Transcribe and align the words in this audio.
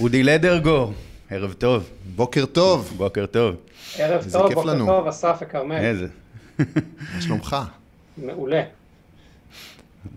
אודי 0.00 0.22
לדרגור, 0.22 0.92
ערב 1.30 1.52
טוב. 1.52 1.84
בוקר 2.16 2.44
טוב. 2.46 2.92
בוקר 2.96 3.26
טוב. 3.26 3.54
ערב 3.98 4.24
טוב, 4.32 4.52
בוקר 4.54 4.62
לנו. 4.70 4.86
טוב, 4.86 5.06
אסף 5.06 5.36
וכרמל. 5.42 5.76
איזה. 5.76 6.06
מה 7.14 7.20
שלומך? 7.20 7.56
מעולה. 8.18 8.62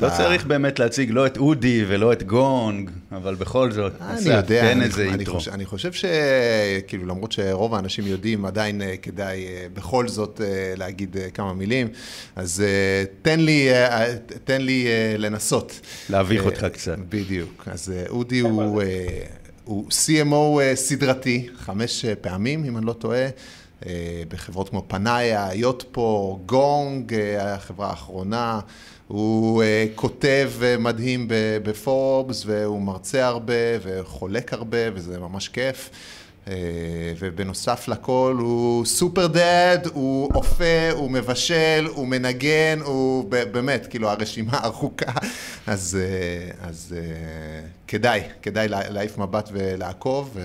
לא 0.01 0.07
אתה- 0.07 0.17
צריך 0.17 0.45
באמת 0.45 0.79
להציג 0.79 1.11
לא 1.11 1.25
את 1.25 1.37
אודי 1.37 1.83
ולא 1.87 2.13
את 2.13 2.23
גונג, 2.23 2.89
אבל 3.11 3.35
בכל 3.35 3.71
זאת, 3.71 3.93
אני 4.01 4.19
יודע, 4.29 4.61
תן 4.61 4.77
אני, 4.77 4.85
איזה 4.85 5.03
אינטרו. 5.03 5.35
חושב, 5.35 5.51
אני 5.51 5.65
חושב 5.65 5.91
שכאילו 5.93 7.05
למרות 7.05 7.31
שרוב 7.31 7.75
האנשים 7.75 8.07
יודעים, 8.07 8.45
עדיין 8.45 8.81
אה, 8.81 8.95
כדאי 9.01 9.45
אה, 9.47 9.67
בכל 9.73 10.07
זאת 10.07 10.41
אה, 10.43 10.73
להגיד 10.77 11.15
כמה 11.33 11.53
מילים, 11.53 11.87
אז 12.35 12.63
תן 13.21 13.39
לי, 13.39 13.69
תן 14.43 14.61
לי 14.61 14.87
לנסות. 15.17 15.79
להביך 16.09 16.45
אותך 16.45 16.65
קצת. 16.73 16.97
בדיוק. 17.09 17.63
אז 17.71 17.93
אודי 18.09 18.39
הוא, 18.39 18.81
הוא 19.67 19.85
CMO 19.89 20.61
אה, 20.61 20.75
סדרתי, 20.75 21.47
חמש 21.57 22.05
אה, 22.05 22.15
פעמים, 22.15 22.65
אם 22.65 22.77
אני 22.77 22.85
לא 22.85 22.93
טועה. 22.93 23.27
אה, 23.85 24.23
בחברות 24.27 24.69
כמו 24.69 24.83
פנאיה, 24.87 25.49
יוטפו, 25.53 26.39
גונג, 26.45 27.15
החברה 27.39 27.89
האחרונה. 27.89 28.59
הוא 29.07 29.63
כותב 29.95 30.51
מדהים 30.79 31.25
בפורבס, 31.63 32.43
והוא 32.45 32.81
מרצה 32.81 33.27
הרבה, 33.27 33.53
וחולק 33.83 34.53
הרבה, 34.53 34.77
וזה 34.93 35.19
ממש 35.19 35.47
כיף. 35.47 35.89
ובנוסף 37.19 37.87
לכל 37.87 38.37
הוא 38.39 38.85
סופר 38.85 39.27
דד, 39.27 39.77
הוא 39.93 40.29
אופה, 40.35 40.91
הוא 40.91 41.11
מבשל, 41.11 41.87
הוא 41.95 42.07
מנגן, 42.07 42.79
הוא 42.83 43.29
באמת, 43.29 43.87
כאילו 43.89 44.09
הרשימה 44.09 44.59
ארוכה, 44.63 45.11
אז, 45.67 45.97
אה, 46.01 46.67
אז 46.69 46.95
אה, 46.97 47.01
כדאי, 47.87 48.21
כדאי 48.41 48.67
לה- 48.67 48.89
להעיף 48.89 49.17
מבט 49.17 49.49
ולעקוב. 49.53 50.37
אה, 50.39 50.43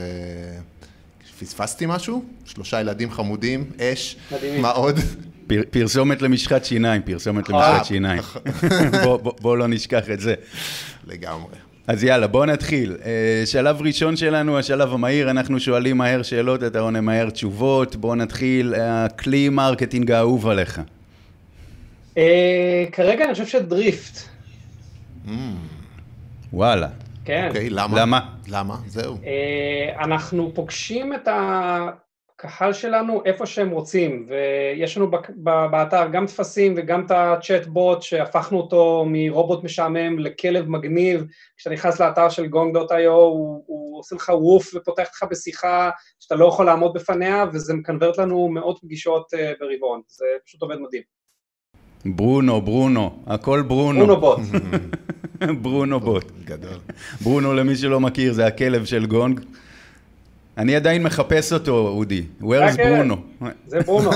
פספסתי 1.40 1.84
משהו? 1.88 2.24
שלושה 2.44 2.80
ילדים 2.80 3.10
חמודים, 3.10 3.64
אש, 3.80 4.16
מדהימים. 4.32 4.62
מה 4.62 4.70
עוד? 4.70 4.98
פר- 5.46 5.62
פרסומת 5.70 6.22
למשחת 6.22 6.64
שיניים, 6.64 7.02
פרסומת 7.02 7.48
למשחת 7.48 7.84
שיניים. 7.84 8.22
בוא- 9.04 9.16
בוא- 9.16 9.32
בוא 9.40 9.56
לא 9.56 9.66
נשכח 9.68 10.10
את 10.10 10.20
זה. 10.20 10.34
לגמרי. 11.06 11.54
אז 11.86 12.04
יאללה, 12.04 12.26
בואו 12.26 12.44
נתחיל. 12.44 12.96
שלב 13.44 13.82
ראשון 13.82 14.16
שלנו, 14.16 14.58
השלב 14.58 14.92
המהיר, 14.92 15.30
אנחנו 15.30 15.60
שואלים 15.60 15.96
מהר 15.98 16.22
שאלות, 16.22 16.62
אתה 16.64 16.78
עונה 16.80 17.00
מהר 17.00 17.30
תשובות. 17.30 17.96
בואו 17.96 18.14
נתחיל, 18.14 18.74
הכלי 18.80 19.48
marketing 19.48 20.10
האהוב 20.10 20.48
עליך. 20.48 20.80
כרגע 22.92 23.24
אני 23.24 23.32
חושב 23.32 23.46
שדריפט, 23.46 24.18
וואלה. 26.52 26.88
כן. 27.24 27.48
אוקיי, 27.48 27.70
למה? 27.70 28.00
למה? 28.00 28.20
למה? 28.48 28.76
זהו. 28.86 29.16
אה, 29.24 30.04
אנחנו 30.04 30.54
פוגשים 30.54 31.14
את 31.14 31.28
הקהל 31.28 32.72
שלנו 32.72 33.22
איפה 33.24 33.46
שהם 33.46 33.70
רוצים, 33.70 34.28
ויש 34.28 34.96
לנו 34.96 35.10
באתר 35.70 36.08
גם 36.12 36.26
טפסים 36.26 36.74
וגם 36.76 37.06
את 37.06 37.10
הצ'אט 37.10 37.66
בוט 37.66 38.02
שהפכנו 38.02 38.58
אותו 38.58 39.04
מרובוט 39.08 39.64
משעמם 39.64 40.18
לכלב 40.18 40.68
מגניב, 40.68 41.24
כשאתה 41.56 41.74
נכנס 41.74 42.00
לאתר 42.00 42.28
של 42.28 42.44
gong.io 42.44 43.08
הוא, 43.08 43.64
הוא 43.66 43.98
עושה 43.98 44.16
לך 44.16 44.28
ווף 44.28 44.74
ופותח 44.74 45.08
לך 45.12 45.24
בשיחה 45.30 45.90
שאתה 46.20 46.34
לא 46.34 46.46
יכול 46.46 46.66
לעמוד 46.66 46.92
בפניה, 46.94 47.44
וזה 47.52 47.74
מקנברט 47.74 48.18
לנו 48.18 48.48
מאות 48.48 48.78
פגישות 48.82 49.34
אה, 49.34 49.52
ברבעון, 49.60 50.00
זה 50.06 50.24
פשוט 50.46 50.62
עובד 50.62 50.76
מדהים. 50.76 51.21
ברונו, 52.04 52.60
ברונו, 52.60 53.10
הכל 53.26 53.62
ברונו. 53.62 54.00
אונו 54.00 54.20
בוט. 54.20 54.40
ברונו 55.62 56.00
בוט. 56.00 56.32
גדול. 56.44 56.78
ברונו, 57.20 57.54
למי 57.54 57.76
שלא 57.76 58.00
מכיר, 58.00 58.32
זה 58.32 58.46
הכלב 58.46 58.84
של 58.84 59.06
גונג. 59.06 59.40
אני 60.58 60.76
עדיין 60.76 61.02
מחפש 61.02 61.52
אותו, 61.52 61.88
אודי. 61.88 62.22
Where's. 62.42 62.76
ברונו? 62.76 63.16
זה 63.66 63.80
ברונו. 63.80 64.10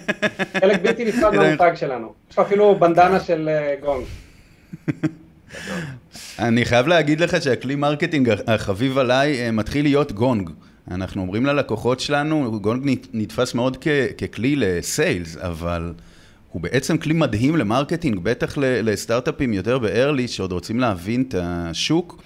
חלק 0.60 0.82
בלתי 0.82 1.04
נפרד 1.04 1.34
מהמותג 1.34 1.72
שלנו. 1.74 2.12
יש 2.30 2.38
לו 2.38 2.44
אפילו 2.44 2.76
בנדנה 2.78 3.20
של 3.20 3.48
אה, 3.48 3.74
גונג. 3.80 4.04
אני 6.38 6.64
חייב 6.64 6.86
להגיד 6.86 7.20
לך 7.20 7.42
שהכלי 7.42 7.74
marketing 7.74 8.34
החביב 8.46 8.98
עליי 8.98 9.40
אה, 9.40 9.50
מתחיל 9.50 9.84
להיות 9.84 10.12
גונג. 10.12 10.50
אנחנו 10.90 11.22
אומרים 11.22 11.46
ללקוחות 11.46 12.00
שלנו, 12.00 12.60
גונג 12.60 12.82
נת- 12.90 13.08
נתפס 13.12 13.54
מאוד 13.54 13.76
ככלי 14.18 14.56
ל 14.56 14.67
sales, 14.67 15.36
אבל 15.36 15.92
הוא 16.54 16.62
בעצם 16.62 16.98
כלי 16.98 17.14
מדהים 17.14 17.56
ל 17.56 17.62
marketing, 17.62 18.18
בטח 18.22 18.58
לסטארט-אפים 18.58 19.52
יותר 19.52 19.78
ב-early, 19.78 20.28
שעוד 20.28 20.52
רוצים 20.52 20.80
להבין 20.80 21.24
את 21.28 21.34
השוק. 21.38 22.22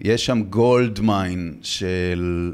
יש 0.00 0.26
שם 0.26 0.42
gold 0.42 1.00
mine 1.00 1.54
של 1.62 2.52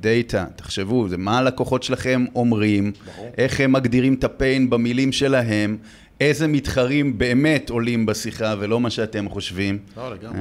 דאטה, 0.00 0.44
תחשבו, 0.56 1.08
זה 1.08 1.16
מה 1.16 1.38
הלקוחות 1.38 1.82
שלכם 1.82 2.24
אומרים, 2.34 2.92
איך 3.38 3.60
הם 3.60 3.72
מגדירים 3.72 4.14
את 4.14 4.24
ה 4.24 4.33
pain 4.33 4.70
במילים 4.70 5.12
שלהם, 5.12 5.76
איזה 6.20 6.46
מתחרים 6.46 7.18
באמת 7.18 7.70
עולים 7.70 8.06
בשיחה 8.06 8.54
ולא 8.58 8.80
מה 8.80 8.90
שאתם 8.90 9.28
חושבים. 9.28 9.78
לא, 9.96 10.14
לגמרי. 10.14 10.40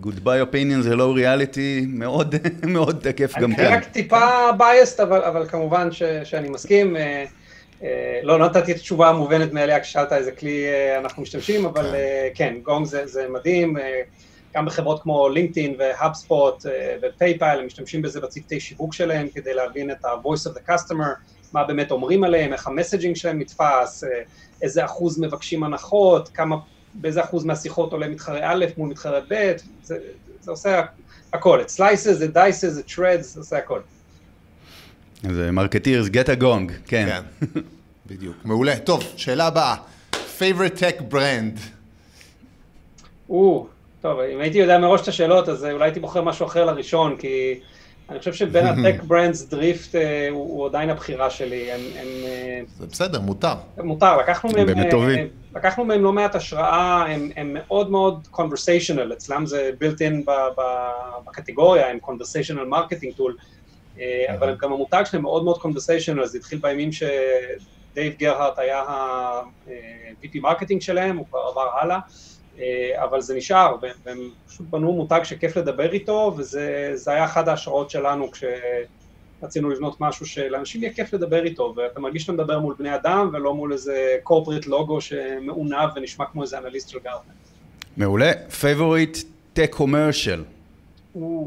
Good, 0.00 0.24
my 0.24 0.40
opinion 0.40 0.82
זה 0.82 0.96
לא 0.96 1.14
ריאליטי, 1.14 1.86
מאוד 1.88 2.34
מאוד 2.74 2.98
תקף 3.02 3.38
גם 3.38 3.44
אני 3.44 3.56
כאן. 3.56 3.72
רק 3.72 3.84
טיפה 3.84 4.50
biased, 4.58 5.02
אבל, 5.02 5.22
אבל 5.22 5.46
כמובן 5.48 5.92
ש, 5.92 6.02
שאני 6.24 6.48
מסכים. 6.48 6.96
אה, 6.96 7.24
לא 8.22 8.38
לא 8.38 8.46
נתתי 8.46 8.72
את 8.72 8.76
התשובה 8.76 9.08
המובנת 9.08 9.52
מאליה 9.52 9.80
כששאלת 9.80 10.12
איזה 10.12 10.32
כלי 10.32 10.66
אה, 10.66 10.98
אנחנו 10.98 11.22
משתמשים, 11.22 11.66
אבל 11.66 11.82
כן. 11.82 11.94
אה, 11.94 12.28
כן, 12.34 12.54
גונג 12.62 12.86
זה, 12.86 13.06
זה 13.06 13.26
מדהים. 13.28 13.76
אה, 13.76 14.00
גם 14.54 14.66
בחברות 14.66 15.02
כמו 15.02 15.28
לינקדאין 15.28 15.74
והאבספוט 15.78 16.66
ו-PayPal, 17.02 17.56
הם 17.58 17.66
משתמשים 17.66 18.02
בזה 18.02 18.20
בצוותי 18.20 18.60
שיווק 18.60 18.94
שלהם 18.94 19.28
כדי 19.34 19.54
להבין 19.54 19.90
את 19.90 20.04
ה-voice 20.04 20.50
of 20.50 20.54
the 20.56 20.70
customer, 20.70 21.34
מה 21.52 21.64
באמת 21.64 21.90
אומרים 21.90 22.24
עליהם, 22.24 22.52
איך 22.52 22.66
ה 22.66 22.71
messaging 22.71 23.16
שלהם 23.16 23.38
נתפס, 23.38 24.04
אה, 24.04 24.08
איזה 24.62 24.84
אחוז 24.84 25.20
מבקשים 25.20 25.64
הנחות, 25.64 26.28
כמה, 26.28 26.56
באיזה 26.94 27.24
אחוז 27.24 27.44
מהשיחות 27.44 27.92
עולה 27.92 28.08
מתחרה 28.08 28.52
א' 28.52 28.64
מול 28.76 28.88
מתחרה 28.88 29.20
ב', 29.28 29.52
זה, 29.82 29.98
זה 30.40 30.50
עושה 30.50 30.82
הכל, 31.32 31.60
it 31.60 31.70
slices, 31.70 32.24
it 32.24 32.36
dices, 32.36 32.80
it 32.80 32.88
shreds, 32.88 33.22
זה 33.22 33.40
עושה 33.40 33.58
הכל. 33.58 33.80
אז 35.24 35.36
marketers, 35.52 36.06
get 36.06 36.38
a 36.38 36.42
Gong, 36.42 36.72
כן. 36.86 37.20
כן, 37.44 37.60
בדיוק. 38.06 38.36
מעולה. 38.44 38.78
טוב, 38.78 39.02
שאלה 39.16 39.46
הבאה. 39.46 39.76
favorite 40.38 40.78
tech 40.78 41.12
brand. 41.12 41.60
או, 43.28 43.66
טוב, 44.00 44.20
אם 44.20 44.40
הייתי 44.40 44.58
יודע 44.58 44.78
מראש 44.78 45.02
את 45.02 45.08
השאלות, 45.08 45.48
אז 45.48 45.64
אה, 45.64 45.72
אולי 45.72 45.84
הייתי 45.84 46.00
בוחר 46.00 46.22
משהו 46.22 46.46
אחר 46.46 46.64
לראשון, 46.64 47.16
כי 47.16 47.60
אני 48.10 48.18
חושב 48.18 48.32
שבין 48.32 48.66
ה 48.66 48.73
tech 48.73 49.02
brands 49.02 49.42
Drift 49.42 49.94
הוא 50.30 50.58
הוא 50.58 50.66
עדיין 50.66 50.90
הבחירה 50.90 51.30
שלי. 51.30 51.72
הם, 51.72 51.80
הם 52.00 52.06
אה, 52.24 52.60
זה 52.78 52.86
בסדר, 52.86 53.20
מותר. 53.20 53.54
מותר, 53.78 54.16
לקחנו 54.16 54.50
הם 54.50 54.56
מהם, 54.56 54.66
באמת 54.66 54.94
אה. 54.94 55.26
לקחנו 55.54 55.84
מהם 55.84 56.02
לא 56.02 56.12
מעט 56.12 56.34
השראה, 56.34 57.06
הם, 57.08 57.30
הם 57.36 57.50
מאוד 57.54 57.90
מאוד 57.90 58.28
conversational, 58.32 59.12
אצלם 59.12 59.46
זה 59.46 59.70
built 59.80 59.98
in 59.98 60.24
ב, 60.26 60.30
ב, 60.30 60.62
בקטגוריה, 61.26 61.90
הם 61.90 61.98
conversational 62.04 62.74
marketing 62.74 63.18
tool, 63.18 63.32
אה, 64.00 64.34
אבל 64.38 64.48
הם 64.48 64.56
גם 64.58 64.72
המותג 64.72 65.02
שלהם 65.10 65.22
מאוד 65.22 65.44
מאוד 65.44 65.56
conversational, 65.56 66.24
זה 66.24 66.38
התחיל 66.38 66.58
בימים 66.58 66.90
שדייב 67.94 68.12
גרהארט 68.18 68.58
היה 68.58 68.80
ה-VP 68.80 70.40
marketing 70.40 70.80
שלהם, 70.82 71.16
הוא 71.16 71.26
כבר 71.30 71.38
עבר 71.38 71.68
הלאה, 71.80 71.98
אה, 72.58 73.04
אבל 73.04 73.20
זה 73.20 73.34
נשאר, 73.36 73.76
והם- 73.82 73.94
והם 74.04 74.18
פשוט 74.48 74.66
בנו 74.70 74.92
מותג 74.92 75.20
שכיף 75.24 75.56
לדבר 75.56 75.92
איתו, 75.92 76.34
וזה 76.36 76.90
זה 76.94 77.10
היה 77.10 77.24
אחת 77.24 77.48
ההשראות 77.48 77.90
שלנו 77.90 78.28
כשרצינו 78.30 79.70
לבנות 79.70 80.00
משהו 80.00 80.26
שלאנשים 80.26 80.82
יהיה 80.82 80.92
כיף 80.92 81.12
לדבר 81.14 81.44
איתו, 81.44 81.74
ואתה 81.76 82.00
מרגיש 82.00 82.22
שאתה 82.22 82.32
מדבר 82.32 82.58
מול 82.58 82.74
בני 82.78 82.94
אדם, 82.94 83.30
ולא 83.32 83.54
מול 83.54 83.72
איזה 83.72 84.16
corporate 84.28 84.66
לוגו 84.68 85.00
שמעונב 85.00 85.88
ונשמע 85.96 86.24
כמו 86.32 86.42
איזה 86.42 86.58
אנליסט 86.58 86.88
של 86.88 86.98
גרטנר. 86.98 87.32
מעולה. 87.96 88.32
favorite 88.60 89.18
tech 89.56 89.74
commercial, 89.78 90.40
או, 91.14 91.46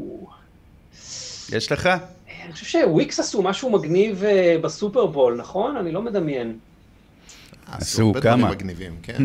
יש 1.52 1.72
לך? 1.72 1.88
אני 2.48 2.54
חושב 2.54 2.66
שוויקס 2.66 3.20
עשו 3.20 3.42
משהו 3.42 3.70
מגניב 3.70 4.24
אה, 4.24 4.56
בסופרבול, 4.62 5.36
נכון? 5.36 5.76
אני 5.76 5.92
לא 5.92 6.02
מדמיין. 6.02 6.58
עשו 7.66 8.12
כמה. 8.22 8.50
מגניבים, 8.50 8.96
כן. 9.02 9.24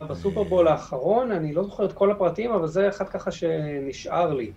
בסופרבול 0.00 0.68
האחרון, 0.68 1.32
אני 1.32 1.52
לא 1.52 1.64
זוכר 1.64 1.84
את 1.84 1.92
כל 1.92 2.10
הפרטים, 2.10 2.50
אבל 2.50 2.68
זה 2.68 2.88
אחד 2.88 3.08
ככה 3.08 3.30
שנשאר 3.30 4.34
לי. 4.34 4.50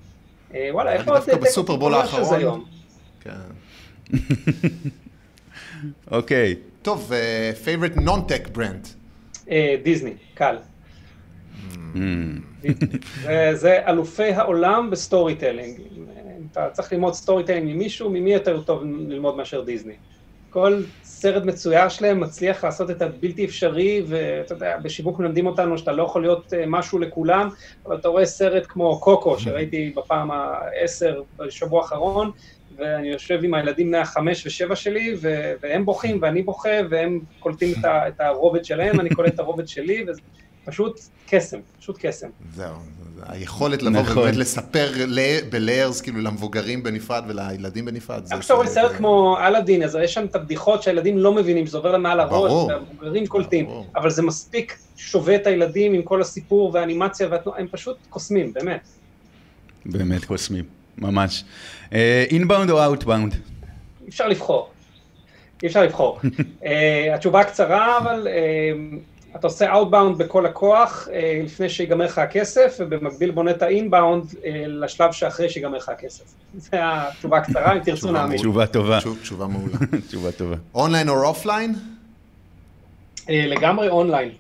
אה, 0.53 0.69
וואלה, 0.71 0.93
איפה 0.93 1.11
עוד 1.11 1.19
דווקא 1.19 1.35
טק 1.35 1.41
בסופרבול 1.41 1.93
האחרון. 1.93 2.63
כן. 3.21 3.29
אוקיי. 6.11 6.55
טוב, 6.81 7.11
אה, 7.13 7.51
favorite 7.65 7.97
non-tech 7.97 8.57
brand. 8.57 8.87
אה, 9.51 9.75
דיסני, 9.83 10.13
קל. 10.33 10.57
Mm. 11.93 11.97
זה, 13.23 13.49
זה 13.53 13.87
אלופי 13.87 14.31
העולם 14.33 14.89
בסטורי 14.89 15.35
טלינג. 15.35 15.79
אתה 16.57 16.69
צריך 16.73 16.93
ללמוד 16.93 17.13
storytelling 17.13 17.73
ממישהו, 17.75 18.09
ממי 18.09 18.33
יותר 18.33 18.61
טוב 18.61 18.83
ללמוד 18.83 19.37
מאשר 19.37 19.61
דיסני. 19.61 19.93
כל 20.49 20.81
סרט 21.03 21.43
מצויר 21.43 21.89
שלהם 21.89 22.19
מצליח 22.19 22.63
לעשות 22.63 22.89
את 22.91 23.01
הבלתי 23.01 23.45
אפשרי, 23.45 24.03
ואתה 24.07 24.53
יודע, 24.53 24.77
בשיווק 24.77 25.19
מלמדים 25.19 25.47
אותנו 25.47 25.77
שאתה 25.77 25.91
לא 25.91 26.03
יכול 26.03 26.21
להיות 26.21 26.53
אה, 26.53 26.63
משהו 26.67 26.99
לכולם, 26.99 27.49
אבל 27.85 27.95
אתה 27.95 28.07
רואה 28.07 28.25
סרט 28.25 28.63
כמו 28.67 28.99
קוקו, 28.99 29.39
שראיתי 29.39 29.93
בפעם 29.95 30.31
העשר 30.31 31.21
בשבוע 31.37 31.81
האחרון, 31.81 32.31
ואני 32.77 33.07
יושב 33.07 33.39
עם 33.43 33.53
הילדים 33.53 33.87
בני 33.87 33.97
החמש 33.97 34.45
ושבע 34.45 34.75
שלי, 34.75 35.15
ו- 35.21 35.53
והם 35.61 35.85
בוכים 35.85 36.19
ואני 36.21 36.41
בוכה, 36.43 36.69
והם 36.89 37.19
קולטים 37.39 37.73
את, 37.79 37.85
ה- 37.85 38.07
את 38.07 38.21
הרובד 38.21 38.65
שלהם, 38.65 38.99
אני 38.99 39.09
קולט 39.09 39.33
את 39.33 39.39
הרובד 39.39 39.67
שלי, 39.67 40.05
וזה 40.07 40.21
פשוט 40.65 40.99
קסם, 41.27 41.59
פשוט 41.79 41.97
קסם. 41.99 42.29
זהו, 42.49 42.75
היכולת 43.23 43.83
לבוא 43.83 43.99
נכון. 44.01 44.17
ובאמת 44.17 44.35
לספר 44.35 44.91
בליירס, 45.49 46.01
כאילו 46.01 46.21
למבוגרים 46.21 46.83
בנפרד 46.83 47.23
ולילדים 47.27 47.85
בנפרד. 47.85 48.25
זה- 48.25 48.33
גם 48.35 48.39
כשאתה 48.39 48.53
רואה 48.53 48.67
זה- 48.67 48.73
סרט 48.73 48.91
זה- 48.91 48.97
כמו 48.97 49.37
אלאדין, 49.47 49.83
אז 49.83 49.97
יש 50.03 50.13
שם 50.13 50.25
את 50.25 50.35
הבדיחות 50.35 50.83
שהילדים 50.83 51.17
לא 51.17 51.33
מבינים, 51.33 51.67
שזה 51.67 51.77
עובר 51.77 51.91
להם 51.91 52.03
מעל 52.03 52.19
הראש. 52.19 52.51
והמבוגרים 52.69 53.27
קולטים, 53.27 53.65
ברור. 53.65 53.87
אבל 53.95 54.09
זה 54.09 54.21
מספיק 54.21 54.77
שובה 54.95 55.35
את 55.35 55.47
הילדים 55.47 55.93
עם 55.93 56.01
כל 56.01 56.21
הסיפור 56.21 56.71
והאנימציה, 56.73 57.27
והתנועה, 57.31 57.59
הם 57.59 57.67
פשוט 57.71 57.97
קוסמים, 58.09 58.53
באמת. 58.53 58.87
באמת 59.85 60.25
קוסמים, 60.25 60.63
ממש. 60.97 61.43
Inbound 62.31 62.69
או 62.69 62.83
outbound? 62.83 63.33
אי 63.33 64.09
אפשר 64.09 64.27
לבחור. 64.27 64.69
אי 65.63 65.67
אפשר 65.67 65.83
לבחור. 65.83 66.19
uh, 66.21 66.65
התשובה 67.15 67.43
קצרה, 67.43 67.97
אבל 67.97 68.27
uh, 68.27 68.95
אתה 69.35 69.47
עושה 69.47 69.73
Outbound 69.73 70.17
בכל 70.17 70.45
הכוח 70.45 71.07
uh, 71.07 71.11
לפני 71.43 71.69
שיגמר 71.69 72.05
לך 72.05 72.17
הכסף, 72.17 72.75
ובמקביל 72.79 73.31
בונה 73.31 73.51
את 73.51 73.61
ה-Inbound 73.61 74.33
uh, 74.33 74.37
לשלב 74.67 75.11
שאחרי 75.11 75.49
שיגמר 75.49 75.77
לך 75.77 75.89
הכסף. 75.89 76.23
זו 76.57 76.69
התשובה 76.73 77.37
הקצרה, 77.37 77.73
אם 77.73 77.79
תרצו 77.79 78.11
נאמין. 78.11 78.37
תשובה 78.37 78.67
טובה. 78.67 78.99
תשוב- 78.99 79.17
תשובה 79.21 79.47
מעולה. 79.47 79.73
תשובה 80.07 80.31
טובה. 80.31 80.55
אונליין 80.75 81.09
או 81.09 81.23
offline? 81.23 81.75
אה, 83.29 83.45
לגמרי 83.47 83.89
אונליין, 83.89 84.31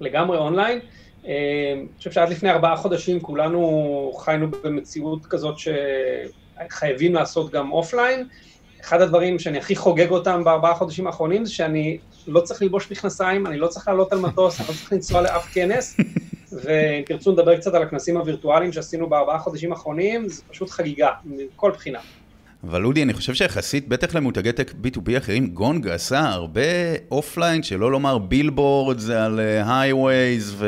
לגמרי 0.00 0.38
אונליין. 0.38 0.78
אה, 1.26 1.32
אני 1.76 1.86
חושב 1.98 2.12
שעד 2.12 2.28
לפני 2.28 2.50
ארבעה 2.50 2.76
חודשים 2.76 3.20
כולנו 3.20 4.12
חיינו 4.18 4.46
במציאות 4.64 5.26
כזאת 5.26 5.54
שחייבים 5.58 7.14
לעשות 7.14 7.50
גם 7.50 7.72
offline. 7.72 8.26
אחד 8.80 9.00
הדברים 9.00 9.38
שאני 9.38 9.58
הכי 9.58 9.76
חוגג 9.76 10.10
אותם 10.10 10.44
בארבעה 10.44 10.74
חודשים 10.74 11.06
האחרונים 11.06 11.44
זה 11.44 11.52
שאני 11.52 11.98
לא 12.26 12.40
צריך 12.40 12.62
ללבוש 12.62 12.90
מכנסיים, 12.90 13.46
אני 13.46 13.58
לא 13.58 13.66
צריך 13.66 13.88
לעלות 13.88 14.12
על 14.12 14.18
מטוס, 14.18 14.60
אני 14.60 14.68
לא 14.68 14.72
צריך 14.72 14.92
לנסוע 14.92 15.22
לאף 15.22 15.48
כנס, 15.52 15.96
ואם 16.52 17.02
תרצו 17.06 17.32
לדבר 17.32 17.56
קצת 17.56 17.74
על 17.74 17.82
הכנסים 17.82 18.16
הווירטואליים 18.16 18.72
שעשינו 18.72 19.08
בארבעה 19.08 19.38
חודשים 19.38 19.72
האחרונים, 19.72 20.28
זה 20.28 20.42
פשוט 20.50 20.70
חגיגה, 20.70 21.08
מכל 21.24 21.70
בחינה. 21.70 21.98
אבל 22.64 22.84
אודי, 22.84 23.02
אני 23.02 23.12
חושב 23.12 23.34
שיחסית, 23.34 23.88
בטח 23.88 24.14
למותגי 24.14 24.52
tech 24.52 24.70
B2B 24.70 25.18
אחרים, 25.18 25.46
גונג 25.46 25.88
עשה 25.88 26.20
הרבה 26.20 26.60
offline, 27.10 27.62
שלא 27.62 27.92
לומר 27.92 28.18
billboards 28.18 29.10
על 29.10 29.40
highways 29.66 30.64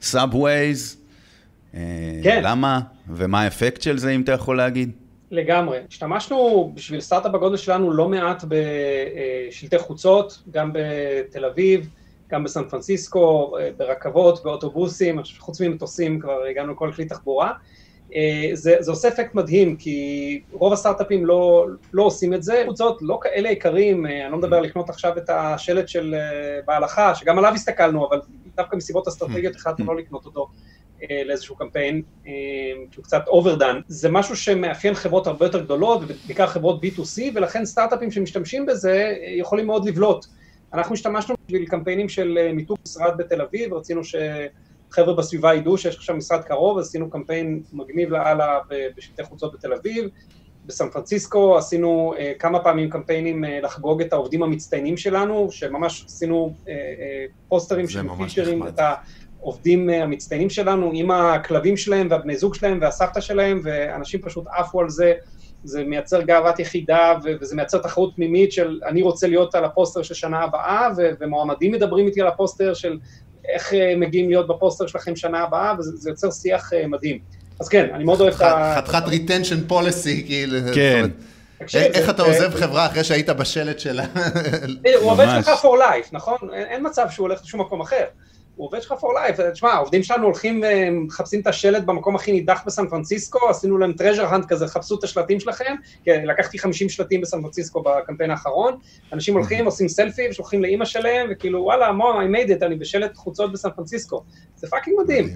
ו 0.00 0.11
subways. 0.11 0.96
כן. 2.22 2.40
למה? 2.42 2.80
ומה 3.08 3.40
האפקט 3.40 3.82
של 3.82 3.98
זה, 3.98 4.10
אם 4.10 4.20
אתה 4.22 4.32
יכול 4.32 4.56
להגיד? 4.56 4.90
לגמרי. 5.32 5.78
השתמשנו 5.88 6.70
בשביל 6.74 7.00
סטארט-אפ 7.00 7.32
בגודל 7.32 7.56
שלנו 7.56 7.92
לא 7.92 8.08
מעט 8.08 8.44
בשלטי 8.48 9.78
חוצות, 9.78 10.42
גם 10.50 10.70
בתל 10.74 11.44
אביב, 11.44 11.88
גם 12.30 12.44
בסן 12.44 12.68
פרנסיסקו, 12.68 13.56
ברכבות, 13.76 14.44
באוטובוסים, 14.44 15.24
שחוץ 15.24 15.60
ממטוסים 15.60 16.20
כבר 16.20 16.42
הגענו 16.50 16.72
לכל 16.72 16.90
כלי 16.96 17.04
תחבורה. 17.04 17.52
זה, 18.52 18.76
זה 18.80 18.90
עושה 18.90 19.08
אפקט 19.08 19.34
מדהים, 19.34 19.76
כי 19.76 20.40
רוב 20.52 20.72
הסטארט-אפים 20.72 21.26
לא, 21.26 21.66
לא 21.92 22.02
עושים 22.02 22.34
את 22.34 22.42
זה. 22.42 22.62
חוצות 22.66 22.98
לא 23.02 23.18
כאלה 23.22 23.50
יקרים, 23.50 24.06
אה, 24.06 24.22
אני 24.22 24.32
לא 24.32 24.38
מדבר 24.38 24.56
על 24.56 24.64
לקנות 24.64 24.90
עכשיו 24.90 25.18
את 25.18 25.30
השלט 25.30 25.88
של 25.88 26.14
אה, 26.14 26.60
בהלכה, 26.66 27.14
שגם 27.14 27.38
עליו 27.38 27.52
הסתכלנו, 27.54 28.08
אבל 28.08 28.20
דווקא 28.56 28.76
מסיבות 28.76 29.08
אסטרטגיות 29.08 29.56
החלטנו 29.56 29.86
לא 29.86 29.96
לקנות 29.96 30.26
אותו. 30.26 30.48
אה, 31.10 31.22
לאיזשהו 31.24 31.56
קמפיין, 31.56 32.02
אה, 32.26 32.32
שהוא 32.90 33.04
קצת 33.04 33.22
overdone. 33.28 33.82
זה 33.86 34.08
משהו 34.10 34.36
שמאפיין 34.36 34.94
חברות 34.94 35.26
הרבה 35.26 35.46
יותר 35.46 35.62
גדולות, 35.64 36.00
ובעיקר 36.02 36.46
חברות 36.46 36.84
B2C, 36.84 37.22
ולכן 37.34 37.64
סטארט-אפים 37.64 38.10
שמשתמשים 38.10 38.66
בזה 38.66 38.92
אה, 38.92 39.32
יכולים 39.36 39.66
מאוד 39.66 39.88
לבלוט. 39.88 40.26
אנחנו 40.74 40.94
השתמשנו 40.94 41.34
בשביל 41.46 41.66
קמפיינים 41.66 42.08
של 42.08 42.38
מיתוג 42.52 42.78
משרד 42.86 43.16
בתל 43.16 43.40
אביב, 43.40 43.74
רצינו 43.74 44.00
שחבר'ה 44.04 45.14
בסביבה 45.14 45.54
ידעו 45.54 45.78
שיש 45.78 45.96
עכשיו 45.96 46.16
משרד 46.16 46.44
קרוב, 46.44 46.78
אז 46.78 46.86
עשינו 46.86 47.10
קמפיין 47.10 47.62
מגניב 47.72 48.10
לאללה 48.10 48.58
בשלטי 48.96 49.24
חוצות 49.24 49.52
בתל 49.54 49.72
אביב. 49.72 50.08
בסן 50.66 50.90
פרנסיסקו 50.90 51.58
עשינו 51.58 52.14
uh, 52.16 52.38
כמה 52.38 52.60
פעמים 52.60 52.90
קמפיינים 52.90 53.44
uh, 53.44 53.48
לחגוג 53.62 54.02
את 54.02 54.12
העובדים 54.12 54.42
המצטיינים 54.42 54.96
שלנו, 54.96 55.50
שממש 55.50 56.04
עשינו 56.06 56.54
uh, 56.58 56.66
uh, 56.66 56.70
פוסטרים 57.48 57.88
ש-featured 57.88 58.58
נחמד. 58.58 58.80
את 58.80 58.80
העובדים 59.42 59.90
uh, 59.90 59.92
המצטיינים 59.92 60.50
שלנו 60.50 60.90
עם 60.94 61.10
הכלבים 61.10 61.76
שלהם 61.76 62.06
והבני 62.10 62.36
זוג 62.36 62.54
שלהם 62.54 62.78
והסבתא 62.82 63.20
שלהם, 63.20 63.60
ואנשים 63.64 64.20
פשוט 64.20 64.44
עפו 64.56 64.80
על 64.80 64.90
זה. 64.90 65.12
זה 65.64 65.84
מייצר 65.84 66.22
גאוות 66.22 66.58
יחידה, 66.58 67.14
וזה 67.40 67.56
מייצר 67.56 67.78
תחרות 67.78 68.12
פנימית 68.16 68.52
של 68.52 68.80
אני 68.86 69.02
רוצה 69.02 69.26
להיות 69.28 69.54
על 69.54 69.64
הפוסטר 69.64 70.02
של 70.02 70.14
שנה 70.14 70.40
הבאה, 70.40 70.88
ומועמדים 71.20 71.72
מדברים 71.72 72.06
איתי 72.06 72.20
על 72.20 72.28
הפוסטר 72.28 72.74
של 72.74 72.98
איך 73.48 73.72
uh, 73.72 73.76
מגיעים 73.96 74.28
להיות 74.28 74.48
בפוסטר 74.48 74.86
שלכם 74.86 75.16
שנה 75.16 75.42
הבאה, 75.42 75.74
וזה 75.78 75.90
זה 75.96 76.10
יוצר 76.10 76.30
שיח 76.30 76.72
uh, 76.72 76.86
מדהים. 76.86 77.18
אז 77.60 77.68
כן, 77.68 77.88
אני 77.94 78.04
מאוד 78.04 78.20
אוהב 78.20 78.34
את 78.34 78.40
ה... 78.40 78.74
חתיכת 78.76 79.02
retention 79.06 79.72
policy, 79.72 80.26
כאילו. 80.26 80.58
כן. 80.74 81.10
איך 81.74 82.10
אתה 82.10 82.22
עוזב 82.22 82.54
חברה 82.54 82.86
אחרי 82.86 83.04
שהיית 83.04 83.30
בשלט 83.30 83.78
שלה? 83.78 84.04
אה, 84.86 84.96
הוא 85.00 85.10
עובד. 85.10 85.26
שלך 85.36 85.48
for 85.48 85.78
life, 85.78 86.08
נכון? 86.12 86.36
אין 86.52 86.86
מצב 86.86 87.06
שהוא 87.10 87.24
הולך 87.28 87.40
לשום 87.44 87.60
מקום 87.60 87.80
אחר. 87.80 88.04
הוא 88.56 88.66
עובד 88.66 88.82
שלך 88.82 88.92
for 88.92 88.96
life. 89.04 89.42
תשמע, 89.52 89.70
העובדים 89.70 90.02
שלנו 90.02 90.24
הולכים 90.24 90.62
ומחפשים 90.64 91.40
את 91.40 91.46
השלט 91.46 91.84
במקום 91.84 92.16
הכי 92.16 92.32
נידח 92.32 92.62
בסן 92.66 92.88
פרנסיסקו, 92.88 93.48
עשינו 93.48 93.78
להם 93.78 93.92
treasure 93.98 94.32
hunt 94.32 94.46
כזה, 94.48 94.66
חפשו 94.66 94.98
את 94.98 95.04
השלטים 95.04 95.40
שלכם, 95.40 95.74
כי 96.04 96.10
לקחתי 96.10 96.58
50 96.58 96.88
שלטים 96.88 97.20
בסן 97.20 97.42
פרנסיסקו 97.42 97.82
בקמפיין 97.82 98.30
האחרון, 98.30 98.78
אנשים 99.12 99.34
הולכים, 99.34 99.64
עושים 99.64 99.88
סלפי, 99.88 100.22
ושולחים 100.30 100.62
לאימא 100.62 100.84
שלהם, 100.84 101.26
וכאילו, 101.30 101.62
וואלה, 101.62 101.92
מו, 101.92 102.12
I 102.12 102.24
made 102.24 102.60
it, 102.60 102.66
אני 102.66 102.74
בשלט 102.74 103.16
חוצות 103.16 103.52
בסן 103.52 103.70
פרנסיסקו. 103.70 104.22
זה 104.56 104.68
fucking 104.68 104.96
מדהים. 105.02 105.28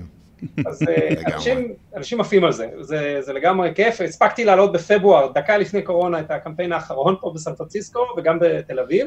אז 0.67 0.83
אה. 0.89 1.09
אנשים, 1.35 1.73
אנשים 1.97 2.21
עפים 2.21 2.45
על 2.45 2.53
זה. 2.53 2.69
זה, 2.81 3.17
זה 3.21 3.33
לגמרי 3.33 3.73
כיף. 3.75 4.01
הספקתי 4.01 4.45
לעלות 4.45 4.73
בפברואר, 4.73 5.33
דקה 5.33 5.59
לפני 5.59 5.83
קורונה, 5.83 6.21
את 6.21 6.31
הקמפיין 6.31 6.73
האחרון 6.73 7.17
פה 7.21 7.33
בסן 7.35 7.55
פרנסיסקו 7.55 8.01
וגם 8.17 8.39
בתל 8.41 8.81
אביב. 8.81 9.07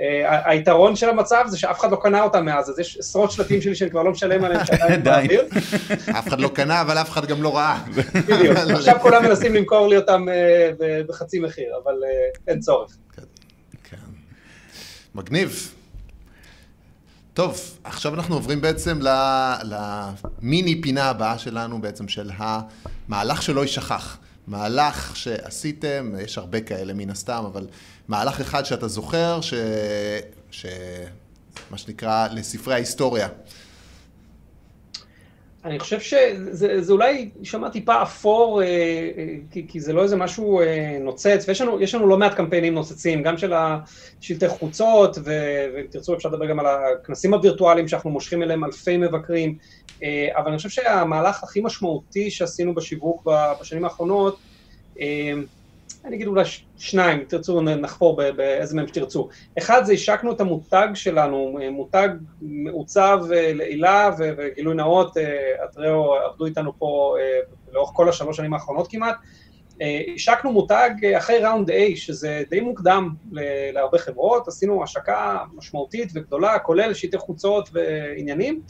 אה, 0.00 0.50
היתרון 0.50 0.96
של 0.96 1.08
המצב 1.08 1.44
זה 1.48 1.58
שאף 1.58 1.80
אחד 1.80 1.90
לא 1.90 1.98
קנה 2.02 2.22
אותם 2.22 2.44
מאז, 2.44 2.70
אז 2.70 2.78
יש 2.78 2.96
עשרות 2.98 3.30
שלטים 3.32 3.60
שלי 3.62 3.74
שאני 3.74 3.90
כבר 3.90 4.02
לא 4.02 4.10
משלם 4.10 4.44
עליהם 4.44 4.66
שעדיין 4.66 5.02
די. 5.04 5.10
באוויר. 5.10 5.44
אף 6.18 6.28
אחד 6.28 6.40
לא 6.40 6.48
קנה, 6.48 6.80
אבל 6.80 6.98
אף 6.98 7.10
אחד 7.10 7.26
גם 7.26 7.42
לא 7.42 7.56
ראה. 7.56 7.82
בדיוק. 8.26 8.56
עכשיו 8.76 8.96
כולם 9.02 9.22
מנסים 9.24 9.54
למכור 9.54 9.88
לי 9.88 9.96
אותם 9.96 10.26
ב- 10.78 11.00
בחצי 11.08 11.40
מחיר, 11.40 11.72
אבל 11.84 11.92
אה, 11.92 12.08
אין 12.48 12.60
צורך. 12.60 12.96
כן. 13.14 13.22
מגניב. 15.14 15.74
טוב, 17.34 17.60
עכשיו 17.84 18.14
אנחנו 18.14 18.34
עוברים 18.34 18.60
בעצם 18.60 18.98
למיני 19.62 20.80
פינה 20.82 21.04
הבאה 21.04 21.38
שלנו 21.38 21.80
בעצם 21.80 22.08
של 22.08 22.30
המהלך 22.38 23.42
שלא 23.42 23.60
יישכח. 23.60 24.18
מהלך 24.46 25.16
שעשיתם, 25.16 26.12
יש 26.20 26.38
הרבה 26.38 26.60
כאלה 26.60 26.92
מן 26.92 27.10
הסתם, 27.10 27.44
אבל 27.52 27.66
מהלך 28.10 28.40
אחד 28.40 28.64
שאתה 28.64 28.88
זוכר, 28.88 29.40
ש... 29.40 29.54
ש... 30.50 30.66
מה 31.70 31.78
שנקרא, 31.78 32.28
לספרי 32.32 32.74
ההיסטוריה. 32.74 33.28
אני 35.64 35.78
חושב 35.78 36.00
שזה 36.00 36.82
זה 36.82 36.92
אולי 36.92 37.30
יישמע 37.38 37.68
טיפה 37.68 38.02
אפור, 38.02 38.62
אה, 38.62 38.66
אה, 38.66 39.34
כי, 39.50 39.66
כי 39.68 39.80
זה 39.80 39.92
לא 39.92 40.02
איזה 40.02 40.16
משהו 40.16 40.60
אה, 40.60 40.98
נוצץ, 41.00 41.44
ויש 41.48 41.60
לנו, 41.60 41.78
לנו 41.94 42.06
לא 42.06 42.18
מעט 42.18 42.34
קמפיינים 42.34 42.74
נוצצים, 42.74 43.22
גם 43.22 43.38
של 43.38 43.52
השלטי 43.52 44.48
חוצות, 44.48 45.18
ו- 45.18 45.66
ואם 45.74 45.86
תרצו 45.90 46.14
אפשר 46.14 46.28
לדבר 46.28 46.46
גם 46.46 46.60
על 46.60 46.66
הכנסים 46.66 47.34
הווירטואליים 47.34 47.88
שאנחנו 47.88 48.10
מושכים 48.10 48.42
אליהם 48.42 48.64
אלפי 48.64 48.96
מבקרים, 48.96 49.58
אה, 50.02 50.28
אבל 50.36 50.48
אני 50.48 50.56
חושב 50.56 50.68
שהמהלך 50.68 51.44
הכי 51.44 51.60
משמעותי 51.60 52.30
שעשינו 52.30 52.74
בשיווק 52.74 53.28
בשנים 53.60 53.84
האחרונות, 53.84 54.38
אה, 55.00 55.32
אני 56.04 56.16
אגיד 56.16 56.26
אולי 56.26 56.44
שניים, 56.76 57.24
תרצו, 57.24 57.60
נ- 57.60 57.80
נחפור 57.80 58.16
באיזה 58.16 58.76
מהם 58.76 58.88
שתרצו. 58.88 59.28
אחד 59.58 59.84
זה 59.84 59.92
השקנו 59.92 60.32
את 60.32 60.40
המותג 60.40 60.88
שלנו, 60.94 61.58
אה, 61.62 61.70
מותג 61.70 62.08
מעוצב 62.40 63.20
אה, 63.34 63.52
לעילה 63.54 64.10
וגילוי 64.18 64.74
נאות, 64.74 65.16
אה, 65.16 65.64
אטריאו 65.64 66.14
עבדו 66.14 66.46
איתנו 66.46 66.78
פה 66.78 67.16
אה, 67.20 67.40
לאורך 67.72 67.90
כל 67.94 68.08
השלוש 68.08 68.36
שנים 68.36 68.54
האחרונות 68.54 68.90
כמעט. 68.90 69.16
אה, 69.82 70.00
השקנו 70.14 70.52
מותג 70.52 70.90
אה, 71.04 71.18
אחרי 71.18 71.38
ראונד 71.38 71.70
A, 71.70 71.74
שזה 71.94 72.42
די 72.50 72.60
מוקדם 72.60 73.08
להרבה 73.72 73.98
חברות, 73.98 74.48
עשינו 74.48 74.82
השקה 74.82 75.38
משמעותית 75.54 76.08
וגדולה, 76.14 76.58
כולל 76.58 76.94
שלטי 76.94 77.18
חוצות 77.18 77.68
ועניינים, 77.72 78.62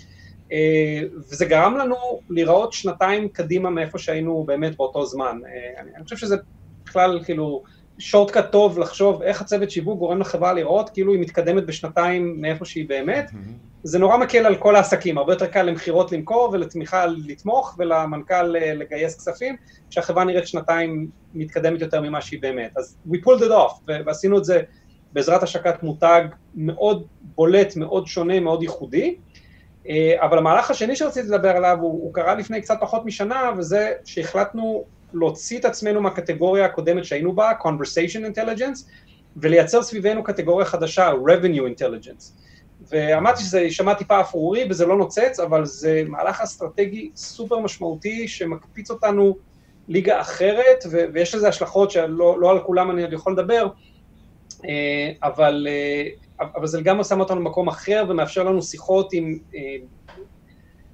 אה, 0.53 1.01
וזה 1.31 1.45
גרם 1.45 1.77
לנו 1.77 1.97
להיראות 2.31 2.73
שנתיים 2.73 3.29
קדימה 3.29 3.71
מאיפה 3.71 3.99
שהיינו 3.99 4.45
באמת 4.47 4.77
באותו 4.77 5.07
זמן. 5.07 5.39
אה, 5.47 5.81
אני 5.97 6.05
חושב 6.05 6.17
שזה 6.17 6.37
בכלל, 6.85 7.21
כאילו, 7.25 7.63
שורטקאט 8.01 8.53
טוב 8.53 8.79
לחשוב 8.79 9.23
איך 9.23 9.41
הצוות 9.41 9.71
שיווק 9.71 9.99
גורם 9.99 10.21
לחברה 10.21 10.53
לראות 10.53 10.91
כאילו 10.91 11.13
היא 11.13 11.21
מתקדמת 11.21 11.67
בשנתיים 11.67 12.41
מאיפה 12.41 12.65
שהיא 12.65 12.89
באמת. 12.89 13.31
זה 13.83 13.99
נורא 13.99 14.17
מקל 14.17 14.47
על 14.47 14.57
כל 14.57 14.77
העסקים, 14.77 15.19
הרבה 15.19 15.33
יותר 15.33 15.47
קל 15.47 15.63
למכירות 15.63 16.13
למכור 16.13 16.51
ולתמיכה 16.53 17.07
לתמוך 17.07 17.75
ולמנכ"ל 17.79 18.43
לגייס 18.53 19.17
כספים, 19.17 19.57
כשהחברה 19.91 20.25
נראית 20.25 20.49
שנתיים 20.49 21.09
מתקדמת 21.35 21.81
יותר 21.81 22.01
ממה 22.01 22.21
שהיא 22.21 22.43
באמת. 22.43 22.71
אז 22.77 22.99
we 23.11 23.17
pulled 23.17 23.41
it 23.41 23.51
off, 23.51 23.93
ועשינו 24.07 24.39
את 24.39 24.45
זה 24.45 24.61
בעזרת 25.13 25.43
השקת 25.43 25.83
מותג 25.83 26.23
מאוד 26.55 27.07
בולט, 27.23 27.77
מאוד 27.77 28.07
שונה, 28.07 28.41
מאוד 28.41 28.63
ייחודי. 28.63 29.17
אבל 30.17 30.39
המהלך 30.39 30.71
השני 30.71 30.97
שרציתי 30.97 31.29
לדבר 31.29 31.57
עליו 31.57 31.79
הוא, 31.81 31.93
הוא 31.93 32.15
קרה 32.15 32.35
לפני 32.35 32.61
קצת 32.61 32.77
פחות 32.81 33.05
משנה, 33.05 33.51
וזה 33.59 33.93
שהחלטנו 34.05 34.85
להוציא 35.15 35.59
את 35.59 35.65
עצמנו 35.65 36.01
מהקטגוריה 36.01 36.65
הקודמת 36.65 37.05
שהיינו 37.05 37.33
בה, 37.33 37.53
Conversation 37.63 38.37
Intelligence, 38.37 38.91
ולייצר 39.37 39.83
סביבנו 39.83 40.25
קטגוריה 40.25 40.67
חדשה, 40.67 41.11
Revenue 41.13 41.79
Intelligence. 41.79 42.41
ואמרתי 42.89 43.43
שזה 43.43 43.61
יישמע 43.61 43.95
טיפה 43.95 44.21
אפרורי 44.21 44.67
וזה 44.71 44.87
לא 44.87 44.97
נוצץ, 44.97 45.41
אבל 45.41 45.65
זה 45.65 46.03
מהלך 46.09 46.41
אסטרטגי 46.41 47.11
סופר 47.17 47.59
משמעותי 47.59 48.29
שמקפיץ 48.29 48.91
אותנו 48.91 49.37
ליגה 49.89 50.21
אחרת, 50.21 50.85
ו- 50.91 51.05
ויש 51.13 51.35
לזה 51.35 51.49
השלכות 51.49 51.91
שלא 51.91 52.41
לא 52.41 52.51
על 52.51 52.61
כולם 52.61 52.91
אני 52.91 53.03
עוד 53.03 53.13
יכול 53.13 53.33
לדבר, 53.33 53.69
אבל, 55.23 55.67
אבל 56.41 56.67
זה 56.67 56.83
גם 56.83 57.03
שם 57.03 57.21
אותנו 57.21 57.41
במקום 57.41 57.69
אחר 57.69 58.05
ומאפשר 58.09 58.43
לנו 58.43 58.63
שיחות 58.63 59.13
עם 59.13 59.39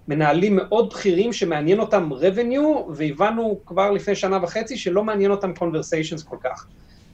מנהלים 0.09 0.57
מאוד 0.57 0.91
בכירים 0.91 1.33
שמעניין 1.33 1.81
אותם 1.81 2.11
revenue, 2.13 2.91
והבנו 2.97 3.61
כבר 3.67 3.91
לפני 3.91 4.15
שנה 4.15 4.39
וחצי 4.43 4.77
שלא 4.77 5.05
מעניין 5.05 5.31
אותם 5.31 5.53
conversations 5.59 6.29
כל 6.29 6.37
כך. 6.45 6.67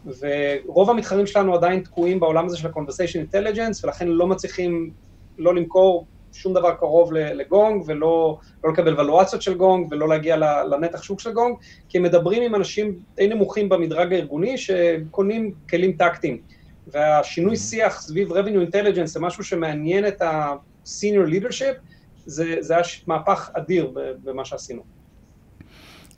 ורוב 0.07 0.91
המתחרים 0.91 1.27
שלנו 1.27 1.55
עדיין 1.55 1.81
תקועים 1.81 2.21
בעולם 2.21 2.47
הזה 2.47 2.57
של 2.57 2.67
ה-conversation 2.69 3.35
intelligence, 3.35 3.85
ולכן 3.85 4.09
לא 4.09 4.27
מצליחים 4.27 4.91
לא 5.39 5.55
למכור 5.55 6.07
שום 6.33 6.55
דבר 6.55 6.75
קרוב 6.75 7.13
לגונג, 7.13 7.83
ולא 7.87 8.39
לא 8.65 8.73
לקבל 8.73 9.01
ולואציות 9.01 9.43
של 9.43 9.55
גונג, 9.55 9.87
ולא 9.91 10.09
להגיע 10.09 10.37
לנתח 10.71 11.03
שוק 11.03 11.21
של 11.21 11.33
גונג, 11.33 11.57
כי 11.89 11.99
הם 11.99 12.05
מדברים 12.05 12.43
עם 12.43 12.55
אנשים 12.55 12.99
די 13.17 13.29
נמוכים 13.29 13.69
במדרג 13.69 14.13
הארגוני, 14.13 14.59
שקונים 14.59 15.53
כלים 15.71 15.93
טקטיים. 15.93 16.39
והשינוי 16.87 17.57
שיח 17.57 18.01
סביב 18.01 18.33
revenue 18.33 18.71
intelligence 18.71 19.07
זה 19.07 19.21
משהו 19.21 19.45
שמעניין 19.45 20.07
את 20.07 20.23
ה-senior 20.23 21.29
leadership, 21.29 21.92
זה, 22.27 22.57
זה 22.61 22.75
היה 22.75 22.83
מהפך 23.07 23.51
אדיר 23.55 23.91
במה 24.25 24.45
שעשינו. 24.45 24.83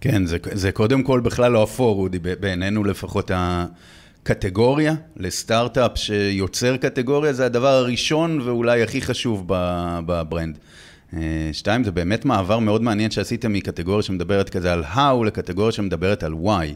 כן, 0.01 0.27
זה, 0.27 0.37
זה 0.53 0.73
קודם 0.73 1.03
כל 1.03 1.21
בכלל 1.21 1.53
לא 1.53 1.65
אפור, 1.65 2.03
אודי, 2.03 2.19
בעינינו 2.19 2.85
לפחות 2.85 3.31
הקטגוריה 3.35 4.95
לסטארט-אפ 5.17 5.93
שיוצר 5.99 6.77
קטגוריה, 6.77 7.33
זה 7.33 7.47
הדבר 7.47 7.69
הראשון 7.69 8.41
ואולי 8.41 8.83
הכי 8.83 9.01
חשוב 9.01 9.45
בברנד. 10.07 10.59
שתיים, 11.53 11.85
זה 11.85 11.93
באמת 11.93 12.25
מעבר 12.25 12.59
מאוד 12.59 12.83
מעניין 12.83 13.11
שעשיתם 13.11 13.53
מקטגוריה 13.53 14.03
שמדברת 14.03 14.51
כזה 14.51 14.73
על 14.73 14.85
how 14.85 15.25
לקטגוריה 15.27 15.73
שמדברת 15.73 16.23
על 16.23 16.33
why. 16.33 16.75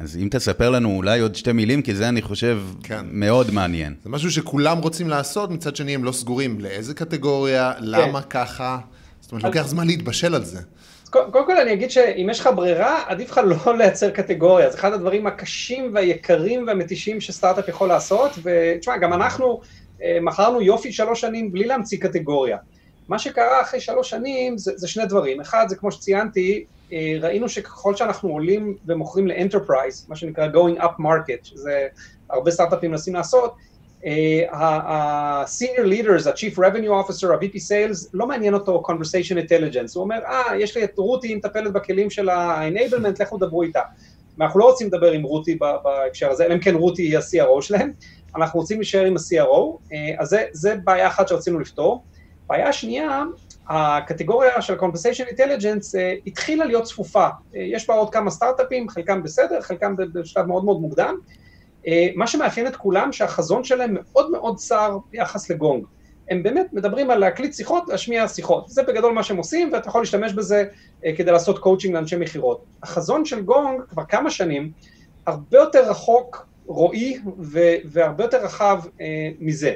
אז 0.00 0.16
אם 0.22 0.28
תספר 0.30 0.70
לנו 0.70 0.96
אולי 0.96 1.20
עוד 1.20 1.34
שתי 1.34 1.52
מילים, 1.52 1.82
כי 1.82 1.94
זה 1.94 2.08
אני 2.08 2.22
חושב 2.22 2.60
כן. 2.82 3.06
מאוד 3.10 3.50
מעניין. 3.50 3.94
זה 4.04 4.10
משהו 4.10 4.30
שכולם 4.30 4.78
רוצים 4.78 5.08
לעשות, 5.08 5.50
מצד 5.50 5.76
שני 5.76 5.94
הם 5.94 6.04
לא 6.04 6.12
סגורים 6.12 6.60
לאיזה 6.60 6.94
קטגוריה, 6.94 7.72
כן. 7.78 7.84
למה 7.84 8.22
ככה, 8.22 8.78
זאת 9.20 9.32
אומרת, 9.32 9.44
לוקח 9.44 9.66
זמן 9.66 9.86
להתבשל 9.86 10.34
על 10.34 10.44
זה. 10.44 10.60
קודם 11.10 11.46
כל 11.46 11.56
אני 11.56 11.72
אגיד 11.72 11.90
שאם 11.90 12.28
יש 12.30 12.40
לך 12.40 12.48
ברירה, 12.54 13.02
עדיף 13.06 13.30
לך 13.30 13.40
לא 13.44 13.76
לייצר 13.78 14.10
קטגוריה, 14.10 14.70
זה 14.70 14.78
אחד 14.78 14.92
הדברים 14.92 15.26
הקשים 15.26 15.90
והיקרים 15.94 16.66
והמתישים 16.66 17.20
שסטארט-אפ 17.20 17.68
יכול 17.68 17.88
לעשות, 17.88 18.30
ותשמע, 18.42 18.96
גם 18.96 19.12
אנחנו 19.12 19.60
מכרנו 20.22 20.62
יופי 20.62 20.92
שלוש 20.92 21.20
שנים 21.20 21.52
בלי 21.52 21.64
להמציא 21.64 21.98
קטגוריה. 21.98 22.56
מה 23.08 23.18
שקרה 23.18 23.60
אחרי 23.62 23.80
שלוש 23.80 24.10
שנים 24.10 24.58
זה, 24.58 24.72
זה 24.76 24.88
שני 24.88 25.06
דברים, 25.06 25.40
אחד 25.40 25.66
זה 25.68 25.76
כמו 25.76 25.92
שציינתי, 25.92 26.64
ראינו 27.20 27.48
שככל 27.48 27.96
שאנחנו 27.96 28.28
עולים 28.28 28.76
ומוכרים 28.86 29.26
ל-enterprise, 29.26 30.06
מה 30.08 30.16
שנקרא 30.16 30.48
going 30.52 30.80
up 30.82 31.00
market, 31.00 31.44
שזה 31.44 31.86
הרבה 32.30 32.50
סטארט-אפים 32.50 32.90
מנסים 32.90 33.14
לעשות, 33.14 33.54
ה-senior 34.50 35.84
leaders, 35.84 36.28
ה-chief 36.28 36.58
revenue 36.58 37.06
officer, 37.06 37.26
ה-VP 37.26 37.54
sales, 37.54 38.08
לא 38.14 38.26
מעניין 38.26 38.54
אותו 38.54 38.82
conversation 38.86 39.36
intelligence, 39.48 39.92
הוא 39.94 40.02
אומר, 40.02 40.18
אה, 40.24 40.56
יש 40.58 40.76
לי 40.76 40.84
את 40.84 40.98
רותי, 40.98 41.28
היא 41.28 41.36
מטפלת 41.36 41.72
בכלים 41.72 42.10
של 42.10 42.28
ה-enablement, 42.28 43.22
לכו 43.22 43.38
דברו 43.38 43.62
איתה. 43.62 43.80
ואנחנו 44.38 44.60
לא 44.60 44.64
רוצים 44.64 44.86
לדבר 44.86 45.12
עם 45.12 45.22
רותי 45.22 45.58
בהקשר 45.84 46.30
הזה, 46.30 46.44
אלא 46.44 46.54
אם 46.54 46.60
כן 46.60 46.74
רותי 46.74 47.02
היא 47.02 47.18
ה-CRO 47.18 47.62
שלהם, 47.62 47.92
אנחנו 48.36 48.60
רוצים 48.60 48.78
להישאר 48.78 49.04
עם 49.04 49.16
ה-CRO, 49.16 49.94
אז 50.18 50.28
זה, 50.28 50.44
זה 50.52 50.74
בעיה 50.84 51.06
אחת 51.06 51.28
שרצינו 51.28 51.60
לפתור. 51.60 52.04
בעיה 52.46 52.72
שנייה, 52.72 53.22
הקטגוריה 53.68 54.62
של 54.62 54.78
Conversation 54.78 55.34
Intelligence 55.34 55.94
אה, 55.94 56.22
התחילה 56.26 56.64
להיות 56.64 56.84
צפופה. 56.84 57.26
אה, 57.28 57.56
יש 57.56 57.88
בה 57.88 57.94
עוד 57.94 58.10
כמה 58.10 58.30
סטארט-אפים, 58.30 58.88
חלקם 58.88 59.22
בסדר, 59.22 59.60
חלקם 59.60 59.94
בשלב 59.96 60.46
מאוד 60.46 60.64
מאוד 60.64 60.80
מוקדם. 60.80 61.16
אה, 61.84 61.88
מה 62.16 62.26
שמאפיין 62.26 62.66
את 62.66 62.76
כולם, 62.76 63.12
שהחזון 63.12 63.64
שלהם 63.64 63.94
מאוד 63.94 64.30
מאוד 64.30 64.56
צר 64.56 64.98
ביחס 65.10 65.50
לגונג. 65.50 65.84
הם 66.30 66.42
באמת 66.42 66.66
מדברים 66.72 67.10
על 67.10 67.18
להקליט 67.18 67.54
שיחות, 67.54 67.88
להשמיע 67.88 68.28
שיחות. 68.28 68.68
זה 68.68 68.82
בגדול 68.82 69.12
מה 69.12 69.22
שהם 69.22 69.36
עושים, 69.36 69.70
ואתה 69.72 69.88
יכול 69.88 70.00
להשתמש 70.02 70.32
בזה 70.32 70.64
אה, 70.64 71.06
כדי 71.16 71.32
לעשות 71.32 71.58
קואוצ'ינג 71.58 71.94
לאנשי 71.94 72.16
מכירות. 72.16 72.64
החזון 72.82 73.24
של 73.24 73.42
גונג, 73.42 73.82
כבר 73.88 74.04
כמה 74.04 74.30
שנים, 74.30 74.70
הרבה 75.26 75.58
יותר 75.58 75.90
רחוק 75.90 76.46
רואי, 76.66 77.18
והרבה 77.84 78.24
יותר 78.24 78.44
רחב 78.44 78.80
אה, 78.84 79.00
מזה. 79.40 79.72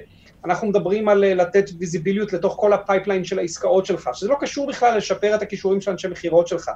אנחנו 0.47 0.69
מדברים 0.69 1.09
על 1.09 1.25
לתת 1.35 1.71
ויזיביליות 1.79 2.33
לתוך 2.33 2.57
כל 2.59 2.73
ה-pipeline 2.73 3.25
של 3.25 3.39
העסקאות 3.39 3.87
שלך, 3.87 4.11
שזה 4.15 4.29
לא 4.29 4.37
קשור 4.41 4.67
בכלל 4.67 4.97
לשפר 4.97 5.35
את 5.35 5.43
הכישורים 5.43 5.81
של 5.81 5.91
אנשי 5.91 6.09
מכירות 6.09 6.49
שלך. 6.49 6.71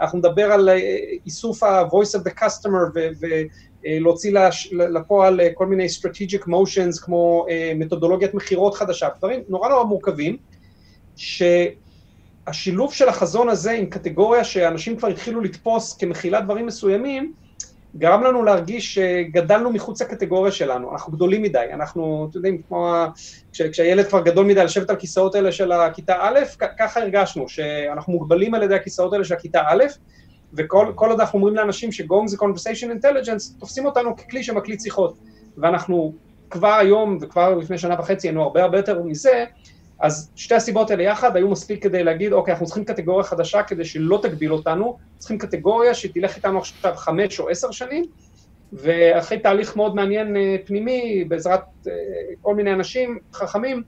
אנחנו 0.00 0.18
נדבר 0.18 0.44
על 0.44 0.68
איסוף 1.26 1.62
ה-voice 1.62 2.18
of 2.18 2.22
the 2.28 2.32
customer 2.40 2.98
ולהוציא 3.84 4.38
לפועל 4.72 5.40
כל 5.54 5.66
מיני 5.66 5.86
strategic 5.86 6.42
motions 6.42 7.04
כמו 7.04 7.46
מתודולוגיית 7.76 8.34
מכירות 8.34 8.74
חדשה, 8.74 9.08
דברים 9.18 9.40
נורא 9.48 9.68
נורא 9.68 9.84
מורכבים, 9.84 10.36
שהשילוב 11.16 12.92
של 12.92 13.08
החזון 13.08 13.48
הזה 13.48 13.72
עם 13.72 13.86
קטגוריה 13.86 14.44
שאנשים 14.44 14.96
כבר 14.96 15.08
התחילו 15.08 15.40
לתפוס 15.40 15.96
כמכילה 15.96 16.40
דברים 16.40 16.66
מסוימים, 16.66 17.32
גרם 17.96 18.22
לנו 18.22 18.42
להרגיש 18.42 18.94
שגדלנו 18.94 19.72
מחוץ 19.72 20.02
לקטגוריה 20.02 20.52
שלנו, 20.52 20.92
אנחנו 20.92 21.12
גדולים 21.12 21.42
מדי, 21.42 21.66
אנחנו, 21.72 22.26
אתם 22.30 22.38
יודעים, 22.38 22.62
כמו 22.68 22.94
כש, 23.52 23.62
כשהילד 23.62 24.06
כבר 24.06 24.20
גדול 24.20 24.46
מדי 24.46 24.64
לשבת 24.64 24.90
על 24.90 24.96
כיסאות 24.96 25.34
האלה 25.34 25.52
של 25.52 25.72
הכיתה 25.72 26.16
א', 26.20 26.38
ככה 26.78 27.00
הרגשנו, 27.00 27.48
שאנחנו 27.48 28.12
מוגבלים 28.12 28.54
על 28.54 28.62
ידי 28.62 28.74
הכיסאות 28.74 29.12
האלה 29.12 29.24
של 29.24 29.34
הכיתה 29.34 29.62
א', 29.66 29.84
וכל 30.54 30.92
עוד 30.96 31.20
אנחנו 31.20 31.38
אומרים 31.38 31.56
לאנשים 31.56 31.92
שגונג 31.92 32.28
זה 32.28 32.36
conversation 32.36 33.04
intelligence, 33.04 33.60
תופסים 33.60 33.86
אותנו 33.86 34.16
ככלי 34.16 34.42
שמקליט 34.42 34.80
שיחות, 34.80 35.18
ואנחנו 35.58 36.14
כבר 36.50 36.74
היום 36.74 37.18
וכבר 37.20 37.54
לפני 37.54 37.78
שנה 37.78 37.94
וחצי 37.98 38.28
היינו 38.28 38.42
הרבה 38.42 38.62
הרבה 38.62 38.78
יותר 38.78 39.02
מזה, 39.02 39.44
אז 40.04 40.32
שתי 40.36 40.54
הסיבות 40.54 40.90
האלה 40.90 41.02
יחד 41.02 41.36
היו 41.36 41.48
מספיק 41.48 41.82
כדי 41.82 42.04
להגיד, 42.04 42.32
אוקיי, 42.32 42.52
אנחנו 42.52 42.66
צריכים 42.66 42.84
קטגוריה 42.84 43.24
חדשה 43.24 43.62
כדי 43.62 43.84
שלא 43.84 44.18
תגביל 44.22 44.52
אותנו, 44.52 44.98
צריכים 45.18 45.38
קטגוריה 45.38 45.94
שתלך 45.94 46.36
איתנו 46.36 46.58
עכשיו 46.58 46.94
חמש 46.94 47.40
או 47.40 47.48
עשר 47.48 47.70
שנים, 47.70 48.04
ואחרי 48.72 49.38
תהליך 49.38 49.76
מאוד 49.76 49.94
מעניין 49.94 50.36
פנימי, 50.66 51.24
בעזרת 51.28 51.62
כל 52.42 52.54
מיני 52.54 52.72
אנשים 52.72 53.18
חכמים, 53.32 53.82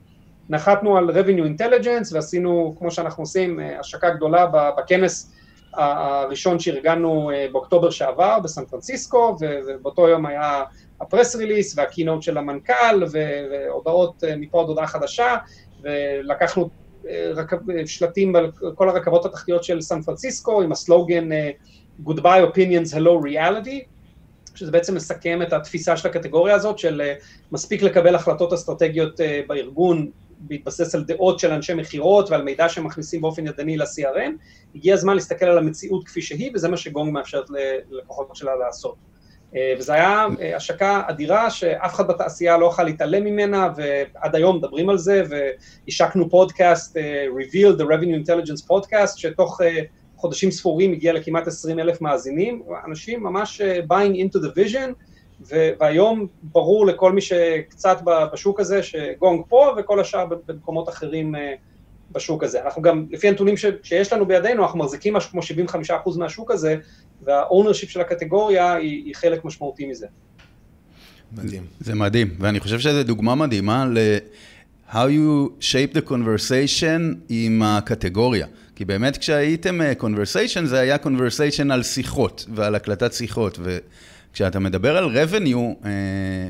נחתנו 0.49 0.97
על 0.97 1.09
revenue 1.09 1.61
intelligence 1.61 2.13
ועשינו, 2.13 2.75
כמו 2.79 2.91
שאנחנו 2.91 3.23
עושים, 3.23 3.59
השקה 3.79 4.09
גדולה 4.09 4.47
בכנס 4.77 5.33
הראשון 5.73 6.59
שארגנו 6.59 7.31
באוקטובר 7.51 7.89
שעבר 7.89 8.39
בסן 8.39 8.65
פרנסיסקו, 8.65 9.37
ובאותו 9.39 10.07
יום 10.07 10.25
היה 10.25 10.63
הפרס 11.01 11.35
ריליס 11.35 11.77
והקינוט 11.77 12.21
של 12.21 12.37
המנכ"ל, 12.37 13.03
והודעות 13.11 14.23
מפה 14.37 14.57
עוד 14.57 14.69
הודעה 14.69 14.87
חדשה, 14.87 15.35
ולקחנו 15.87 16.69
רכב, 17.35 17.57
שלטים 17.85 18.35
על 18.35 18.51
כל 18.75 18.89
הרכבות 18.89 19.25
התחתיות 19.25 19.63
של 19.63 19.81
סן 19.81 20.01
פרנסיסקו 20.01 20.61
עם 20.61 20.71
הסלוגן 20.71 21.29
Goodbye 22.05 22.53
Opinions, 22.53 22.93
Hello 22.93 23.23
Reality, 23.23 23.85
שזה 24.55 24.71
בעצם 24.71 24.95
מסכם 24.95 25.41
את 25.41 25.53
התפיסה 25.53 25.97
של 25.97 26.07
הקטגוריה 26.07 26.55
הזאת 26.55 26.79
של 26.79 27.01
מספיק 27.51 27.81
לקבל 27.81 28.15
החלטות 28.15 28.53
אסטרטגיות 28.53 29.19
בארגון 29.47 30.11
בהתבסס 30.39 30.95
על 30.95 31.03
דעות 31.03 31.39
של 31.39 31.51
אנשי 31.51 31.73
מכירות 31.73 32.29
ועל 32.29 32.43
מידע 32.43 32.69
שהם 32.69 32.85
מכניסים 32.85 33.21
באופן 33.21 33.47
ידני 33.47 33.77
ל-CRM, 33.77 34.31
הגיע 34.75 34.93
הזמן 34.93 35.13
להסתכל 35.13 35.45
על 35.45 35.57
המציאות 35.57 36.07
כפי 36.07 36.21
שהיא, 36.21 36.51
וזה 36.53 36.69
מה 36.69 36.77
שגונג 36.77 37.13
מאפשרת 37.13 37.45
ללקוחות 37.89 38.35
שלה 38.35 38.55
לעשות. 38.55 38.95
וזו 39.77 39.93
הייתה 39.93 40.25
השקה 40.55 41.01
אדירה 41.07 41.49
שאף 41.49 41.95
אחד 41.95 42.07
בתעשייה 42.07 42.57
לא 42.57 42.65
יוכל 42.65 42.83
להתעלם 42.83 43.23
ממנה, 43.23 43.69
ועד 43.75 44.35
היום 44.35 44.57
מדברים 44.57 44.89
על 44.89 44.97
זה, 44.97 45.23
והשקנו 45.29 46.29
פודקאסט, 46.29 46.97
Reveal 47.37 47.79
the 47.79 47.83
Revenue 47.83 48.27
Intelligence 48.27 48.65
Podcast, 48.71 49.17
שתוך 49.17 49.61
חודשים 50.15 50.51
ספורים 50.51 50.91
הגיע 50.93 51.13
לכמעט 51.13 51.47
20 51.47 51.79
אלף 51.79 52.01
מאזינים, 52.01 52.63
אנשים 52.87 53.23
ממש 53.23 53.61
buying 53.61 54.15
into 54.15 54.37
the 54.37 54.59
vision, 54.59 54.93
והיום 55.79 56.27
ברור 56.43 56.85
לכל 56.85 57.11
מי 57.11 57.21
שקצת 57.21 57.97
בשוק 58.33 58.59
הזה 58.59 58.83
שגונג 58.83 59.41
פה 59.49 59.71
וכל 59.77 59.99
השאר 59.99 60.25
במקומות 60.47 60.89
אחרים 60.89 61.35
בשוק 62.11 62.43
הזה. 62.43 62.63
אנחנו 62.65 62.81
גם, 62.81 63.05
לפי 63.11 63.27
הנתונים 63.27 63.57
ש, 63.57 63.65
שיש 63.83 64.13
לנו 64.13 64.25
בידינו, 64.25 64.63
אנחנו 64.63 64.79
מחזיקים 64.79 65.13
משהו 65.13 65.31
כמו 65.31 65.41
75% 65.89 66.17
מהשוק 66.17 66.51
הזה, 66.51 66.75
והאונרשיפ 67.23 67.89
של 67.89 68.01
הקטגוריה 68.01 68.73
היא, 68.73 69.05
היא 69.05 69.15
חלק 69.15 69.45
משמעותי 69.45 69.85
מזה. 69.85 70.07
מדהים. 71.31 71.63
זה 71.79 71.95
מדהים, 71.95 72.35
ואני 72.39 72.59
חושב 72.59 72.79
שזו 72.79 73.03
דוגמה 73.03 73.35
מדהימה 73.35 73.85
ל... 73.85 73.97
How 74.91 75.09
you 75.09 75.61
shape 75.61 75.97
the 75.97 76.09
conversation 76.09 77.15
עם 77.29 77.61
הקטגוריה. 77.65 78.47
כי 78.75 78.85
באמת 78.85 79.17
כשהייתם 79.17 79.81
uh, 79.81 80.01
conversation 80.01 80.65
זה 80.65 80.79
היה 80.79 80.95
conversation 80.95 81.73
על 81.73 81.83
שיחות 81.83 82.45
ועל 82.55 82.75
הקלטת 82.75 83.13
שיחות. 83.13 83.59
וכשאתה 84.37 84.59
מדבר 84.59 84.97
על 84.97 85.05
revenue 85.05 85.83
uh, 85.83 85.85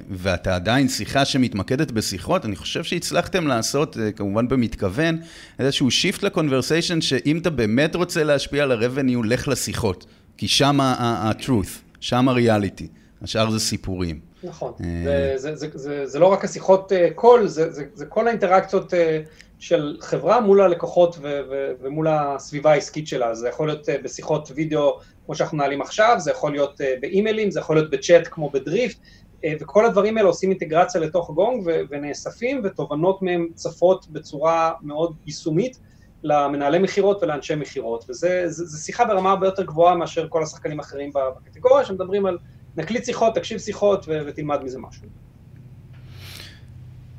ואתה 0.10 0.56
עדיין 0.56 0.90
שיחה 0.90 1.26
שמתמקדת 1.26 1.92
בשיחות, 1.92 2.46
אני 2.46 2.56
חושב 2.56 2.84
שהצלחתם 2.84 3.48
לעשות, 3.48 3.96
uh, 3.96 4.00
כמובן 4.16 4.48
במתכוון, 4.48 5.18
איזשהו 5.60 5.88
shift 5.88 6.20
ל-conversation 6.22 7.02
שאם 7.02 7.38
אתה 7.38 7.50
באמת 7.50 7.96
רוצה 7.96 8.24
להשפיע 8.24 8.64
על 8.64 8.72
ה-revenue, 8.72 9.26
לך 9.26 9.48
לשיחות. 9.48 10.06
כי 10.38 10.48
שם 10.48 10.82
ה-truth, 10.82 12.00
שם 12.00 12.30
ה-reality. 12.30 12.88
השאר 13.22 13.50
זה 13.50 13.60
סיפורים. 13.60 14.20
נכון, 14.44 14.74
אה, 14.84 15.34
זה, 15.36 15.56
זה, 15.56 15.56
זה, 15.56 15.78
זה, 15.78 16.06
זה 16.06 16.20
לא 16.20 16.28
רק 16.28 16.46
השיחות 16.46 16.92
אה, 16.92 17.08
קול, 17.16 17.48
זה, 17.48 17.72
זה, 17.72 17.84
זה 17.94 18.06
כל 18.06 18.28
האינטראקציות 18.28 18.94
אה, 18.94 19.22
של 19.60 19.98
חברה 20.02 20.42
מול 20.42 20.62
הלקוחות 20.62 21.18
ו, 21.22 21.40
ו, 21.50 21.72
ומול 21.82 22.08
הסביבה 22.08 22.72
העסקית 22.72 23.08
שלה, 23.08 23.36
זה 23.36 23.50
יכול 23.50 23.68
להיות 23.68 23.90
בשיחות 24.04 24.52
וידאו 24.56 25.00
כמו 25.28 25.36
שאנחנו 25.36 25.58
מנהלים 25.58 25.82
עכשיו, 25.82 26.16
זה 26.20 26.32
יכול 26.32 26.52
להיות 26.52 26.82
באימיילים, 27.02 27.52
זה 27.52 27.60
יכול 27.60 27.76
להיות 27.76 27.90
בצ'אט 27.92 28.28
כמו 28.32 28.50
בדריפט, 28.50 28.98
וכל 29.62 29.86
הדברים 29.86 30.18
האלה 30.18 30.28
עושים 30.28 30.50
אינטגרציה 30.50 31.02
לתוך 31.02 31.32
גונג 31.32 31.70
ונאספים, 31.90 32.62
ותובנות 32.64 33.22
מהם 33.22 33.48
צפות 33.56 34.06
בצורה 34.10 34.72
מאוד 34.82 35.16
יישומית 35.26 35.78
למנהלי 36.24 36.80
מכירות 36.80 37.24
ולאנשי 37.24 37.56
מכירות, 37.56 38.06
וזו 38.10 38.80
שיחה 38.86 39.06
ברמה 39.06 39.30
הרבה 39.32 39.48
יותר 39.48 39.64
גבוהה 39.64 39.96
מאשר 39.96 40.28
כל 40.30 40.44
השחקנים 40.44 40.80
האחרים 40.80 41.12
בקטגוריה, 41.14 41.86
שמדברים 41.86 42.26
על 42.26 42.38
נקליט 42.76 43.06
שיחות, 43.06 43.36
תקשיב 43.36 43.60
שיחות 43.60 44.06
ו- 44.08 44.22
ותלמד 44.26 44.64
מזה 44.64 44.80
משהו. 44.80 45.08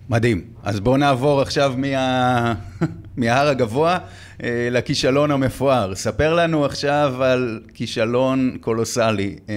מדהים. 0.09 0.45
אז 0.65 0.81
בואו 0.81 0.97
נעבור 0.97 1.41
עכשיו 1.41 1.75
מה... 1.77 2.55
מההר 3.17 3.49
הגבוה 3.49 3.99
אה, 4.43 4.69
לכישלון 4.71 5.31
המפואר. 5.31 5.95
ספר 5.95 6.35
לנו 6.35 6.65
עכשיו 6.65 7.15
על 7.23 7.61
כישלון 7.75 8.57
קולוסלי, 8.61 9.39
אה, 9.49 9.55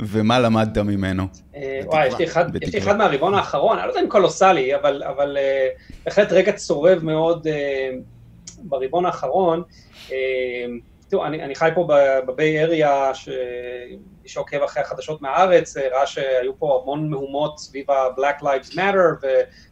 ומה 0.00 0.38
למדת 0.38 0.78
ממנו. 0.78 1.26
אה, 1.56 1.80
וואי, 1.84 2.06
יש 2.06 2.14
לי 2.18 2.24
אחד, 2.24 2.64
יש 2.64 2.74
לי 2.74 2.80
אחד 2.80 2.96
מהרבעון 2.96 3.34
האחרון, 3.34 3.78
אני 3.78 3.86
לא 3.86 3.92
יודע 3.92 4.02
אם 4.02 4.08
קולוסלי, 4.08 4.76
אבל, 4.76 5.02
אבל 5.02 5.36
בהחלט 6.04 6.32
רגע 6.32 6.52
צורב 6.52 7.04
מאוד 7.04 7.46
ברבעון 8.58 9.06
האחרון. 9.06 9.62
תראו, 11.08 11.26
אני, 11.26 11.42
אני 11.42 11.54
חי 11.54 11.68
פה 11.74 11.88
בביי 12.26 12.62
אריה, 12.62 13.10
שמי 14.22 14.28
שעוקב 14.28 14.62
אחרי 14.62 14.82
החדשות 14.82 15.22
מהארץ, 15.22 15.76
אה, 15.76 15.88
ראה 15.92 16.06
שהיו 16.06 16.58
פה 16.58 16.80
המון 16.82 17.10
מהומות 17.10 17.58
סביב 17.58 17.90
ה-Black 17.90 18.42
Lives 18.42 18.74
Matter 18.74 19.26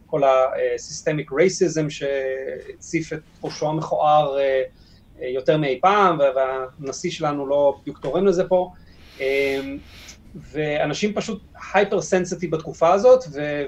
וכל 0.05 0.23
ה-Systemic 0.23 1.31
Racism 1.31 1.89
שהציף 1.89 3.13
את 3.13 3.19
ראשו 3.43 3.69
המכוער 3.69 4.39
אה, 4.39 4.63
אה, 5.21 5.27
יותר 5.27 5.57
מאי 5.57 5.79
פעם, 5.81 6.19
והנשיא 6.19 7.11
שלנו 7.11 7.47
לא 7.47 7.77
בדיוק 7.81 7.99
תורם 7.99 8.27
לזה 8.27 8.43
פה. 8.47 8.71
ואנשים 10.35 11.13
פשוט 11.13 11.43
הייפר 11.73 12.01
סנסיטיב 12.01 12.55
בתקופה 12.55 12.93
הזאת, 12.93 13.23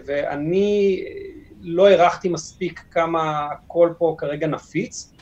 ואני 0.06 1.04
לא 1.62 1.88
הערכתי 1.88 2.30
מספיק 2.30 2.84
כמה 2.92 3.48
הכל 3.52 3.94
פה 3.98 4.16
כרגע 4.18 4.48
נפיץ. 4.48 5.14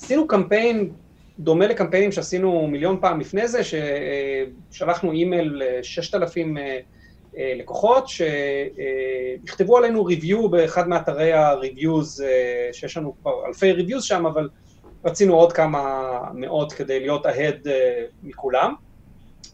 עשינו 0.00 0.26
קמפיין 0.26 0.92
דומה 1.38 1.66
לקמפיינים 1.66 2.12
שעשינו 2.12 2.66
מיליון 2.66 2.98
פעם 3.00 3.20
לפני 3.20 3.48
זה, 3.48 3.60
ששלחנו 3.64 5.12
אימייל 5.12 5.62
ל-6,000 5.62 6.58
אה, 6.58 6.78
אה, 7.38 7.52
לקוחות, 7.56 8.08
שיכתבו 8.08 9.76
עלינו 9.76 10.04
review 10.04 10.48
באחד 10.48 10.88
מאתרי 10.88 11.32
ה-reviews, 11.32 12.24
אה, 12.24 12.68
שיש 12.72 12.96
לנו 12.96 13.14
כבר 13.22 13.46
אלפי 13.46 13.72
reviews 13.72 14.00
שם, 14.00 14.26
אבל 14.26 14.48
רצינו 15.04 15.34
עוד 15.34 15.52
כמה 15.52 16.10
מאות 16.34 16.72
כדי 16.72 17.00
להיות 17.00 17.26
ahead 17.26 17.68
מכולם. 18.22 18.74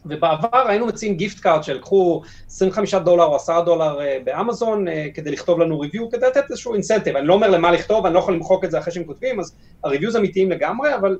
ובעבר 0.05 0.67
היינו 0.67 0.85
מציעים 0.85 1.15
gift 1.15 1.39
card 1.39 1.63
של 1.63 1.81
קחו 1.81 2.21
25 2.47 2.93
דולר 2.93 3.25
או 3.25 3.35
10 3.35 3.61
דולר 3.61 3.99
באמזון 4.23 4.85
כדי 5.13 5.31
לכתוב 5.31 5.59
לנו 5.59 5.79
review, 5.79 6.09
כדי 6.09 6.27
לתת 6.27 6.43
איזשהו 6.49 6.73
incentive. 6.73 7.15
אני 7.15 7.27
לא 7.27 7.33
אומר 7.33 7.49
למה 7.49 7.71
לכתוב, 7.71 8.05
אני 8.05 8.13
לא 8.13 8.19
יכול 8.19 8.33
למחוק 8.33 8.65
את 8.65 8.71
זה 8.71 8.79
אחרי 8.79 8.93
שהם 8.93 9.03
כותבים, 9.03 9.39
אז 9.39 9.55
ה-reviews 9.83 10.15
אמיתיים 10.15 10.51
לגמרי, 10.51 10.95
אבל 10.95 11.17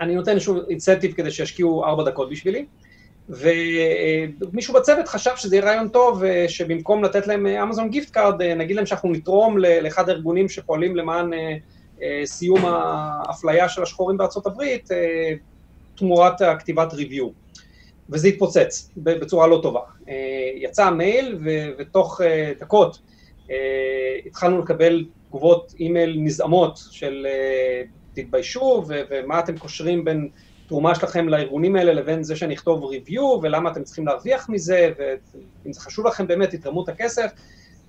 אני 0.00 0.14
נותן 0.14 0.30
איזשהו 0.30 0.60
incentive 0.70 1.12
כדי 1.12 1.30
שישקיעו 1.30 1.84
ארבע 1.84 2.04
דקות 2.04 2.30
בשבילי, 2.30 2.66
ומישהו 3.28 4.74
בצוות 4.74 5.08
חשב 5.08 5.30
שזה 5.36 5.56
יהיה 5.56 5.66
רעיון 5.66 5.88
טוב, 5.88 6.22
שבמקום 6.48 7.04
לתת 7.04 7.26
להם 7.26 7.46
אמזון 7.46 7.90
gift 7.90 8.10
card, 8.10 8.42
נגיד 8.42 8.76
להם 8.76 8.86
שאנחנו 8.86 9.12
נתרום 9.12 9.58
לאחד 9.58 10.08
הארגונים 10.08 10.48
שפועלים 10.48 10.96
למען 10.96 11.32
אה, 11.32 11.56
אה, 12.02 12.22
סיום 12.24 12.60
האפליה 12.64 13.68
של 13.68 13.82
השחורים 13.82 14.16
בארצות 14.16 14.46
הברית, 14.46 14.92
אה, 14.92 15.32
תמורת 15.94 16.34
כתיבת 16.58 16.92
review. 16.92 17.28
וזה 18.10 18.28
התפוצץ 18.28 18.90
בצורה 18.96 19.46
לא 19.46 19.60
טובה. 19.62 19.80
יצא 20.56 20.84
המייל, 20.84 21.38
ותוך 21.78 22.20
דקות 22.60 22.98
התחלנו 24.26 24.58
לקבל 24.58 25.04
תגובות 25.28 25.74
אימייל 25.80 26.16
נזעמות 26.18 26.78
של 26.90 27.26
תתביישו, 28.14 28.84
ו- 28.88 29.00
ומה 29.10 29.38
אתם 29.38 29.58
קושרים 29.58 30.04
בין 30.04 30.28
תרומה 30.66 30.94
שלכם 30.94 31.28
לארגונים 31.28 31.76
האלה 31.76 31.92
לבין 31.92 32.22
זה 32.22 32.36
שאני 32.36 32.54
אכתוב 32.54 32.84
ריוויו, 32.84 33.38
ולמה 33.42 33.70
אתם 33.70 33.82
צריכים 33.82 34.06
להרוויח 34.06 34.48
מזה, 34.48 34.92
ואם 34.98 35.72
זה 35.72 35.80
חשוב 35.80 36.06
לכם 36.06 36.26
באמת, 36.26 36.50
תתרמו 36.50 36.84
את 36.84 36.88
הכסף. 36.88 37.30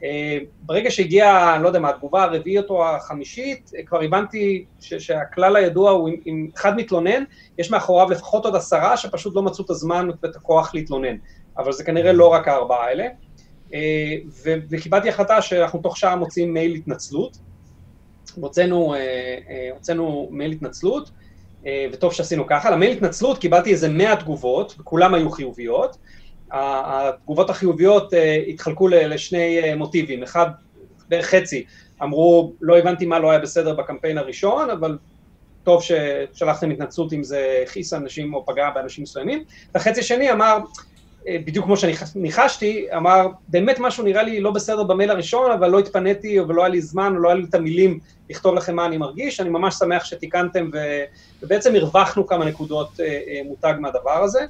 אה, 0.03 0.37
ברגע 0.61 0.91
שהגיעה, 0.91 1.55
אני 1.55 1.63
לא 1.63 1.67
יודע 1.67 1.79
מה, 1.79 1.89
התגובה 1.89 2.23
הרביעית 2.23 2.69
או 2.69 2.89
החמישית, 2.89 3.71
אה, 3.77 3.83
כבר 3.85 4.01
הבנתי 4.01 4.65
ש- 4.79 4.93
שהכלל 4.93 5.55
הידוע 5.55 5.91
הוא 5.91 6.09
אם 6.25 6.47
אחד 6.55 6.75
מתלונן, 6.75 7.23
יש 7.57 7.71
מאחוריו 7.71 8.09
לפחות 8.09 8.45
עוד 8.45 8.55
עשרה 8.55 8.97
שפשוט 8.97 9.35
לא 9.35 9.43
מצאו 9.43 9.65
את 9.65 9.69
הזמן 9.69 10.09
ואת 10.23 10.35
הכוח 10.35 10.75
להתלונן. 10.75 11.15
אבל 11.57 11.71
זה 11.71 11.83
כנראה 11.83 12.11
לא 12.11 12.27
רק 12.27 12.47
הארבעה 12.47 12.85
האלה. 12.85 13.07
אה, 13.73 14.15
וקיבלתי 14.69 15.09
החלטה 15.09 15.41
שאנחנו 15.41 15.79
תוך 15.81 15.97
שעה 15.97 16.15
מוצאים 16.15 16.53
מייל 16.53 16.75
התנצלות, 16.75 17.37
הוצאנו, 18.35 18.93
אה, 18.93 18.99
אה, 19.49 19.69
הוצאנו 19.73 20.29
מייל 20.31 20.51
התנצלות, 20.51 21.11
אה, 21.65 21.85
וטוב 21.93 22.13
שעשינו 22.13 22.47
ככה. 22.47 22.71
למייל 22.71 22.91
התנצלות 22.91 23.37
קיבלתי 23.37 23.71
איזה 23.71 23.89
100 23.89 24.15
תגובות, 24.15 24.75
וכולם 24.79 25.13
היו 25.13 25.31
חיוביות. 25.31 25.97
התגובות 26.53 27.49
החיוביות 27.49 28.13
התחלקו 28.47 28.87
לשני 28.87 29.75
מוטיבים, 29.75 30.23
אחד, 30.23 30.47
בערך 31.09 31.25
חצי, 31.25 31.65
אמרו, 32.03 32.53
לא 32.61 32.77
הבנתי 32.77 33.05
מה 33.05 33.19
לא 33.19 33.31
היה 33.31 33.39
בסדר 33.39 33.75
בקמפיין 33.75 34.17
הראשון, 34.17 34.69
אבל 34.69 34.97
טוב 35.63 35.81
ששלחתם 35.83 36.71
התנצלות 36.71 37.13
אם 37.13 37.23
זה 37.23 37.63
הכעיס 37.67 37.93
אנשים 37.93 38.33
או 38.33 38.45
פגע 38.45 38.69
באנשים 38.69 39.03
מסוימים. 39.03 39.43
והחצי 39.73 39.99
השני 39.99 40.31
אמר, 40.31 40.57
בדיוק 41.29 41.65
כמו 41.65 41.75
שניחשתי, 41.77 42.87
אמר, 42.97 43.27
באמת 43.47 43.79
משהו 43.79 44.03
נראה 44.03 44.23
לי 44.23 44.39
לא 44.39 44.51
בסדר 44.51 44.83
במייל 44.83 45.11
הראשון, 45.11 45.51
אבל 45.51 45.69
לא 45.69 45.79
התפניתי 45.79 46.39
ולא 46.39 46.61
היה 46.61 46.69
לי 46.69 46.81
זמן, 46.81 47.13
לא 47.15 47.27
היה 47.27 47.37
לי 47.37 47.43
את 47.49 47.55
המילים 47.55 47.99
לכתוב 48.29 48.55
לכם 48.55 48.75
מה 48.75 48.85
אני 48.85 48.97
מרגיש, 48.97 49.39
אני 49.39 49.49
ממש 49.49 49.75
שמח 49.75 50.05
שתיקנתם 50.05 50.69
ו... 50.73 50.77
ובעצם 51.43 51.75
הרווחנו 51.75 52.27
כמה 52.27 52.45
נקודות 52.45 52.99
אה, 52.99 53.05
אה, 53.05 53.41
מותג 53.45 53.73
מהדבר 53.79 54.23
הזה. 54.23 54.41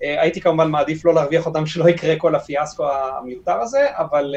הייתי 0.00 0.40
כמובן 0.40 0.70
מעדיף 0.70 1.04
לא 1.04 1.14
להרוויח 1.14 1.46
אותם 1.46 1.66
שלא 1.66 1.88
יקרה 1.88 2.16
כל 2.16 2.34
הפיאסקו 2.34 2.84
המיותר 2.90 3.60
הזה, 3.60 3.86
אבל, 3.90 4.34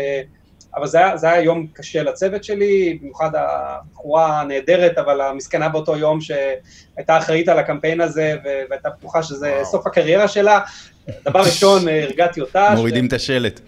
אבל 0.76 0.88
זה, 0.88 0.98
היה, 0.98 1.18
זה 1.18 1.32
היה 1.32 1.42
יום 1.42 1.68
קשה 1.74 2.04
לצוות 2.04 2.44
שלי, 2.44 3.00
במיוחד 3.02 3.30
הבחורה 3.36 4.42
הנהדרת, 4.42 4.98
אבל 4.98 5.22
המסכנה 5.22 5.70
באותו 5.70 5.98
יום 5.98 6.22
שהייתה 6.22 7.18
אחראית 7.18 7.50
על 7.50 7.60
הקמפיין 7.60 8.02
הזה 8.02 8.36
והייתה 8.70 8.90
בטוחה 8.90 9.24
שזה 9.24 9.52
וואו. 9.54 9.66
סוף 9.66 9.88
הקריירה 9.88 10.28
שלה, 10.28 10.60
דבר 11.26 11.40
ראשון, 11.40 11.88
אה, 11.88 12.04
הרגעתי 12.04 12.42
אותה. 12.42 12.74
מורידים 12.76 13.08
את 13.08 13.14
השלט. 13.14 13.60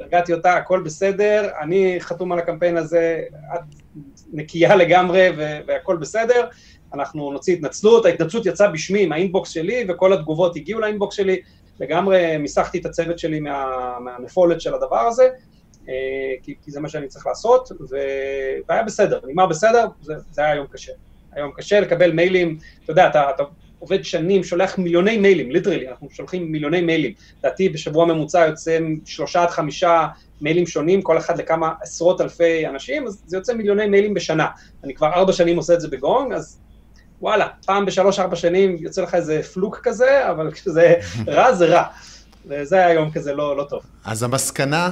הרגעתי 0.00 0.32
אותה, 0.32 0.54
הכל 0.56 0.82
בסדר, 0.84 1.48
אני 1.60 1.96
חתום 2.00 2.32
על 2.32 2.38
הקמפיין 2.38 2.76
הזה, 2.76 3.20
את 3.54 3.60
נקייה 4.32 4.76
לגמרי 4.76 5.28
והכל 5.66 5.96
בסדר. 5.96 6.46
אנחנו 6.94 7.32
נוציא 7.32 7.54
התנצלות, 7.54 8.06
ההתנצלות 8.06 8.46
יצאה 8.46 8.68
בשמי, 8.68 9.06
מהאינבוקס 9.06 9.50
שלי, 9.50 9.86
וכל 9.88 10.12
התגובות 10.12 10.56
הגיעו 10.56 10.80
לאינבוקס 10.80 11.16
שלי, 11.16 11.40
לגמרי 11.80 12.36
מיסחתי 12.36 12.78
את 12.78 12.86
הצוות 12.86 13.18
שלי 13.18 13.40
מה, 13.40 13.66
מהנפולת 14.00 14.60
של 14.60 14.74
הדבר 14.74 15.00
הזה, 15.00 15.28
אה, 15.88 15.94
כי, 16.42 16.54
כי 16.64 16.70
זה 16.70 16.80
מה 16.80 16.88
שאני 16.88 17.08
צריך 17.08 17.26
לעשות, 17.26 17.68
והיה 18.68 18.82
בסדר, 18.82 19.20
נגמר 19.26 19.46
בסדר, 19.46 19.86
זה, 20.02 20.14
זה 20.30 20.44
היה 20.44 20.54
יום 20.54 20.66
קשה. 20.66 20.92
היום 21.32 21.52
קשה 21.56 21.80
לקבל 21.80 22.12
מיילים, 22.12 22.58
אתה 22.84 22.92
יודע, 22.92 23.08
אתה, 23.08 23.30
אתה 23.30 23.42
עובד 23.84 24.04
שנים, 24.04 24.44
שולח 24.44 24.78
מיליוני 24.78 25.16
מיילים, 25.16 25.50
ליטרלי, 25.50 25.88
אנחנו 25.88 26.08
שולחים 26.10 26.52
מיליוני 26.52 26.80
מיילים. 26.80 27.12
לדעתי 27.38 27.68
בשבוע 27.68 28.06
ממוצע 28.06 28.46
יוצא 28.46 28.78
שלושה 29.04 29.42
עד 29.42 29.50
חמישה 29.50 30.06
מיילים 30.40 30.66
שונים, 30.66 31.02
כל 31.02 31.18
אחד 31.18 31.38
לכמה 31.38 31.72
עשרות 31.82 32.20
אלפי 32.20 32.66
אנשים, 32.66 33.06
אז 33.06 33.22
זה 33.26 33.36
יוצא 33.36 33.54
מיליוני 33.54 33.86
מיילים 33.86 34.14
בשנה. 34.14 34.46
אני 34.84 34.94
כבר 34.94 35.06
ארבע 35.06 35.32
שנים 35.32 35.56
עושה 35.56 35.74
את 35.74 35.80
זה 35.80 35.88
בגונג, 35.88 36.32
אז 36.32 36.58
וואלה, 37.20 37.48
פעם 37.66 37.86
בשלוש-ארבע 37.86 38.36
שנים 38.36 38.76
יוצא 38.80 39.02
לך 39.02 39.14
איזה 39.14 39.42
פלוק 39.42 39.80
כזה, 39.82 40.30
אבל 40.30 40.50
כשזה 40.50 40.94
רע 41.36 41.54
זה 41.54 41.66
רע. 41.66 41.84
וזה 42.46 42.86
היום 42.86 43.10
כזה 43.10 43.34
לא, 43.34 43.56
לא 43.56 43.64
טוב. 43.64 43.82
אז 44.04 44.22
המסקנה, 44.22 44.90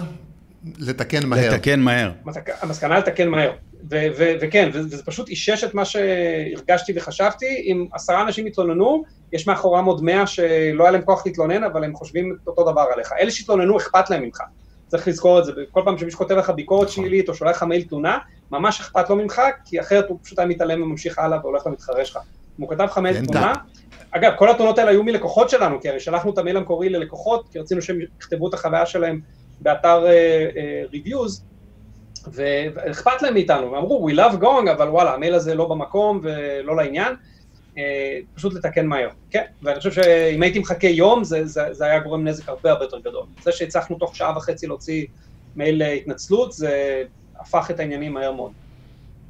לתקן 0.79 1.27
מהר. 1.27 1.55
לתקן 1.55 1.81
מהר. 1.81 2.13
המסקנה 2.61 2.99
לתקן 2.99 3.29
מהר. 3.29 3.53
ו- 3.91 4.07
ו- 4.19 4.33
וכן, 4.41 4.71
וזה 4.73 5.05
פשוט 5.05 5.29
אישש 5.29 5.65
את 5.65 5.75
מה 5.75 5.85
שהרגשתי 5.85 6.93
וחשבתי, 6.97 7.47
אם 7.67 7.87
עשרה 7.93 8.23
אנשים 8.23 8.47
יתלוננו, 8.47 9.03
יש 9.33 9.47
מאחורם 9.47 9.85
עוד 9.85 10.05
מאה 10.05 10.27
שלא 10.27 10.85
היה 10.85 10.91
להם 10.91 11.03
כוח 11.03 11.27
להתלונן, 11.27 11.65
אבל 11.65 11.85
הם 11.85 11.95
חושבים 11.95 12.37
את 12.43 12.49
אותו 12.49 12.73
דבר 12.73 12.85
עליך. 12.95 13.13
אלה 13.21 13.31
שהתלוננו, 13.31 13.77
אכפת 13.77 14.11
להם 14.11 14.23
ממך. 14.23 14.41
צריך 14.89 15.09
לזכור 15.09 15.39
את 15.39 15.45
זה, 15.45 15.53
כל 15.71 15.83
פעם 15.85 15.99
שמישהו 15.99 16.19
כותב 16.19 16.35
לך 16.35 16.51
ביקורת 16.51 16.89
נכון. 16.89 17.05
שלילית 17.05 17.29
או 17.29 17.35
שולח 17.35 17.57
לך 17.57 17.63
מייל 17.63 17.83
תלונה, 17.83 18.19
ממש 18.51 18.81
אכפת 18.81 19.11
לו 19.11 19.17
ממך, 19.17 19.43
כי 19.65 19.81
אחרת 19.81 20.09
הוא 20.09 20.19
פשוט 20.23 20.39
היה 20.39 20.49
מתעלם 20.49 20.83
וממשיך 20.83 21.19
הלאה 21.19 21.39
והולך 21.43 21.67
למתחרה 21.67 22.05
שלך. 22.05 22.17
אם 22.59 22.65
הוא 22.65 22.71
כתב 22.71 22.85
לך 22.85 22.99
מייל 22.99 23.27
תלונה, 23.27 23.53
אגב, 24.11 24.33
כל 24.39 24.51
התלונות 24.51 24.79
האלה 24.79 24.91
היו 24.91 25.03
מלקוחות 25.03 25.51
שלנו, 25.51 25.81
כי 25.81 25.89
הרי 25.89 26.01
שלחנו 26.01 26.33
את 26.33 26.39
המייל 26.39 26.57
המקורי 26.57 26.89
ללקוחות, 26.89 27.49
כי 27.53 27.59
רצינו 27.59 27.83
שהם 27.83 27.99
יכתבו 28.21 28.49
את 28.49 28.55
החוויה 28.55 28.87
שלהם 28.87 29.21
באתר 29.61 30.07
ריוויוז, 30.93 31.39
uh, 31.39 31.43
uh, 31.43 31.52
ואכפת 32.33 33.23
להם 33.23 33.35
מאיתנו, 33.35 33.73
ואמרו, 33.73 34.09
we 34.11 34.13
love 34.13 34.43
going, 34.43 34.71
אבל 34.73 34.89
וואלה, 34.89 35.15
המייל 35.15 35.35
הזה 35.35 35.55
לא 35.55 35.69
במקום 35.69 36.21
ולא 36.23 36.77
לעניין, 36.77 37.15
אה, 37.79 38.19
פשוט 38.35 38.55
לתקן 38.55 38.87
מהר. 38.87 39.09
כן, 39.31 39.45
ואני 39.63 39.79
חושב 39.79 39.91
שאם 39.93 40.43
הייתי 40.43 40.59
מחכה 40.59 40.87
יום, 40.87 41.25
זה, 41.25 41.47
זה, 41.47 41.63
זה 41.71 41.85
היה 41.85 42.01
גורם 42.01 42.25
נזק 42.29 42.49
הרבה 42.49 42.71
הרבה 42.71 42.85
יותר 42.85 42.99
גדול. 42.99 43.27
זה 43.43 43.53
שהצלחנו 43.53 43.99
תוך 43.99 44.17
שעה 44.17 44.37
וחצי 44.37 44.67
להוציא 44.67 45.07
מייל 45.57 45.83
התנצלות, 45.83 46.53
זה 46.53 47.03
הפך 47.37 47.71
את 47.71 47.81
העניינים 47.81 48.13
מהר 48.13 48.33
מאוד. 48.33 48.53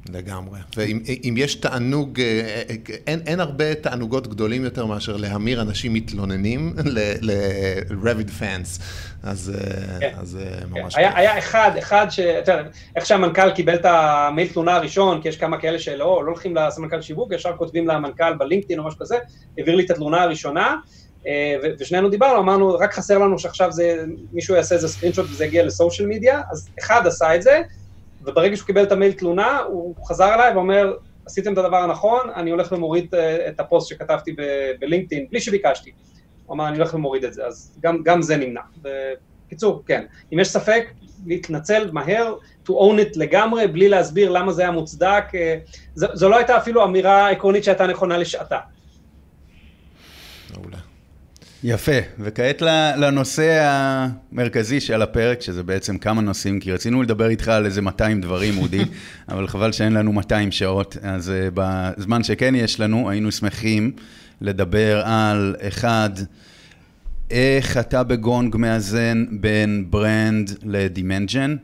לגמרי. 0.09 0.59
ואם 0.77 1.35
יש 1.37 1.55
תענוג, 1.55 2.19
אה, 2.19 2.61
אה, 2.69 2.75
אין, 3.07 3.21
אין 3.25 3.39
הרבה 3.39 3.75
תענוגות 3.75 4.27
גדולים 4.27 4.63
יותר 4.63 4.85
מאשר 4.85 5.17
להמיר 5.17 5.61
אנשים 5.61 5.93
מתלוננים 5.93 6.73
ל-Revit 7.21 8.29
fans. 8.39 8.81
אז 9.23 9.51
כן. 9.99 10.13
אז 10.17 10.37
כן. 10.41 10.67
ממש... 10.69 10.95
היה, 10.97 11.17
היה 11.17 11.37
אחד, 11.39 11.71
אחד 11.79 12.07
ש... 12.09 12.19
אתה 12.19 12.51
יודע, 12.51 12.63
איך 12.95 13.05
שהמנכ"ל 13.05 13.51
קיבל 13.51 13.75
את 13.75 13.85
המייל 13.85 14.47
תלונה 14.47 14.75
הראשון, 14.75 15.21
כי 15.21 15.29
יש 15.29 15.37
כמה 15.37 15.57
כאלה 15.57 15.79
שלא 15.79 15.97
לא 15.97 16.31
הולכים 16.31 16.55
לסמנכ"ל 16.55 17.01
שיווק, 17.01 17.33
ישר 17.33 17.57
כותבים 17.57 17.87
למנכ"ל 17.87 18.33
בלינקדאין 18.33 18.79
או 18.79 18.87
משהו 18.87 18.99
כזה, 18.99 19.17
העביר 19.57 19.75
לי 19.75 19.85
את 19.85 19.91
התלונה 19.91 20.21
הראשונה, 20.23 20.75
אה, 21.27 21.55
ושנינו 21.79 22.09
דיברנו, 22.09 22.39
אמרנו, 22.39 22.73
רק 22.73 22.93
חסר 22.93 23.17
לנו 23.17 23.39
שעכשיו 23.39 23.71
זה, 23.71 24.03
מישהו 24.33 24.55
יעשה 24.55 24.75
איזה 24.75 24.87
סקרינשוט 24.87 25.25
וזה 25.29 25.45
יגיע 25.45 25.65
לסושיאל 25.65 26.07
מדיה, 26.07 26.41
אז 26.51 26.69
אחד 26.79 27.07
עשה 27.07 27.35
את 27.35 27.41
זה, 27.41 27.61
וברגע 28.25 28.55
שהוא 28.55 28.65
קיבל 28.65 28.83
את 28.83 28.91
המייל 28.91 29.11
תלונה, 29.11 29.59
הוא 29.59 29.95
חזר 30.07 30.33
אליי 30.33 30.53
ואומר, 30.53 30.93
עשיתם 31.25 31.53
את 31.53 31.57
הדבר 31.57 31.77
הנכון, 31.77 32.29
אני 32.35 32.51
הולך 32.51 32.71
ומוריד 32.71 33.15
אה, 33.15 33.47
את 33.49 33.59
הפוסט 33.59 33.89
שכתבתי 33.89 34.35
בלינקדאין, 34.79 35.27
בלי 35.31 35.41
שביקשתי. 35.41 35.91
הוא 36.45 36.55
אמר, 36.55 36.67
אני 36.67 36.77
הולך 36.77 36.93
ומוריד 36.93 37.23
את 37.23 37.33
זה, 37.33 37.45
אז 37.45 37.77
גם, 37.79 38.03
גם 38.03 38.21
זה 38.21 38.37
נמנע. 38.37 38.61
בקיצור, 38.81 39.83
כן, 39.85 40.05
אם 40.33 40.39
יש 40.39 40.47
ספק, 40.47 40.87
להתנצל 41.25 41.89
מהר, 41.91 42.35
to 42.67 42.71
own 42.71 42.99
it 42.99 43.11
לגמרי, 43.15 43.67
בלי 43.67 43.89
להסביר 43.89 44.31
למה 44.31 44.51
זה 44.51 44.61
היה 44.61 44.71
מוצדק, 44.71 45.25
אה, 45.35 45.57
זו, 45.95 46.07
זו 46.13 46.29
לא 46.29 46.37
הייתה 46.37 46.57
אפילו 46.57 46.83
אמירה 46.83 47.29
עקרונית 47.29 47.63
שהייתה 47.63 47.87
נכונה 47.87 48.17
לשעתה. 48.17 48.59
מעולה. 50.53 50.92
יפה, 51.65 51.91
וכעת 52.19 52.61
לנושא 52.97 53.65
המרכזי 53.65 54.79
שעל 54.79 55.01
הפרק, 55.01 55.41
שזה 55.41 55.63
בעצם 55.63 55.97
כמה 55.97 56.21
נושאים, 56.21 56.59
כי 56.59 56.71
רצינו 56.71 57.03
לדבר 57.03 57.29
איתך 57.29 57.47
על 57.47 57.65
איזה 57.65 57.81
200 57.81 58.21
דברים, 58.21 58.57
אודי, 58.57 58.83
אבל 59.31 59.47
חבל 59.47 59.71
שאין 59.71 59.93
לנו 59.93 60.13
200 60.13 60.51
שעות, 60.51 60.97
אז 61.01 61.29
uh, 61.29 61.51
בזמן 61.53 62.23
שכן 62.23 62.55
יש 62.55 62.79
לנו, 62.79 63.09
היינו 63.09 63.31
שמחים 63.31 63.91
לדבר 64.41 65.01
על, 65.05 65.55
אחד, 65.59 66.09
איך 67.31 67.77
אתה 67.77 68.03
בגונג 68.03 68.55
מאזן 68.57 69.25
בין 69.31 69.85
brand 69.89 70.51
ל-demand 70.63 71.24
gen. 71.24 71.55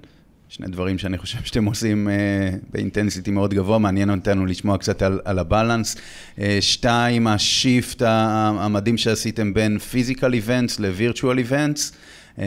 שני 0.52 0.68
דברים 0.68 0.98
שאני 0.98 1.18
חושב 1.18 1.44
שאתם 1.44 1.66
עושים 1.66 2.08
אה, 2.08 2.66
ב-intensity 2.72 3.32
מאוד 3.32 3.54
גבוה, 3.54 3.78
מעניין 3.78 4.10
אותנו 4.10 4.46
לשמוע 4.46 4.78
קצת 4.78 5.02
על, 5.02 5.20
על 5.26 5.40
ה-balance. 5.40 5.96
אה, 5.96 6.42
שתיים, 6.62 7.28
ה-shift 7.28 8.02
המדהים 8.06 8.98
שעשיתם 8.98 9.54
בין 9.54 9.80
physical 9.80 10.34
events 10.34 10.80
ל-virtual 10.80 11.38
events. 11.38 11.92
אה, 12.36 12.40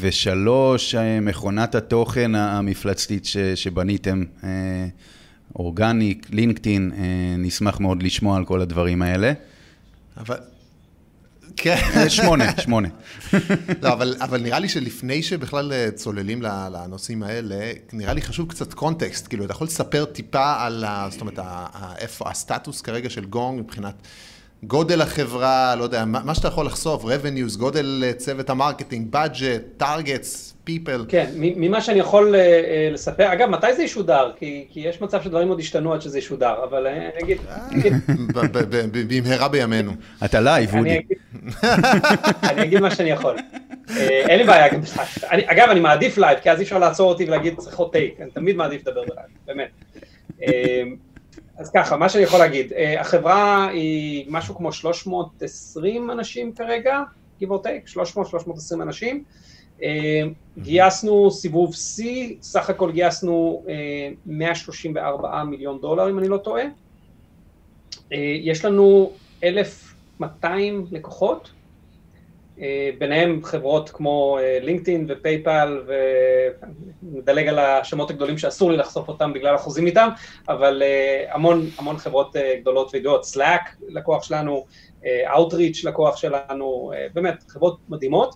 ושלוש, 0.00 0.94
אה, 0.94 0.98
מכונת 1.22 1.74
התוכן 1.74 2.34
המפלצתית 2.34 3.24
ש, 3.24 3.36
שבניתם, 3.36 4.24
אה, 4.40 4.44
organic, 5.56 6.26
לינקדאין, 6.30 6.92
אה, 6.94 6.98
נשמח 7.38 7.80
מאוד 7.80 8.02
לשמוע 8.02 8.36
על 8.36 8.44
כל 8.44 8.60
הדברים 8.60 9.02
האלה. 9.02 9.32
אבל 10.16 10.36
כן. 11.56 12.08
שמונה, 12.08 12.44
שמונה. 12.60 12.88
לא, 13.82 13.92
אבל, 13.92 14.16
אבל 14.20 14.40
נראה 14.40 14.58
לי 14.58 14.68
שלפני 14.68 15.22
שבכלל 15.22 15.72
אה, 15.72 15.88
צוללים 15.94 16.42
לנושאים 16.42 17.22
האלה, 17.22 17.72
נראה 17.92 18.12
לי 18.12 18.22
חשוב 18.22 18.48
קצת 18.48 18.74
קונטקסט, 18.74 19.28
כאילו, 19.28 19.44
אתה 19.44 19.52
יכול 19.52 19.66
לספר 19.66 20.04
טיפה 20.04 20.54
על, 20.58 20.84
ה, 20.84 21.08
זאת 21.10 21.20
אומרת, 21.20 21.38
איפה 21.98 22.30
הסטטוס 22.30 22.80
כרגע 22.80 23.10
של 23.10 23.24
גונג 23.24 23.60
מבחינת 23.60 23.94
גודל 24.62 25.00
החברה, 25.00 25.74
לא 25.76 25.84
יודע, 25.84 26.04
מה, 26.04 26.20
מה 26.24 26.34
שאתה 26.34 26.48
יכול 26.48 26.66
לחשוף, 26.66 27.04
revenues, 27.04 27.58
גודל 27.58 28.04
אה, 28.06 28.12
צוות 28.12 28.50
ה-marketing, 28.50 29.16
budget, 29.16 29.82
targets, 29.82 30.55
people. 30.66 31.04
כן, 31.08 31.30
ממה 31.36 31.80
שאני 31.80 31.98
יכול 31.98 32.34
אה, 32.34 32.36
אה, 32.36 32.94
לספר, 32.94 33.32
אגב, 33.32 33.48
מתי 33.48 33.74
זה 33.74 33.82
ישודר? 33.82 34.32
כי, 34.38 34.66
יש 34.74 35.00
מצב 35.00 35.22
שדברים 35.22 35.48
עוד 35.48 35.60
ישתנו 35.60 35.94
עד 35.94 36.00
שזה 36.02 36.18
ישודר, 36.18 36.64
אבל 36.64 36.86
אני 36.86 37.22
אגיד... 37.22 37.38
במהרה 39.08 39.48
בימינו. 39.48 39.92
אתה 40.24 40.40
live, 40.40 40.74
אודי. 40.74 41.02
אני 42.44 42.62
אגיד 42.62 42.80
מה 42.80 42.90
שאני 42.90 43.10
יכול. 43.10 43.36
אין 43.98 44.38
לי 44.38 44.44
בעיה, 44.44 44.66
אגב, 45.30 45.68
אני 45.70 45.80
מעדיף 45.80 46.18
live, 46.18 46.38
כי 46.38 46.50
אז 46.50 46.58
אי 46.58 46.64
אפשר 46.64 46.78
לעצור 46.78 47.08
אותי 47.10 47.24
ולהגיד 47.24 47.56
צריך 47.56 47.78
עוד 47.78 47.92
take, 47.92 48.20
אני 48.20 48.30
תמיד 48.30 48.56
מעדיף 48.56 48.86
לדבר 48.86 49.02
ב-live, 49.04 49.26
באמת. 49.46 49.70
אז 51.58 51.70
ככה, 51.74 51.96
מה 51.96 52.08
שאני 52.08 52.24
יכול 52.24 52.38
להגיד, 52.38 52.72
החברה 52.98 53.68
היא 53.68 54.26
משהו 54.28 54.56
כמו 54.56 54.72
320 54.72 56.10
אנשים 56.10 56.52
כרגע, 56.52 57.02
give 57.42 57.46
or 57.46 57.66
take, 57.66 57.94
300-320 57.94 58.82
אנשים. 58.82 59.24
אה, 59.80 59.82
גייסנו 60.58 61.30
סיבוב 61.30 61.74
C, 61.74 62.02
סך 62.42 62.70
הכל 62.70 62.92
גייסנו 62.92 63.64
uh, 63.66 63.70
134 64.26 65.44
מיליון 65.44 65.80
דולר, 65.80 66.10
אם 66.10 66.18
אני 66.18 66.28
לא 66.28 66.36
טועה. 66.36 66.64
Uh, 66.64 68.14
יש 68.42 68.64
לנו 68.64 69.12
1,200 69.44 70.86
לקוחות, 70.90 71.50
אה, 72.60 72.90
ביניהם 72.98 73.40
חברות 73.44 73.90
כמו 73.90 74.38
לינקדאין 74.62 75.06
ופייפל, 75.08 75.82
ונדלג 77.02 77.48
על 77.48 77.58
השמות 77.58 78.10
הגדולים 78.10 78.38
שאסור 78.38 78.70
לי 78.70 78.76
לחשוף 78.76 79.08
אותם 79.08 79.32
בגלל 79.32 79.54
החוזים 79.54 79.86
איתם, 79.86 80.08
אבל 80.48 80.82
אה, 80.82 81.24
המון, 81.34 81.66
המון 81.78 81.96
חברות 81.98 82.36
אה, 82.36 82.54
גדולות 82.60 82.94
וידועות, 82.94 83.24
Slack 83.24 83.84
לקוח 83.88 84.22
שלנו, 84.22 84.64
Outreach 85.34 85.80
לקוח 85.84 86.16
שלנו, 86.16 86.92
באמת 87.14 87.44
חברות 87.48 87.78
מדהימות, 87.88 88.34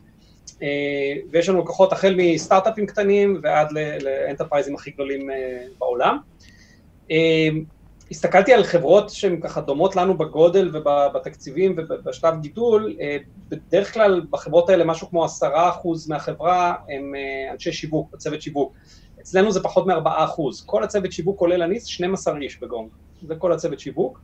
ויש 1.31 1.49
לנו 1.49 1.61
לקוחות 1.61 1.93
החל 1.93 2.15
מסטארט-אפים 2.17 2.87
קטנים 2.87 3.41
ועד 3.43 3.69
לאנטרפרייזים 4.01 4.75
הכי 4.75 4.91
גדולים 4.91 5.31
בעולם. 5.79 6.19
הסתכלתי 8.11 8.53
על 8.53 8.65
חברות 8.65 9.11
שהן 9.11 9.41
ככה 9.41 9.61
דומות 9.61 9.97
לנו 9.97 10.19
בגודל 10.19 10.71
ובתקציבים 10.73 11.77
ובשלב 11.79 12.41
גידול, 12.41 12.97
אה, 13.01 13.17
בדרך 13.49 13.95
כלל 13.95 14.23
בחברות 14.31 14.69
האלה 14.71 14.85
משהו 14.85 15.09
כמו 15.09 15.25
עשרה 15.25 15.69
אחוז 15.69 16.09
מהחברה 16.09 16.75
הם 16.89 17.15
אה, 17.15 17.53
אנשי 17.53 17.73
שיווק, 17.73 18.17
צוות 18.17 18.43
שיווק. 18.43 18.73
אצלנו 19.21 19.53
זה 19.53 19.63
פחות 19.63 19.87
מארבעה 19.87 20.25
אחוז. 20.25 20.63
כל 20.67 20.85
הצוות 20.85 21.13
שיווק 21.13 21.39
כולל 21.39 21.63
אני, 21.63 21.81
12 21.81 22.39
איש 22.39 22.61
בגונג. 22.63 22.89
זה 23.23 23.35
כל 23.35 23.53
הצוות 23.53 23.81
שיווק. 23.81 24.21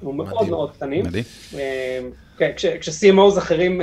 הוא 0.00 0.14
מאוד 0.14 0.48
מאוד 0.48 0.72
קטנים. 0.72 1.04
מדהים. 1.04 1.24
אה, 1.54 2.00
כן, 2.38 2.52
כש-CMOs 2.56 3.38
אחרים, 3.38 3.80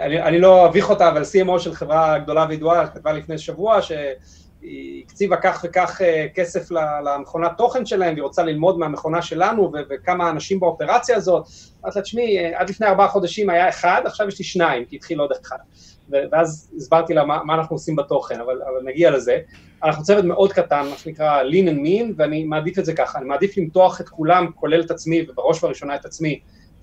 אני, 0.00 0.22
אני 0.22 0.40
לא 0.40 0.66
אביך 0.66 0.90
אותה, 0.90 1.08
אבל 1.08 1.22
CMO 1.22 1.58
של 1.58 1.74
חברה 1.74 2.18
גדולה 2.18 2.46
וידועה, 2.48 2.86
כתבה 2.86 3.12
לפני 3.12 3.38
שבוע, 3.38 3.82
ש... 3.82 3.92
היא 4.62 5.04
הקציבה 5.06 5.36
כך 5.36 5.64
וכך 5.64 6.00
אה, 6.04 6.26
כסף 6.34 6.70
למכונת 7.04 7.52
תוכן 7.58 7.86
שלהם, 7.86 8.14
והיא 8.14 8.22
רוצה 8.22 8.42
ללמוד 8.42 8.78
מהמכונה 8.78 9.22
שלנו 9.22 9.72
וכמה 9.90 10.30
אנשים 10.30 10.60
באופרציה 10.60 11.16
הזאת. 11.16 11.46
אמרתי 11.84 11.98
לה, 11.98 12.02
תשמעי, 12.02 12.38
אה, 12.38 12.60
עד 12.60 12.70
לפני 12.70 12.86
ארבעה 12.86 13.08
חודשים 13.08 13.50
היה 13.50 13.68
אחד, 13.68 14.02
עכשיו 14.04 14.28
יש 14.28 14.38
לי 14.38 14.44
שניים, 14.44 14.84
כי 14.84 14.96
התחיל 14.96 15.20
עוד 15.20 15.30
אחד. 15.42 15.56
ואז 16.32 16.72
הסברתי 16.76 17.14
לה 17.14 17.24
מה, 17.24 17.38
מה 17.44 17.54
אנחנו 17.54 17.76
עושים 17.76 17.96
בתוכן, 17.96 18.40
אבל, 18.40 18.62
אבל 18.62 18.82
נגיע 18.84 19.10
לזה. 19.10 19.38
אנחנו 19.84 20.02
צוות 20.02 20.24
מאוד 20.24 20.52
קטן, 20.52 20.86
מה 20.90 20.96
שנקרא 20.96 21.42
lean 21.42 21.68
and 21.68 21.86
mean, 21.86 22.14
ואני 22.16 22.44
מעדיף 22.44 22.78
את 22.78 22.84
זה 22.84 22.92
ככה, 22.92 23.18
אני 23.18 23.26
מעדיף 23.26 23.58
למתוח 23.58 24.00
את 24.00 24.08
כולם, 24.08 24.46
כולל 24.54 24.80
את 24.80 24.90
עצמי, 24.90 25.26
ובראש 25.28 25.64
ובראשונה 25.64 25.94
את 25.94 26.04
עצמי, 26.04 26.40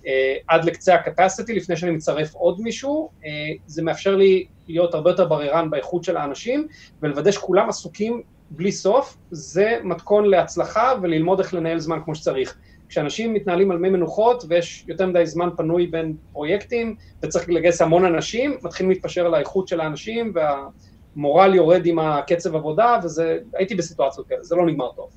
אה, 0.07 0.35
עד 0.47 0.65
לקצה 0.65 0.95
הקפסיטי, 0.95 1.53
לפני 1.53 1.75
שאני 1.75 1.91
מצרף 1.91 2.33
עוד 2.33 2.61
מישהו, 2.61 3.09
אה, 3.25 3.29
זה 3.65 3.83
מאפשר 3.83 4.15
לי 4.15 4.45
להיות 4.67 4.93
הרבה 4.93 5.09
יותר 5.09 5.27
בררן 5.27 5.69
באיכות 5.69 6.03
של 6.03 6.17
האנשים, 6.17 6.67
ולוודא 7.01 7.31
שכולם 7.31 7.69
עסוקים 7.69 8.21
בלי 8.51 8.71
סוף, 8.71 9.17
זה 9.31 9.77
מתכון 9.83 10.25
להצלחה 10.25 10.93
וללמוד 11.01 11.39
איך 11.39 11.53
לנהל 11.53 11.79
זמן 11.79 11.99
כמו 12.05 12.15
שצריך. 12.15 12.57
כשאנשים 12.89 13.33
מתנהלים 13.33 13.71
על 13.71 13.77
מי 13.77 13.89
מנוחות 13.89 14.43
ויש 14.49 14.85
יותר 14.87 15.07
מדי 15.07 15.25
זמן 15.25 15.49
פנוי 15.57 15.87
בין 15.87 16.13
פרויקטים 16.31 16.95
וצריך 17.23 17.49
לגייס 17.49 17.81
המון 17.81 18.05
אנשים, 18.05 18.57
מתחילים 18.63 18.89
להתפשר 18.89 19.25
על 19.25 19.33
האיכות 19.33 19.67
של 19.67 19.81
האנשים 19.81 20.33
והמורל 20.35 21.55
יורד 21.55 21.85
עם 21.85 21.99
הקצב 21.99 22.55
עבודה 22.55 22.97
וזה, 23.03 23.37
הייתי 23.53 23.75
בסיטואציות 23.75 24.27
כאלה, 24.27 24.43
זה 24.43 24.55
לא 24.55 24.65
נגמר 24.65 24.91
טוב. 24.91 25.09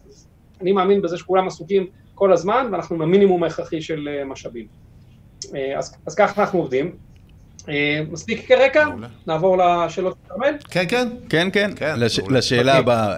אני 0.61 0.73
מאמין 0.73 1.03
בזה 1.03 1.17
שכולם 1.17 1.47
עסוקים 1.47 1.87
כל 2.15 2.33
הזמן 2.33 2.69
ואנחנו 2.73 2.99
במינימום 2.99 3.43
ההכרחי 3.43 3.83
של 3.83 4.09
אה, 4.09 4.25
משאבים. 4.25 4.67
אה, 5.55 5.79
אז, 5.79 5.97
אז 6.07 6.15
ככה 6.15 6.43
אנחנו 6.43 6.59
עובדים. 6.59 6.97
אה, 7.69 8.01
מספיק 8.11 8.47
כרקע, 8.49 8.89
נעבור 9.27 9.57
לשאלות 9.59 10.17
של 10.23 10.29
כרמל. 10.29 10.55
כן, 10.71 10.85
כן. 10.89 11.09
כן, 11.29 11.49
כן, 11.53 11.71
כן 11.77 11.95
לש, 11.99 12.19
לשאלה 12.19 12.77
הבאה. 12.77 13.17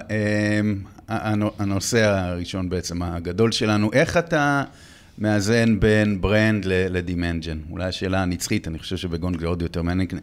הנושא 1.07 2.03
הראשון 2.03 2.69
בעצם 2.69 3.01
הגדול 3.03 3.51
שלנו, 3.51 3.89
איך 3.93 4.17
אתה 4.17 4.63
מאזן 5.19 5.79
בין 5.79 6.21
brand 6.21 6.65
ל-demand 6.65 7.26
gen? 7.26 7.57
אולי 7.71 7.85
השאלה 7.85 8.21
הנצחית, 8.21 8.67
אני 8.67 8.79
חושב 8.79 8.97
שבגונג 8.97 9.39
זה 9.39 9.47
עוד 9.47 9.61
יותר 9.61 9.81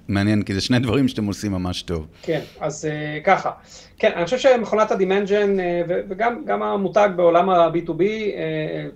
מעניין, 0.08 0.42
כי 0.42 0.54
זה 0.54 0.60
שני 0.60 0.78
דברים 0.78 1.08
שאתם 1.08 1.24
עושים 1.24 1.52
ממש 1.52 1.82
טוב. 1.82 2.06
כן, 2.22 2.40
אז 2.60 2.84
אה, 2.84 3.24
ככה. 3.24 3.50
כן, 3.98 4.10
אני 4.16 4.24
חושב 4.24 4.38
שמכונת 4.38 4.90
ה-demand 4.90 5.38
gen 5.38 5.56
אה, 5.58 5.62
וגם 6.08 6.62
המותג 6.62 7.08
בעולם 7.16 7.50
ה- 7.50 7.67
B2B, 7.67 8.00
אה, 8.00 8.02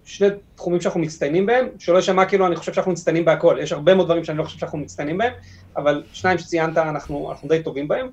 שני 0.04 0.28
תחומים 0.54 0.80
שאנחנו 0.80 1.00
מצטיינים 1.00 1.46
בהם, 1.46 1.66
שלא 1.78 1.96
יישמע 1.96 2.24
כאילו 2.24 2.46
אני 2.46 2.56
חושב 2.56 2.72
שאנחנו 2.72 2.92
מצטיינים 2.92 3.24
בהכל, 3.24 3.58
יש 3.62 3.72
הרבה 3.72 3.94
מאוד 3.94 4.06
דברים 4.06 4.24
שאני 4.24 4.38
לא 4.38 4.44
חושב 4.44 4.58
שאנחנו 4.58 4.78
מצטיינים 4.78 5.18
בהם, 5.18 5.32
אבל 5.76 6.02
שניים 6.12 6.38
שציינת 6.38 6.78
אנחנו, 6.78 7.30
אנחנו 7.30 7.48
די 7.48 7.62
טובים 7.62 7.88
בהם. 7.88 8.06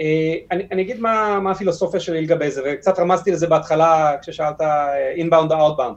אה, 0.00 0.34
אני, 0.50 0.66
אני 0.72 0.82
אגיד 0.82 1.00
מה, 1.00 1.40
מה 1.40 1.50
הפילוסופיה 1.50 2.00
שלי 2.00 2.22
לגבי 2.22 2.50
זה, 2.50 2.62
וקצת 2.64 2.98
רמזתי 2.98 3.30
לזה 3.30 3.46
בהתחלה 3.46 4.16
כששאלת 4.22 4.60
inbound 5.14 5.52
או 5.52 5.58
outbound. 5.60 5.96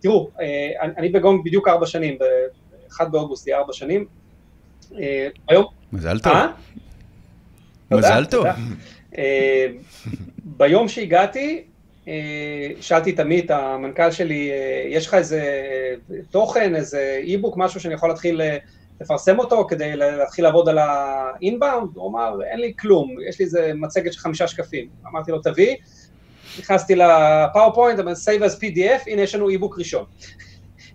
תראו, 0.00 0.30
אה, 0.40 0.70
אני, 0.82 0.92
אני 0.98 1.08
בגונג 1.08 1.44
בדיוק 1.44 1.68
ארבע 1.68 1.86
שנים, 1.86 2.18
ב-1 2.18 3.04
באוגוסט 3.04 3.46
יהיה 3.46 3.58
ארבע 3.58 3.72
שנים. 3.72 4.06
אה, 4.98 5.28
היום... 5.48 5.64
מזל 5.92 6.18
טוב. 6.18 6.32
מזל 7.90 8.24
טוב. 8.24 8.46
ביום 10.44 10.88
שהגעתי, 10.88 11.64
שאלתי 12.80 13.10
את 13.10 13.20
עמית, 13.20 13.50
המנכ"ל 13.50 14.10
שלי, 14.10 14.50
יש 14.88 15.06
לך 15.06 15.14
איזה 15.14 15.42
תוכן, 16.30 16.74
איזה 16.74 17.20
אי-בוק, 17.22 17.56
משהו 17.56 17.80
שאני 17.80 17.94
יכול 17.94 18.08
להתחיל 18.08 18.40
לפרסם 19.02 19.38
אותו 19.38 19.66
כדי 19.68 19.96
להתחיל 19.96 20.44
לעבוד 20.44 20.68
על 20.68 20.78
האינבאונד, 20.78 21.88
הוא 21.94 22.10
אמר, 22.10 22.42
אין 22.42 22.60
לי 22.60 22.72
כלום, 22.78 23.16
יש 23.28 23.38
לי 23.38 23.44
איזה 23.44 23.72
מצגת 23.74 24.12
של 24.12 24.20
חמישה 24.20 24.46
שקפים. 24.46 24.88
אמרתי 25.06 25.32
לו, 25.32 25.38
תביא, 25.38 25.76
נכנסתי 26.58 26.94
לפאורפוינט, 26.94 27.98
אמרתי, 28.00 28.20
save 28.20 28.42
as 28.42 28.54
PDF, 28.54 29.02
הנה 29.06 29.22
יש 29.22 29.34
לנו 29.34 29.48
איבוק 29.48 29.78
ראשון. 29.78 30.04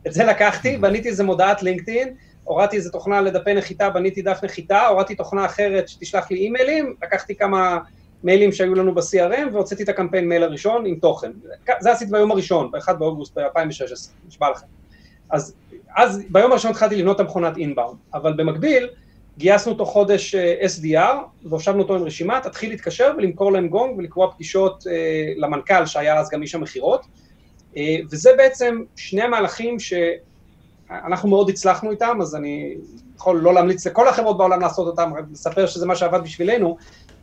את 0.08 0.14
זה 0.14 0.24
לקחתי, 0.24 0.78
בניתי 0.78 1.10
איזה 1.10 1.24
מודעת 1.24 1.64
לינקדאין, 1.64 2.14
הורדתי 2.44 2.76
איזה 2.76 2.92
תוכנה 2.92 3.22
לדפי 3.22 3.54
נחיתה, 3.54 3.90
בניתי 3.90 4.22
דף 4.22 4.40
נחיתה, 4.44 4.88
הורדתי 4.88 5.16
תוכנה 5.16 5.46
אחרת 5.46 5.88
שתשלח 5.88 6.32
לי 6.32 6.38
אימיילים, 6.38 6.96
לקחתי 7.04 7.36
כמה 7.36 7.78
מיילים 8.24 8.52
שהיו 8.52 8.76
לנו 8.76 8.96
ב-CRM 8.96 9.54
והוצאתי 9.54 9.84
את 9.84 9.90
הקמפיין 9.90 10.30
מייל 10.30 10.44
הראשון 10.44 10.86
עם 10.86 10.96
תוכן. 10.96 11.32
זה 11.80 11.92
עשיתי 11.92 12.12
ביום 12.12 12.32
הראשון, 12.32 12.72
ב-1 12.72 12.94
באוגוסט 12.94 13.38
ב-2016, 13.38 14.28
נשבע 14.28 14.50
לכם. 14.50 14.66
אז 15.30 15.56
אז 15.98 16.22
ביום 16.30 16.52
הראשון 16.52 16.72
התחלתי 16.72 16.96
לבנות 16.96 17.16
את 17.16 17.20
המכונת 17.20 17.58
אינבאונד, 17.58 17.98
אבל 18.14 18.34
במקביל 18.34 18.88
גייסנו 19.38 19.72
אותו 19.72 19.86
חודש 19.86 20.36
אה, 20.36 20.56
SDR 20.62 21.16
והושבנו 21.46 21.82
אותו 21.82 21.96
עם 21.96 22.04
רשימה, 22.04 22.40
תתחיל 22.40 22.70
להתקשר 22.70 23.14
ולמכור 23.18 23.52
להם 23.52 23.68
גונג 23.68 23.98
ולקבוע 23.98 24.32
פגישות 24.32 24.88
אה, 24.88 25.34
למנכ"ל 25.38 25.86
שהיה 25.86 26.20
אז 26.20 26.30
גם 26.30 26.42
איש 26.42 26.56
המכירות, 26.56 27.06
אה, 27.78 27.98
וזה 28.12 28.32
בעצם 28.38 28.82
שני 28.96 29.22
המהלכים 29.22 29.78
שאנחנו 29.80 31.30
מאוד 31.30 31.50
הצלחנו 31.50 31.92
איתם, 31.92 32.18
אז 32.22 32.36
אני 32.36 32.76
יכול 33.16 33.40
לא 33.40 33.54
להמליץ 33.54 33.88
לכל 33.88 34.08
החברות 34.08 34.38
בעולם 34.38 34.62
לעשות 34.62 34.88
אותם, 34.88 35.14
רק 35.18 35.26
לספר 35.32 35.66
שזה 35.66 35.86
מה 35.86 35.96
שעבד 35.96 36.24
בשבילנו, 36.24 36.78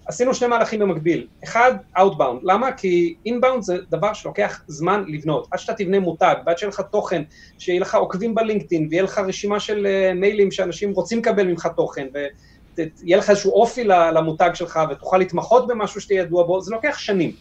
עשינו 0.07 0.35
שני 0.35 0.49
מהלכים 0.49 0.81
במקביל. 0.81 1.27
אחד, 1.45 1.73
Outbound. 1.97 2.41
למה? 2.43 2.73
כי 2.73 3.15
Inbound 3.29 3.61
זה 3.61 3.77
דבר 3.91 4.13
שלוקח 4.13 4.63
זמן 4.67 5.05
לבנות. 5.09 5.49
עד 5.51 5.59
שאתה 5.59 5.75
תבנה 5.75 6.01
מותג, 6.01 6.35
ועד 6.47 6.59
שיהיה 6.59 6.69
לך 6.69 6.81
תוכן, 6.81 7.23
שיהיה 7.59 7.81
לך 7.81 7.95
עוקבים 7.95 8.35
בלינקדאין, 8.35 8.89
ויהיה 8.91 9.03
לך 9.03 9.19
רשימה 9.19 9.61
של 9.61 9.87
uh, 9.87 10.15
מיילים 10.15 10.51
שאנשים 10.51 10.93
רוצים 10.93 11.19
לקבל 11.19 11.47
ממך 11.47 11.69
תוכן, 11.77 12.07
ויהיה 12.13 13.19
לך 13.19 13.31
איזשהו 13.31 13.53
אופי 13.53 13.85
למותג 13.85 14.51
שלך, 14.55 14.81
ותוכל 14.91 15.19
להתמחות 15.19 15.67
במשהו 15.67 16.01
שתהיה 16.01 16.21
ידוע 16.21 16.47
בו, 16.47 16.61
זה 16.61 16.75
לוקח 16.75 16.99
שנים. 16.99 17.33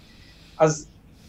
אז 0.60 0.88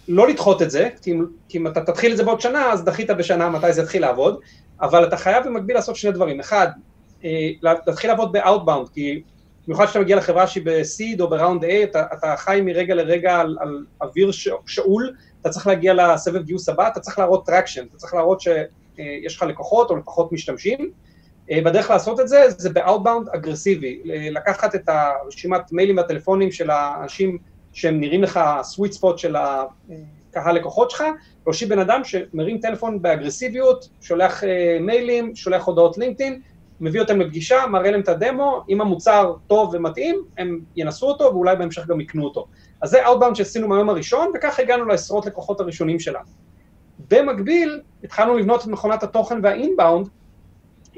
לא 0.09 0.29
לדחות 0.29 0.63
את 0.63 0.71
זה, 0.71 0.89
כי 1.03 1.13
אם, 1.13 1.27
כי 1.49 1.59
אם 1.59 1.67
אתה 1.67 1.81
תתחיל 1.81 2.13
את 2.13 2.17
זה 2.17 2.25
בעוד 2.25 2.41
שנה, 2.41 2.73
אז 2.73 2.85
דחית 2.85 3.11
בשנה 3.11 3.49
מתי 3.49 3.73
זה 3.73 3.83
יתחיל 3.83 4.03
לעבוד, 4.03 4.41
אבל 4.81 5.05
אתה 5.05 5.17
חייב 5.17 5.45
במקביל 5.45 5.77
לעשות 5.77 5.97
שני 5.97 6.13
דברים. 6.13 6.41
אחד, 6.41 6.69
אה, 7.25 7.51
להתחיל 7.63 8.11
לעבוד 8.11 8.33
ב-outbound, 8.33 8.95
כי 8.95 9.23
במיוחד 9.67 9.85
כשאתה 9.85 10.01
מגיע 10.01 10.17
לחברה 10.17 10.47
שהיא 10.47 10.63
ב-seed 10.67 11.21
או 11.21 11.29
ב-round 11.29 11.65
A, 11.65 11.69
אתה, 11.85 12.07
אתה 12.13 12.35
חי 12.37 12.61
מרגע 12.65 12.95
לרגע 12.95 13.41
על, 13.41 13.57
על 13.61 13.85
אוויר 14.03 14.31
שאול, 14.67 15.15
אתה 15.41 15.51
צריך 15.51 15.67
להגיע 15.67 15.95
לסבב 15.95 16.43
גיוס 16.43 16.69
הבא, 16.69 16.89
אתה 16.89 17.01
צריך 17.01 17.19
להראות 17.19 17.47
traction, 17.47 17.85
אתה 17.91 17.97
צריך 17.97 18.15
להראות 18.15 18.41
שיש 18.41 19.37
לך 19.37 19.43
לקוחות 19.43 19.91
או 19.91 19.97
לפחות 19.97 20.33
משתמשים. 20.33 20.91
אה, 21.51 21.61
בדרך 21.65 21.91
לעשות 21.91 22.21
את 22.21 22.29
זה, 22.29 22.45
זה 22.49 22.71
ב-outbound 22.71 23.35
אגרסיבי, 23.35 24.01
לקחת 24.31 24.75
את 24.75 24.89
הרשימת 24.89 25.73
מיילים 25.73 25.97
והטלפונים 25.97 26.53
של 26.53 26.71
האנשים 26.71 27.39
שהם 27.73 28.01
נראים 28.01 28.23
לך 28.23 28.41
סוויט 28.63 28.93
ספוט 28.93 29.19
של 29.19 29.37
הקהל 29.37 30.55
לקוחות 30.55 30.91
שלך, 30.91 31.05
להושיב 31.47 31.69
בן 31.69 31.79
אדם 31.79 32.01
שמרים 32.05 32.59
טלפון 32.59 33.03
באגרסיביות, 33.03 33.89
שולח 34.01 34.45
אה, 34.45 34.79
מיילים, 34.81 35.37
שולח 35.37 35.65
הודעות 35.65 35.99
לינקדאין, 35.99 36.41
מביא 36.81 37.01
אותם 37.01 37.21
לפגישה, 37.21 37.67
מראה 37.67 37.91
להם 37.91 38.01
את 38.01 38.09
הדמו, 38.09 38.65
אם 38.69 38.81
המוצר 38.81 39.35
טוב 39.47 39.75
ומתאים, 39.75 40.25
הם 40.39 40.61
ינסו 40.77 41.07
אותו 41.07 41.25
ואולי 41.25 41.57
בהמשך 41.57 41.87
גם 41.87 42.01
יקנו 42.01 42.25
אותו. 42.25 42.47
אז 42.81 42.91
זה 42.91 43.07
Outbound 43.07 43.35
שעשינו 43.35 43.69
מהיום 43.69 43.91
הראשון, 43.91 44.33
וכך 44.35 44.61
הגענו 44.61 44.85
לעשרות 44.85 45.27
לקוחות 45.27 45.61
הראשונים 45.61 46.01
שלנו. 46.01 46.29
במקביל, 47.11 47.81
התחלנו 48.05 48.37
לבנות 48.37 48.63
את 48.63 48.67
מכונת 48.67 49.03
התוכן 49.03 49.41
והאינבאונד, 49.43 50.09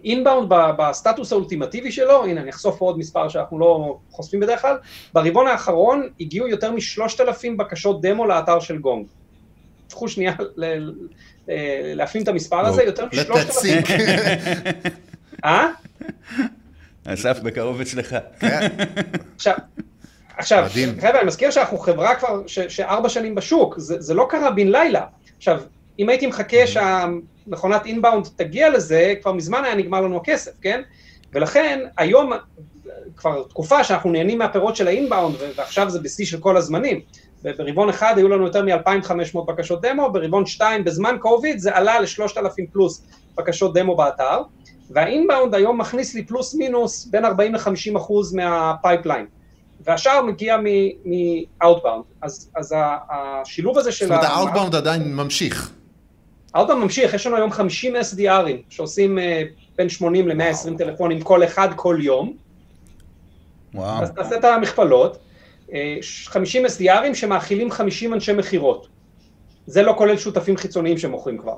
אינבאונד 0.04 0.52
בסטטוס 0.78 1.32
האולטימטיבי 1.32 1.92
שלו, 1.92 2.24
הנה 2.24 2.40
אני 2.40 2.50
אחשוף 2.50 2.80
עוד 2.80 2.98
מספר 2.98 3.28
שאנחנו 3.28 3.58
לא 3.58 3.98
חושפים 4.10 4.40
בדרך 4.40 4.62
כלל, 4.62 4.76
ברבעון 5.14 5.46
האחרון 5.46 6.08
הגיעו 6.20 6.48
יותר 6.48 6.72
משלושת 6.72 7.20
אלפים 7.20 7.56
בקשות 7.56 8.00
דמו 8.00 8.26
לאתר 8.26 8.60
של 8.60 8.78
גונג. 8.78 9.06
קחו 9.88 10.08
שנייה 10.08 10.32
להפנים 11.94 12.22
את 12.22 12.28
המספר 12.28 12.66
הזה, 12.66 12.82
יותר 12.82 13.06
משלושת 13.12 13.46
אלפים. 13.50 13.82
אה? 15.44 15.68
אסף 17.04 17.40
בקרוב 17.40 17.80
אצלך. 17.80 18.16
כן. 18.40 18.68
עכשיו, 19.36 19.54
עכשיו, 20.36 20.66
חבר'ה, 21.00 21.20
אני 21.20 21.26
מזכיר 21.26 21.50
שאנחנו 21.50 21.78
חברה 21.78 22.14
כבר, 22.14 22.42
שארבע 22.46 23.08
שנים 23.08 23.34
בשוק, 23.34 23.74
זה, 23.78 24.00
זה 24.00 24.14
לא 24.14 24.26
קרה 24.30 24.50
בן 24.50 24.68
לילה. 24.68 25.06
עכשיו, 25.36 25.60
אם 25.98 26.08
הייתי 26.08 26.26
מחכה 26.26 26.66
שהמכונת 26.66 27.86
אינבאונד 27.86 28.28
תגיע 28.36 28.70
לזה, 28.70 29.14
כבר 29.22 29.32
מזמן 29.32 29.64
היה 29.64 29.74
נגמר 29.74 30.00
לנו 30.00 30.16
הכסף, 30.16 30.50
כן? 30.62 30.82
ולכן, 31.32 31.80
היום, 31.96 32.32
כבר 33.16 33.42
תקופה 33.48 33.84
שאנחנו 33.84 34.10
נהנים 34.10 34.38
מהפירות 34.38 34.76
של 34.76 34.88
ה-inbound, 34.88 35.34
ועכשיו 35.56 35.90
זה 35.90 36.00
בשיא 36.00 36.26
של 36.26 36.40
כל 36.40 36.56
הזמנים. 36.56 37.00
ברבעון 37.42 37.88
אחד 37.88 38.14
היו 38.16 38.28
לנו 38.28 38.44
יותר 38.44 38.62
מ-2,500 38.62 39.38
בקשות 39.46 39.80
דמו, 39.80 40.12
ברבעון 40.12 40.46
שתיים, 40.46 40.84
בזמן 40.84 41.16
קוביד, 41.20 41.58
זה 41.58 41.76
עלה 41.76 42.00
ל-3,000 42.00 42.72
פלוס 42.72 43.06
בקשות 43.34 43.74
דמו 43.74 43.96
באתר. 43.96 44.42
וה-inbound 44.90 45.54
היום 45.54 45.80
מכניס 45.80 46.14
לי 46.14 46.24
פלוס 46.24 46.54
מינוס 46.54 47.06
בין 47.06 47.24
40 47.24 47.54
ל-50 47.54 47.96
אחוז 47.96 48.34
מה-pipeline, 48.34 49.26
והשאר 49.80 50.22
מגיע 50.22 50.56
מ-outbound, 50.56 52.02
אז, 52.22 52.50
אז 52.56 52.74
השילוב 53.10 53.78
הזה 53.78 53.92
של... 53.92 54.06
זאת 54.06 54.12
אומרת, 54.12 54.30
ה-outbound 54.30 54.74
עדיין 54.74 55.14
ממשיך. 55.14 55.72
ה-outbound 56.54 56.82
ממשיך, 56.82 57.14
יש 57.14 57.26
לנו 57.26 57.36
היום 57.36 57.52
50 57.52 57.94
SDRים 57.96 58.56
שעושים 58.68 59.18
uh, 59.18 59.22
בין 59.76 59.88
80 59.88 60.28
ל-120 60.28 60.78
טלפונים 60.78 61.22
כל 61.22 61.44
אחד 61.44 61.68
כל 61.76 61.98
יום. 62.00 62.36
וואו. 63.74 64.02
אז 64.02 64.10
תעשה 64.10 64.36
את 64.36 64.44
המכפלות. 64.44 65.18
50 66.24 66.64
אה, 66.64 66.70
SDRים 66.70 67.14
שמאכילים 67.14 67.70
50 67.70 68.14
אנשי 68.14 68.32
מכירות. 68.32 68.88
זה 69.66 69.82
לא 69.82 69.94
כולל 69.98 70.16
שותפים 70.16 70.56
חיצוניים 70.56 70.98
שמוכרים 70.98 71.38
כבר. 71.38 71.56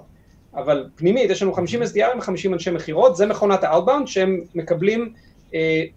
אבל 0.59 0.89
פנימית, 0.95 1.31
יש 1.31 1.43
לנו 1.43 1.53
50 1.53 1.83
SDR 1.83 2.13
עם 2.15 2.21
50 2.21 2.55
אנשי 2.55 2.71
מכירות, 2.71 3.17
זה 3.17 3.27
מכונת 3.27 3.65
ה-outbound 3.65 4.07
שהם 4.07 4.41
מקבלים 4.55 5.13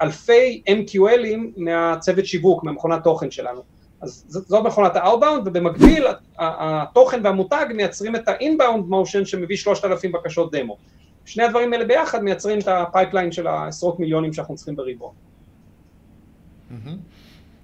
אלפי 0.01 0.61
MQLים 0.67 1.39
מהצוות 1.57 2.25
שיווק, 2.25 2.63
מהמכונת 2.63 3.03
תוכן 3.03 3.31
שלנו. 3.31 3.61
אז 4.01 4.25
זאת 4.27 4.65
מכונת 4.65 4.95
ה-outbound, 4.95 5.41
ובמקביל 5.45 6.07
התוכן 6.39 7.21
והמותג 7.23 7.65
מייצרים 7.75 8.15
את 8.15 8.27
ה-inbound 8.27 8.91
motion 8.91 9.25
שמביא 9.25 9.57
3,000 9.57 10.11
בקשות 10.11 10.55
דמו. 10.55 10.77
שני 11.25 11.43
הדברים 11.43 11.73
האלה 11.73 11.85
ביחד 11.85 12.23
מייצרים 12.23 12.59
את 12.59 12.67
ה-pipeline 12.67 13.31
של 13.31 13.47
העשרות 13.47 13.99
מיליונים 13.99 14.33
שאנחנו 14.33 14.55
צריכים 14.55 14.75
ב-revenue. 14.75 15.11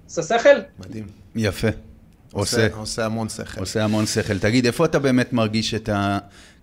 עושה 0.04 0.22
שכל? 0.22 0.58
מדהים. 0.78 1.06
יפה. 1.36 1.68
עושה, 2.32 2.68
עושה 2.76 3.06
המון 3.06 3.28
שכל. 3.28 3.60
עושה 3.60 3.84
המון 3.84 4.06
שכל. 4.06 4.38
תגיד, 4.38 4.66
איפה 4.66 4.84
אתה 4.84 4.98
באמת 4.98 5.32
מרגיש 5.32 5.74
את 5.74 5.88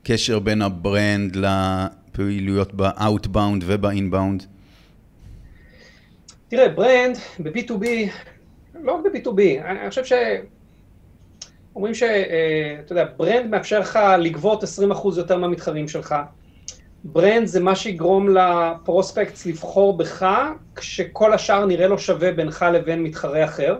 הקשר 0.05 0.39
בין 0.39 0.61
ה-brand 0.61 1.35
לפעילויות 1.35 2.73
ב-outbound 2.73 3.63
וב-inbound? 3.65 4.43
תראה, 6.47 6.69
brand 6.69 7.17
ב-B2B, 7.39 7.85
לא 8.83 8.91
רק 8.91 9.03
ב-B2B, 9.03 9.41
אני 9.65 9.89
חושב 9.89 10.05
ש... 10.05 10.13
אומרים 11.75 11.93
שאתה 11.93 12.13
אה, 12.13 12.75
יודע, 12.89 13.05
brand 13.17 13.49
מאפשר 13.49 13.79
לך 13.79 13.99
לגבות 14.19 14.63
20% 14.63 14.67
יותר 15.17 15.37
מהמתחרים 15.37 15.87
שלך. 15.87 16.15
brand 17.03 17.47
זה 17.47 17.59
מה 17.59 17.75
שיגרום 17.75 18.29
ל-prospects 18.29 19.45
לבחור 19.45 19.97
בך, 19.97 20.25
כשכל 20.75 21.33
השאר 21.33 21.65
נראה 21.65 21.87
לו 21.87 21.99
שווה 21.99 22.31
בינך 22.31 22.65
לבין 22.73 23.03
מתחרה 23.03 23.45
אחר. 23.45 23.77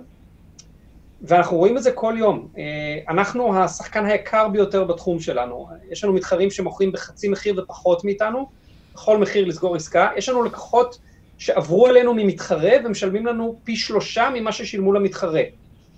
ואנחנו 1.28 1.58
רואים 1.58 1.78
את 1.78 1.84
זה 1.84 1.92
כל 1.92 2.16
יום. 2.18 2.48
אה, 2.58 2.64
אנחנו 3.10 3.60
השחקן 3.60 4.06
היקר 4.06 4.48
ביותר 4.48 4.84
בתחום 4.84 5.20
שלנו. 5.20 5.68
יש 5.92 6.04
לנו 6.04 6.14
מתחרים 6.14 6.52
שמוכרים 6.52 6.92
בחצי 6.92 7.28
מחיר 7.28 7.64
ופחות 7.64 8.06
מאיתנו, 8.06 8.50
בכל 8.94 9.18
מחיר 9.18 9.46
לסגור 9.46 9.76
עסקה. 9.76 10.10
יש 10.18 10.30
לנו 10.30 10.44
לקוחות 10.44 11.00
שעברו 11.38 11.88
אלינו 11.88 12.14
ממתחרה 12.14 12.72
ומשלמים 12.86 13.26
לנו 13.26 13.60
פי 13.64 13.76
שלושה 13.76 14.30
ממה 14.34 14.52
ששילמו 14.52 14.94
למתחרה, 14.94 15.42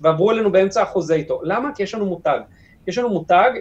ועברו 0.02 0.32
אלינו 0.32 0.52
באמצע 0.52 0.82
החוזה 0.82 1.16
איתו. 1.16 1.42
למה? 1.44 1.70
כי 1.76 1.84
יש 1.84 1.94
לנו 1.94 2.06
מותג. 2.06 2.40
יש 2.88 2.98
לנו 2.98 3.10
מותג, 3.10 3.52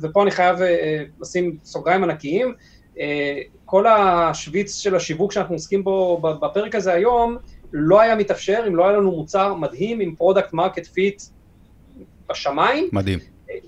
ופה 0.00 0.22
אני 0.22 0.30
חייב 0.30 0.62
אה, 0.62 1.02
לשים 1.20 1.56
סוגריים 1.64 2.04
ענקיים, 2.04 2.54
אה, 3.00 3.38
כל 3.64 3.86
השוויץ 3.86 4.76
של 4.76 4.94
השיווק 4.94 5.32
שאנחנו 5.32 5.54
עוסקים 5.54 5.84
בו 5.84 6.18
בפרק 6.42 6.74
הזה 6.74 6.92
היום, 6.92 7.36
לא 7.78 8.00
היה 8.00 8.14
מתאפשר 8.14 8.64
אם 8.68 8.76
לא 8.76 8.88
היה 8.88 8.98
לנו 8.98 9.10
מוצר 9.10 9.54
מדהים 9.54 10.00
עם 10.00 10.14
product 10.14 10.52
market 10.52 10.86
fit 10.86 11.22
בשמיים. 12.30 12.88
מדהים. 12.92 13.18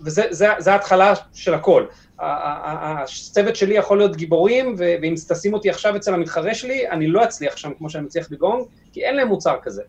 וזה 0.05 0.73
ההתחלה 0.73 1.12
של 1.33 1.55
הכל. 1.55 1.85
הצוות 2.18 3.57
שלי 3.57 3.75
יכול 3.75 3.99
להיות 3.99 4.16
גיבורים, 4.16 4.75
ואם 4.79 5.14
תשים 5.29 5.55
אותי 5.55 5.71
עכשיו 5.71 5.97
אצל 5.97 6.14
המתחרה 6.14 6.55
שלי, 6.55 6.88
אני 6.88 7.07
לא 7.07 7.25
אצליח 7.25 7.57
שם 7.57 7.71
כמו 7.79 7.90
שאני 7.90 8.05
מצליח 8.05 8.29
בגונג, 8.31 8.64
כי 8.92 9.05
אין 9.05 9.16
להם 9.16 9.29
מוצר 9.29 9.57
כזה. 9.62 9.83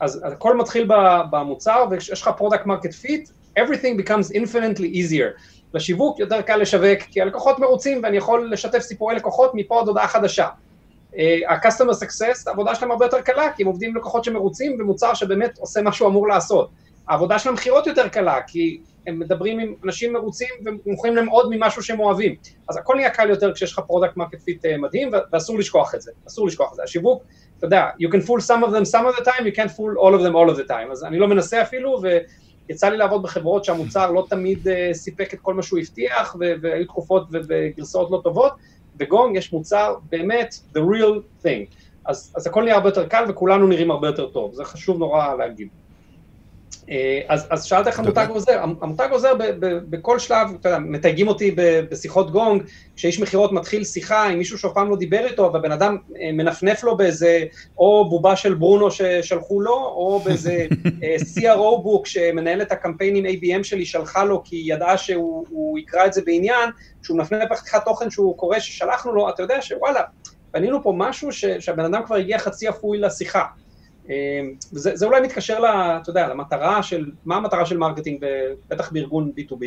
אז 0.00 0.20
הכל 0.24 0.56
מתחיל 0.56 0.88
במוצר, 1.30 1.84
ויש 1.90 2.22
לך 2.22 2.30
product 2.36 2.66
market 2.66 2.92
fit, 2.92 3.28
everything 3.58 4.02
becomes 4.02 4.34
infinitely 4.34 4.94
easier. 4.94 5.40
לשיווק 5.74 6.18
יותר 6.18 6.42
קל 6.42 6.56
לשווק, 6.56 6.98
כי 7.10 7.20
הלקוחות 7.20 7.58
מרוצים 7.58 8.00
ואני 8.02 8.16
יכול 8.16 8.52
לשתף 8.52 8.78
סיפורי 8.78 9.14
לקוחות 9.14 9.50
מפה 9.54 9.80
עד 9.80 9.88
הודעה 9.88 10.08
חדשה. 10.08 10.48
ה-customer 11.48 11.92
success, 11.92 12.42
העבודה 12.46 12.74
שלהם 12.74 12.90
הרבה 12.90 13.04
יותר 13.04 13.20
קלה, 13.20 13.52
כי 13.56 13.62
הם 13.62 13.66
עובדים 13.66 13.90
עם 13.90 13.96
לקוחות 13.96 14.24
שמרוצים 14.24 14.76
ומוצר 14.80 15.14
שבאמת 15.14 15.58
עושה 15.58 15.82
מה 15.82 15.92
שהוא 15.92 16.08
אמור 16.08 16.28
לעשות. 16.28 16.70
העבודה 17.08 17.38
של 17.38 17.48
המכירות 17.48 17.86
יותר 17.86 18.08
קלה, 18.08 18.40
כי 18.46 18.78
הם 19.06 19.18
מדברים 19.18 19.58
עם 19.58 19.74
אנשים 19.84 20.12
מרוצים 20.12 20.48
ומוכרים 20.64 21.16
להם 21.16 21.26
עוד 21.26 21.50
ממשהו 21.50 21.82
שהם 21.82 22.00
אוהבים. 22.00 22.34
אז 22.68 22.76
הכל 22.76 22.94
נהיה 22.96 23.10
קל 23.10 23.30
יותר 23.30 23.54
כשיש 23.54 23.72
לך 23.72 23.78
product 23.78 24.16
market 24.16 24.40
fit 24.40 24.66
מדהים, 24.78 25.10
ואסור 25.32 25.58
לשכוח 25.58 25.94
את 25.94 26.02
זה, 26.02 26.12
אסור 26.26 26.46
לשכוח 26.46 26.70
את 26.70 26.76
זה. 26.76 26.82
השיווק, 26.82 27.22
אתה 27.58 27.66
יודע, 27.66 27.86
you 28.00 28.08
can 28.08 28.26
fool 28.26 28.40
some 28.40 28.64
of 28.64 28.70
them 28.70 28.84
some 28.94 29.06
of 29.12 29.20
the 29.20 29.24
time, 29.24 29.44
you 29.44 29.56
can't 29.56 29.70
fool 29.76 29.98
all 29.98 30.14
of 30.14 30.22
them 30.22 30.34
all 30.34 30.54
of 30.54 30.58
the 30.58 30.68
time. 30.68 30.92
אז 30.92 31.04
אני 31.04 31.18
לא 31.18 31.28
מנסה 31.28 31.62
אפילו, 31.62 32.02
ויצא 32.68 32.88
לי 32.88 32.96
לעבוד 32.96 33.22
בחברות 33.22 33.64
שהמוצר 33.64 34.10
לא 34.10 34.26
תמיד 34.30 34.68
uh, 34.68 34.70
סיפק 34.92 35.34
את 35.34 35.38
כל 35.40 35.54
מה 35.54 35.62
שהוא 35.62 35.78
הבטיח, 35.78 36.36
והיו 36.62 36.84
תקופות 36.84 37.26
וגרסאות 37.32 38.10
לא 38.10 38.20
טובות. 38.24 38.52
בגונג 38.94 39.36
יש 39.36 39.52
מוצר 39.52 39.96
באמת 40.10 40.54
the 40.76 40.80
real 40.80 41.46
thing. 41.46 41.74
אז, 42.06 42.32
אז 42.36 42.46
הכל 42.46 42.62
נהיה 42.62 42.76
הרבה 42.76 42.88
יותר 42.88 43.08
קל 43.08 43.24
וכולנו 43.28 43.66
נראים 43.66 43.90
הרבה 43.90 44.08
יותר 44.08 44.26
טוב, 44.26 44.54
זה 44.54 44.64
חשוב 44.64 44.98
נורא 44.98 45.34
להגיד. 45.34 45.68
אה, 46.90 47.20
אז, 47.28 47.46
אז 47.50 47.64
שאלת 47.64 47.86
איך 47.86 47.98
המותג 47.98 48.26
עוזר, 48.28 48.62
המותג 48.80 49.08
עוזר 49.10 49.34
ב, 49.34 49.42
ב, 49.42 49.78
בכל 49.90 50.18
שלב, 50.18 50.48
אתה 50.60 50.68
יודע, 50.68 50.78
מתייגים 50.78 51.28
אותי 51.28 51.50
ב, 51.50 51.80
בשיחות 51.90 52.30
גונג, 52.30 52.62
כשאיש 52.96 53.20
מכירות 53.20 53.52
מתחיל 53.52 53.84
שיחה 53.84 54.22
עם 54.22 54.38
מישהו 54.38 54.58
שאף 54.58 54.72
פעם 54.74 54.90
לא 54.90 54.96
דיבר 54.96 55.26
איתו, 55.26 55.50
והבן 55.52 55.72
אדם 55.72 55.96
אה, 56.20 56.32
מנפנף 56.32 56.84
לו 56.84 56.96
באיזה, 56.96 57.44
או 57.78 58.08
בובה 58.10 58.36
של 58.36 58.54
ברונו 58.54 58.90
ששלחו 58.90 59.60
לו, 59.60 59.74
או 59.74 60.20
באיזה 60.24 60.66
אה, 61.02 61.16
CRO 61.16 61.82
בוק 61.82 62.06
שמנהלת 62.06 62.72
הקמפיינים 62.72 63.26
ABM 63.26 63.64
שלי 63.64 63.86
שלחה 63.86 64.24
לו, 64.24 64.42
כי 64.44 64.56
היא 64.56 64.74
ידעה 64.74 64.98
שהוא 64.98 65.78
יקרא 65.78 66.06
את 66.06 66.12
זה 66.12 66.22
בעניין, 66.26 66.70
כשהוא 67.02 67.18
מנפנף 67.18 67.50
בחתיכת 67.50 67.84
תוכן 67.84 68.10
שהוא 68.10 68.38
קורא 68.38 68.58
ששלחנו 68.58 69.12
לו, 69.12 69.28
אתה 69.28 69.42
יודע 69.42 69.56
שוואלה, 69.60 70.02
בנינו 70.52 70.82
פה 70.82 70.92
משהו 70.96 71.32
ש, 71.32 71.44
שהבן 71.44 71.84
אדם 71.84 72.02
כבר 72.06 72.16
הגיע 72.16 72.38
חצי 72.38 72.68
אפוי 72.68 72.98
לשיחה. 72.98 73.44
אמ, 74.08 74.54
זה, 74.60 74.96
זה 74.96 75.06
אולי 75.06 75.20
מתקשר, 75.20 75.58
לה, 75.58 75.98
אתה 76.02 76.10
יודע, 76.10 76.28
למטרה 76.28 76.82
של, 76.82 77.10
מה 77.24 77.36
המטרה 77.36 77.66
של 77.66 77.78
marketing, 77.78 78.24
בטח 78.68 78.92
בארגון 78.92 79.32
B2B? 79.38 79.64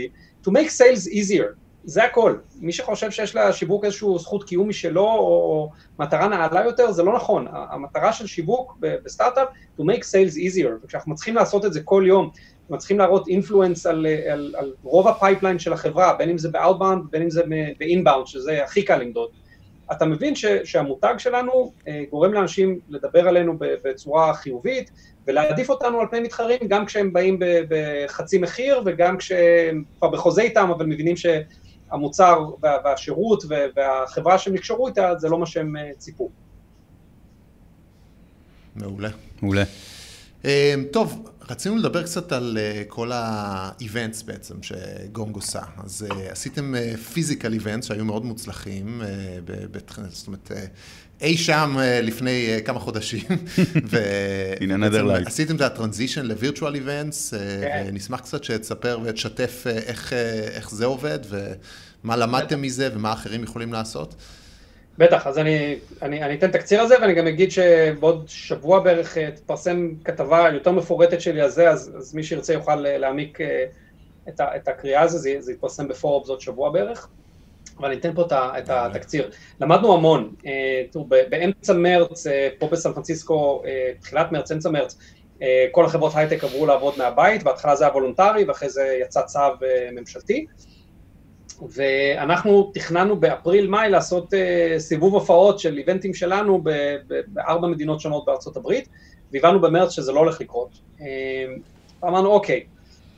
To 0.47 0.51
make 0.51 0.69
sales 0.69 1.07
easier, 1.13 1.53
זה 1.83 2.03
הכל. 2.03 2.35
מי 2.59 2.71
שחושב 2.71 3.11
שיש 3.11 3.35
לשיווק 3.35 3.85
איזושהי 3.85 4.07
זכות 4.19 4.43
קיום 4.43 4.69
משלו, 4.69 5.05
או 5.05 5.69
מטרה 5.99 6.27
נעלה 6.27 6.65
יותר, 6.65 6.91
זה 6.91 7.03
לא 7.03 7.15
נכון. 7.15 7.47
המטרה 7.51 8.13
של 8.13 8.27
שיווק 8.27 8.77
בסטארט-אפ, 8.79 9.47
to 9.79 9.81
make 9.81 10.01
sales 10.01 10.35
easier, 10.35 10.69
וכשאנחנו 10.83 11.11
מצליחים 11.11 11.35
לעשות 11.35 11.65
את 11.65 11.73
זה 11.73 11.81
כל 11.81 12.03
יום, 12.07 12.29
מצליחים 12.69 12.99
להראות 12.99 13.27
influence 13.27 13.85
על, 13.85 14.05
על, 14.31 14.55
על 14.57 14.73
רוב 14.83 15.07
ה-pipeline 15.07 15.59
של 15.59 15.73
החברה, 15.73 16.13
בין 16.13 16.29
אם 16.29 16.37
זה 16.37 16.49
ב-outbound, 16.49 17.09
בין 17.11 17.21
אם 17.21 17.29
זה 17.29 17.43
ב-inbound, 17.79 18.25
שזה 18.25 18.63
הכי 18.63 18.83
קל 18.83 18.97
למדוד. 18.97 19.29
אתה 19.91 20.05
מבין 20.05 20.35
ש, 20.35 20.45
שהמותג 20.45 21.13
שלנו 21.17 21.71
אה, 21.87 22.03
גורם 22.09 22.33
לאנשים 22.33 22.79
לדבר 22.89 23.27
עלינו 23.27 23.53
בצורה 23.59 24.33
חיובית 24.33 24.91
ולהעדיף 25.27 25.69
אותנו 25.69 25.99
על 25.99 26.07
פני 26.11 26.19
מתחרים 26.19 26.59
גם 26.67 26.85
כשהם 26.85 27.13
באים 27.13 27.39
בחצי 27.69 28.37
מחיר 28.37 28.81
וגם 28.85 29.17
כשהם 29.17 29.83
כבר 29.97 30.09
בחוזה 30.09 30.41
איתם 30.41 30.69
אבל 30.75 30.85
מבינים 30.85 31.15
שהמוצר 31.17 32.45
וה, 32.61 32.77
והשירות 32.85 33.43
והחברה 33.75 34.37
שהם 34.37 34.53
נקשרו 34.53 34.87
איתה 34.87 35.15
זה 35.17 35.29
לא 35.29 35.39
מה 35.39 35.45
שהם 35.45 35.77
אה, 35.77 35.91
ציפו. 35.97 36.29
מעולה. 38.75 39.09
מעולה. 39.41 39.63
אה, 40.45 40.73
טוב, 40.91 41.29
רצינו 41.49 41.77
לדבר 41.77 42.03
קצת 42.03 42.31
על 42.31 42.57
uh, 42.57 42.85
כל 42.87 43.11
ה-events 43.11 44.25
בעצם 44.25 44.55
שגונג 44.61 45.35
עושה. 45.35 45.61
אז 45.83 46.05
uh, 46.09 46.13
עשיתם 46.31 46.73
פיזיקל 47.13 47.53
uh, 47.53 47.61
events 47.61 47.85
שהיו 47.87 48.05
מאוד 48.05 48.25
מוצלחים, 48.25 49.01
זאת 50.09 50.27
אומרת, 50.27 50.51
אי 51.21 51.37
שם 51.37 51.77
לפני 52.03 52.59
כמה 52.65 52.79
חודשים. 52.79 53.23
ועשיתם 55.25 55.55
את 55.55 55.61
הטרנזישן 55.61 56.25
לווירטואל 56.25 56.75
איבנטס, 56.75 57.33
ונשמח 57.87 58.19
קצת 58.19 58.43
שתספר 58.43 58.99
ותשתף 59.03 59.63
איך, 59.67 60.13
איך 60.53 60.71
זה 60.71 60.85
עובד, 60.85 61.19
ומה 61.29 62.15
למדתם 62.15 62.61
מזה 62.61 62.89
ומה 62.93 63.13
אחרים 63.13 63.43
יכולים 63.43 63.73
לעשות. 63.73 64.15
בטח, 64.97 65.27
אז 65.27 65.37
אני, 65.37 65.75
אני, 66.01 66.23
אני 66.23 66.35
אתן 66.35 66.51
תקציר 66.51 66.81
על 66.81 66.87
זה, 66.87 66.95
ואני 67.01 67.13
גם 67.13 67.27
אגיד 67.27 67.51
שבעוד 67.51 68.25
שבוע 68.27 68.79
בערך 68.79 69.17
אה, 69.17 69.31
תפרסם 69.31 69.89
כתבה 70.03 70.49
יותר 70.53 70.71
מפורטת 70.71 71.21
שלי 71.21 71.41
על 71.41 71.49
זה, 71.49 71.69
אז, 71.69 71.93
אז 71.97 72.15
מי 72.15 72.23
שירצה 72.23 72.53
יוכל 72.53 72.85
אה, 72.85 72.97
להעמיק 72.97 73.41
אה, 73.41 73.65
את, 74.29 74.39
ה, 74.39 74.55
את 74.55 74.67
הקריאה 74.67 75.01
הזו, 75.01 75.17
זה, 75.17 75.35
זה 75.39 75.51
יתפרסם 75.51 75.87
בפורבס 75.87 76.29
עוד 76.29 76.41
שבוע 76.41 76.71
בערך. 76.71 77.07
אבל 77.79 77.87
אני 77.87 77.99
אתן 77.99 78.13
פה 78.15 78.25
את 78.33 78.69
התקציר. 78.69 79.29
למדנו 79.61 79.93
המון, 79.93 80.33
תראו, 80.91 81.05
באמצע 81.05 81.73
מרץ, 81.73 82.27
פה 82.59 82.67
בסן 82.67 82.93
פרנסיסקו, 82.93 83.63
תחילת 84.01 84.31
מרץ, 84.31 84.51
אמצע 84.51 84.69
מרץ, 84.69 84.97
כל 85.71 85.85
החברות 85.85 86.11
הייטק 86.15 86.43
עברו 86.43 86.65
לעבוד 86.65 86.93
מהבית, 86.97 87.43
בהתחלה 87.43 87.75
זה 87.75 87.83
היה 87.83 87.93
voluntary 87.93 88.43
ואחרי 88.43 88.69
זה 88.69 88.97
יצא 89.01 89.21
צו 89.21 89.39
ממשלתי. 89.91 90.45
ואנחנו 91.61 92.71
תכננו 92.73 93.19
באפריל-מאי 93.19 93.89
לעשות 93.89 94.33
uh, 94.33 94.37
סיבוב 94.79 95.13
הופעות 95.13 95.59
של 95.59 95.77
eventים 95.77 96.13
שלנו 96.13 96.63
בארבע 97.27 97.67
מדינות 97.67 97.99
שונות 97.99 98.25
בארצות 98.25 98.57
הברית, 98.57 98.89
והבנו 99.33 99.61
במרץ 99.61 99.91
שזה 99.91 100.11
לא 100.11 100.19
הולך 100.19 100.41
לקרות. 100.41 100.79
Uh, 100.99 101.03
אמרנו, 102.03 102.29
אוקיי, 102.29 102.63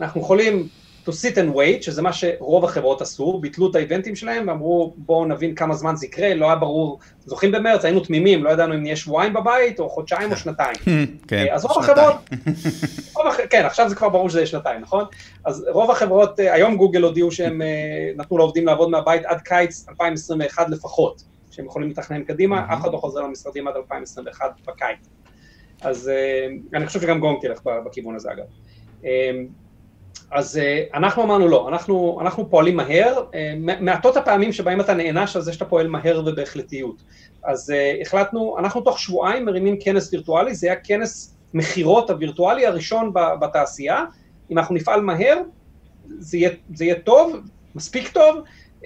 אנחנו 0.01 0.21
יכולים 0.21 0.67
to 1.05 1.11
sit 1.11 1.35
and 1.35 1.55
wait, 1.55 1.81
שזה 1.81 2.01
מה 2.01 2.13
שרוב 2.13 2.65
החברות 2.65 3.01
עשו, 3.01 3.39
ביטלו 3.41 3.69
את 3.69 3.75
האיבנטים 3.75 4.15
שלהם 4.15 4.47
ואמרו 4.47 4.93
בואו 4.97 5.25
נבין 5.25 5.55
כמה 5.55 5.75
זמן 5.75 5.95
זה 5.95 6.05
יקרה, 6.05 6.33
לא 6.33 6.45
היה 6.45 6.55
ברור, 6.55 6.99
זוכרים 7.25 7.51
במרץ, 7.51 7.85
היינו 7.85 7.99
תמימים, 7.99 8.43
לא 8.43 8.49
ידענו 8.49 8.73
אם 8.73 8.81
נהיה 8.81 8.95
שבועיים 8.95 9.33
בבית 9.33 9.79
או 9.79 9.89
חודשיים 9.89 10.31
או 10.31 10.37
שנתיים. 10.37 10.75
כן, 11.27 11.45
אז 11.51 11.65
רוב 11.65 11.79
החברות, 11.79 12.15
כן, 13.49 13.65
עכשיו 13.65 13.89
זה 13.89 13.95
כבר 13.95 14.09
ברור 14.09 14.29
שזה 14.29 14.39
יהיה 14.39 14.47
שנתיים, 14.47 14.81
נכון? 14.81 15.05
אז 15.45 15.65
רוב 15.71 15.91
החברות, 15.91 16.39
אה, 16.39 16.53
היום 16.53 16.77
גוגל 16.77 17.03
הודיעו 17.03 17.31
שהם 17.31 17.61
אה, 17.61 17.67
נתנו 18.15 18.37
לעובדים 18.37 18.65
לעבוד 18.65 18.89
מהבית 18.89 19.25
עד 19.25 19.41
קיץ 19.41 19.85
2021 19.89 20.69
לפחות, 20.69 21.23
שהם 21.51 21.65
יכולים 21.65 21.89
לתכנן 21.89 22.23
קדימה, 22.23 22.65
אף 22.73 22.81
אחד 22.81 22.93
לא 22.93 22.97
חוזר 22.97 23.21
למשרדים 23.21 23.67
עד 23.67 23.75
2021 23.75 24.45
בקיץ. 24.67 24.97
אז 25.81 26.11
אני 26.73 26.87
חושב 26.87 27.01
שגם 27.01 27.19
גונג 27.19 27.37
תלך 27.41 27.59
בכיוון 27.85 28.15
הזה 28.15 28.29
אגב. 28.31 28.45
אז 30.31 30.59
אנחנו 30.93 31.23
אמרנו 31.23 31.47
לא, 31.47 31.69
אנחנו, 31.69 32.17
אנחנו 32.21 32.49
פועלים 32.49 32.75
מהר, 32.75 33.23
מעטות 33.59 34.17
הפעמים 34.17 34.53
שבהם 34.53 34.81
אתה 34.81 34.93
נענש 34.93 35.35
על 35.35 35.41
זה 35.41 35.53
שאתה 35.53 35.65
פועל 35.65 35.87
מהר 35.87 36.23
ובהחלטיות. 36.25 36.95
אז 37.43 37.73
החלטנו, 38.01 38.55
אנחנו 38.59 38.81
תוך 38.81 38.99
שבועיים 38.99 39.45
מרימים 39.45 39.77
כנס 39.79 40.13
וירטואלי, 40.13 40.55
זה 40.55 40.67
היה 40.67 40.75
כנס 40.75 41.35
מכירות 41.53 42.09
הווירטואלי 42.09 42.65
הראשון 42.65 43.13
בתעשייה, 43.41 44.05
אם 44.51 44.57
אנחנו 44.57 44.75
נפעל 44.75 45.01
מהר, 45.01 45.37
זה 46.19 46.37
יהיה, 46.37 46.49
זה 46.75 46.85
יהיה 46.85 46.95
טוב, 46.95 47.35
מספיק 47.75 48.11
טוב, 48.11 48.37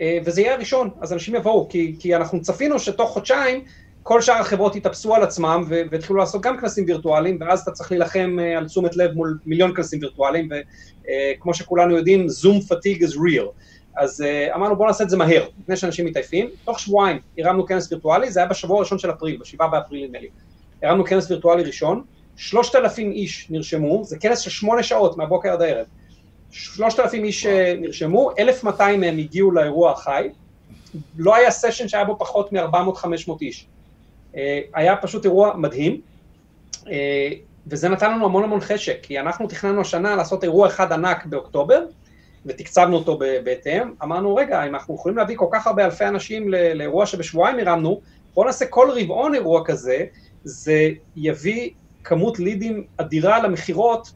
אה, 0.02 0.18
וזה 0.26 0.42
יהיה 0.42 0.54
הראשון, 0.54 0.90
אז 1.02 1.14
אנשים 1.14 1.36
יבואו, 1.36 1.70
כי, 1.70 1.96
כי 2.00 2.16
אנחנו 2.16 2.42
צפינו 2.42 2.80
שתוך 2.80 3.10
חודשיים 3.12 3.64
כל 4.04 4.22
שאר 4.22 4.36
החברות 4.36 4.76
יתאפסו 4.76 5.16
על 5.16 5.24
עצמם 5.24 5.64
והתחילו 5.92 6.20
לעשות 6.20 6.42
גם 6.42 6.58
כנסים 6.58 6.86
וירטואליים, 6.88 7.38
ואז 7.42 7.62
אתה 7.62 7.72
צריך 7.72 7.92
להילחם 7.92 8.38
אה, 8.40 8.58
על 8.58 8.66
תשומת 8.68 8.96
לב 8.98 9.12
מול 9.12 9.38
מיליון 9.46 9.76
כנסים 9.76 10.00
וירטואליים, 10.02 10.50
אה, 11.10 11.54
שכולנו 11.54 11.98
יודעים, 11.98 12.28
Zoom 12.28 12.72
fatigue 12.72 13.02
is 13.02 13.16
real. 13.16 13.48
אז 13.98 14.24
אמרנו 14.56 14.76
בואו 14.76 14.88
נעשה 14.88 15.04
את 15.04 15.10
זה 15.10 15.18
מהר, 15.18 15.46
לפני 15.62 15.76
שאנשים 15.78 16.06
מתעייפים. 16.06 16.50
תוך 16.66 16.80
שבועיים 16.80 17.20
הרמנו 17.38 17.66
כנס 17.66 17.92
וירטואלי, 17.92 18.32
זה 18.32 18.40
היה 18.40 18.50
בשבוע 18.50 18.78
הראשון 18.78 19.00
של 19.00 19.12
אפריל, 19.12 19.38
בשבעה 19.38 19.68
באפריל 19.68 20.06
נדמה 20.06 20.20
לי. 20.20 20.28
הרמנו 20.84 21.06
כנס 21.06 21.32
וירטואלי 21.32 21.64
ראשון, 21.64 22.04
שלושת 22.36 22.76
אלפים 22.76 23.12
איש 23.12 23.48
נרשמו, 23.50 24.04
זה 24.04 24.18
כנס 24.18 24.40
של 24.40 24.50
שמונה 24.50 24.84
שעות 24.84 25.18
מהבוקר 25.18 25.50
עד 25.50 25.62
הערב. 25.62 25.86
שלושת 26.52 27.00
אלפים 27.00 27.24
איש 27.24 27.46
אה, 27.46 27.74
נרשמו, 27.80 28.32
אלף 28.40 28.64
מאתיים 28.64 29.00
מהם 29.00 29.18
הגיעו 29.18 29.52
לאירוע 29.52 29.92
החי, 29.92 30.30
לא 31.18 31.36
היה 31.36 31.52
סשן 31.52 31.88
שהיה 31.88 32.06
בו 32.06 32.16
פחות 32.20 32.54
מ-400-500 32.54 33.32
איש. 33.42 33.68
אה, 34.36 34.62
היה 34.74 34.96
פשוט 34.96 35.26
אירוע 35.26 35.54
מדהים, 35.58 36.02
אה, 36.88 37.30
וזה 37.68 37.90
נתן 37.90 38.12
לנו 38.12 38.26
המון 38.26 38.44
המון 38.44 38.60
חשק, 38.60 38.98
כי 39.02 39.20
אנחנו 39.20 39.48
תכננו 39.48 39.82
השנה 39.82 40.16
לעשות 40.16 40.44
אירוע 40.44 40.68
אחד 40.68 40.94
ענק 40.94 41.26
באוקטובר, 41.26 41.86
ותקצבנו 42.46 42.96
אותו 42.96 43.20
בהתאם, 43.44 43.94
אמרנו, 44.04 44.36
רגע, 44.36 44.64
אם 44.64 44.76
אנחנו 44.76 44.96
יכולים 44.96 45.18
להביא 45.18 45.38
כל 45.38 45.48
כך 45.52 45.68
הרבה 45.68 45.86
אלפי 45.86 46.06
אנשים 46.06 46.50
לאירוע 46.50 47.06
שבשבועיים 47.06 47.60
הרמנו, 47.60 48.02
בואו 48.34 48.46
נעשה 48.46 48.66
כל 48.66 48.90
רבעון 48.96 49.36
אירוע 49.36 49.66
כזה, 49.66 50.06
זה 50.44 50.90
יביא 51.16 51.70
כמות 52.04 52.40
לידים 52.40 52.84
אדירה 52.98 53.44
למכירות, 53.44 54.12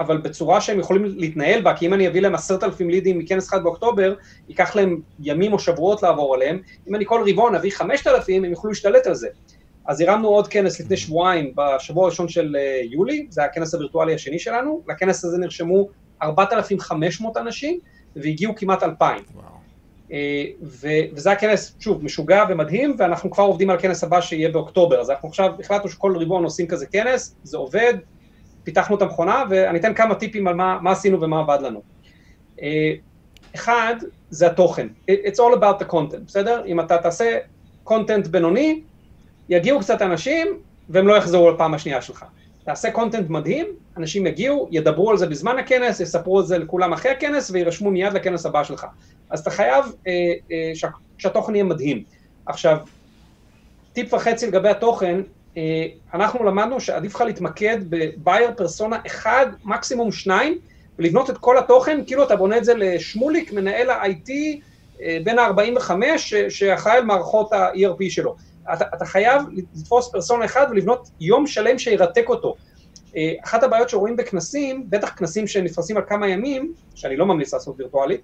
אבל 0.00 0.16
בצורה 0.16 0.60
שהם 0.60 0.78
יכולים 0.78 1.04
להתנהל 1.04 1.62
בה, 1.62 1.76
כי 1.76 1.86
אם 1.86 1.94
אני 1.94 2.08
אביא 2.08 2.20
להם 2.20 2.34
עשרת 2.34 2.64
אלפים 2.64 2.90
לידים 2.90 3.18
מכנס 3.18 3.48
אחד 3.48 3.62
באוקטובר, 3.62 4.14
ייקח 4.48 4.76
להם 4.76 5.00
ימים 5.20 5.52
או 5.52 5.58
שבועות 5.58 6.02
לעבור 6.02 6.34
עליהם, 6.34 6.60
אם 6.88 6.94
אני 6.94 7.06
כל 7.06 7.24
רבעון 7.30 7.54
אביא 7.54 7.72
חמשת 7.72 8.06
אלפים, 8.06 8.44
הם 8.44 8.50
יוכלו 8.50 8.70
להשתלט 8.70 9.06
על 9.06 9.14
זה. 9.14 9.28
אז 9.86 10.00
הרמנו 10.00 10.28
עוד 10.28 10.48
כנס 10.48 10.80
לפני 10.80 10.96
שבועיים, 10.96 11.54
בשבוע 11.56 12.04
הראשון 12.04 12.28
של 12.28 12.56
אה, 12.58 12.80
יולי, 12.90 13.26
זה 13.30 13.44
הכנס 13.44 13.74
הווירטואלי 13.74 14.14
השני 14.14 14.38
שלנו, 14.38 14.82
לכנס 14.88 15.24
הזה 15.24 15.38
נרשמו 15.38 15.88
4,500 16.22 17.36
אנשים, 17.36 17.78
והגיעו 18.16 18.54
כמעט 18.54 18.82
2,000. 18.82 19.24
אה, 20.12 20.44
וזה 20.62 21.32
הכנס, 21.32 21.76
שוב, 21.80 22.04
משוגע 22.04 22.44
ומדהים, 22.48 22.96
ואנחנו 22.98 23.30
כבר 23.30 23.44
עובדים 23.44 23.70
על 23.70 23.76
הכנס 23.76 24.04
הבא 24.04 24.20
שיהיה 24.20 24.48
באוקטובר, 24.48 25.00
אז 25.00 25.10
אנחנו 25.10 25.28
עכשיו 25.28 25.52
החלטנו 25.60 25.90
שכל 25.90 26.16
רבעון 26.16 26.44
עושים 26.44 26.66
כזה 26.66 26.86
כנס, 26.86 27.36
זה 27.42 27.56
עובד, 27.56 27.94
פיתחנו 28.64 28.96
את 28.96 29.02
המכונה, 29.02 29.44
ואני 29.50 29.78
אתן 29.78 29.94
כמה 29.94 30.14
טיפים 30.14 30.46
על 30.46 30.54
מה, 30.54 30.78
מה 30.82 30.92
עשינו 30.92 31.20
ומה 31.20 31.40
עבד 31.40 31.58
לנו. 31.62 31.82
אה, 32.62 32.92
אחד, 33.54 33.94
זה 34.30 34.46
התוכן. 34.46 34.88
It's 35.10 35.36
all 35.36 35.58
about 35.58 35.82
the 35.82 35.92
content, 35.92 36.20
בסדר? 36.26 36.62
אם 36.66 36.80
אתה 36.80 36.98
תעשה 36.98 37.38
content 37.88 38.28
בינוני, 38.30 38.82
יגיעו 39.48 39.80
קצת 39.80 40.02
אנשים, 40.02 40.48
והם 40.88 41.08
לא 41.08 41.16
יחזרו 41.16 41.50
לפעם 41.50 41.74
השנייה 41.74 42.02
שלך. 42.02 42.24
תעשה 42.64 42.90
קונטנט 42.90 43.30
מדהים, 43.30 43.66
אנשים 43.96 44.26
יגיעו, 44.26 44.68
ידברו 44.70 45.10
על 45.10 45.16
זה 45.16 45.26
בזמן 45.26 45.58
הכנס, 45.58 46.00
יספרו 46.00 46.40
את 46.40 46.46
זה 46.46 46.58
לכולם 46.58 46.92
אחרי 46.92 47.10
הכנס, 47.10 47.50
ויירשמו 47.50 47.90
מיד 47.90 48.12
לכנס 48.12 48.46
הבא 48.46 48.64
שלך. 48.64 48.86
אז 49.30 49.40
אתה 49.40 49.50
חייב 49.50 49.84
אה, 50.06 50.12
אה, 50.52 50.70
שה, 50.74 50.88
שהתוכן 51.18 51.54
יהיה 51.54 51.64
מדהים. 51.64 52.02
עכשיו, 52.46 52.78
טיפ 53.92 54.14
וחצי 54.14 54.46
לגבי 54.46 54.68
התוכן, 54.68 55.20
אה, 55.56 55.86
אנחנו 56.14 56.44
למדנו 56.44 56.80
שעדיף 56.80 57.14
לך 57.14 57.20
להתמקד 57.20 57.78
בבייר 57.88 58.50
פרסונה 58.56 58.98
אחד, 59.06 59.46
מקסימום 59.64 60.12
שניים, 60.12 60.58
ולבנות 60.98 61.30
את 61.30 61.38
כל 61.38 61.58
התוכן, 61.58 62.00
כאילו 62.06 62.22
אתה 62.22 62.36
בונה 62.36 62.56
את 62.56 62.64
זה 62.64 62.74
לשמוליק, 62.74 63.52
מנהל 63.52 63.90
ה-IT 63.90 64.30
אה, 65.02 65.18
בין 65.24 65.38
ה-45, 65.38 65.90
שאחראי 66.48 66.96
על 66.96 67.04
מערכות 67.04 67.52
ה-ERP 67.52 68.10
שלו. 68.10 68.36
אתה, 68.72 68.84
אתה 68.94 69.04
חייב 69.04 69.42
לתפוס 69.52 70.08
פרסונה 70.12 70.44
אחד 70.44 70.66
ולבנות 70.70 71.08
יום 71.20 71.46
שלם 71.46 71.78
שירתק 71.78 72.24
אותו. 72.28 72.54
אה, 73.16 73.32
אחת 73.44 73.62
הבעיות 73.62 73.88
שרואים 73.88 74.16
בכנסים, 74.16 74.86
בטח 74.90 75.12
כנסים 75.16 75.46
שנפרסים 75.46 75.96
על 75.96 76.02
כמה 76.08 76.28
ימים, 76.28 76.72
שאני 76.94 77.16
לא 77.16 77.26
ממליץ 77.26 77.54
לעשות 77.54 77.74
וירטואלית, 77.78 78.20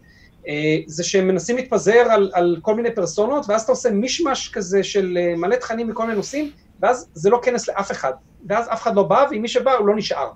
אה, 0.49 0.77
זה 0.87 1.05
שהם 1.05 1.29
מנסים 1.29 1.57
להתפזר 1.57 2.07
על, 2.11 2.31
על 2.35 2.57
כל 2.63 2.75
מיני 2.75 2.95
פרסונות, 2.95 3.45
ואז 3.49 3.63
אתה 3.63 3.73
עושה 3.73 3.91
מישמש 3.91 4.51
כזה 4.53 4.83
של 4.83 5.19
אה, 5.21 5.37
מלא 5.37 5.57
תכנים 5.57 5.89
מכל 5.89 6.03
מיני 6.03 6.17
נושאים, 6.17 6.51
ואז 6.81 7.09
זה 7.15 7.31
לא 7.31 7.41
כנס 7.43 7.69
לאף 7.69 7.91
אחד, 7.91 8.13
ואז 8.49 8.67
אף 8.73 8.83
אחד 8.83 8.97
לא 8.97 9.03
בא, 9.03 9.27
ואם 9.31 9.43
מי 9.43 9.49
שבא 9.49 9.73
הוא 9.73 9.87
לא 9.87 9.97
נשאר. 9.97 10.31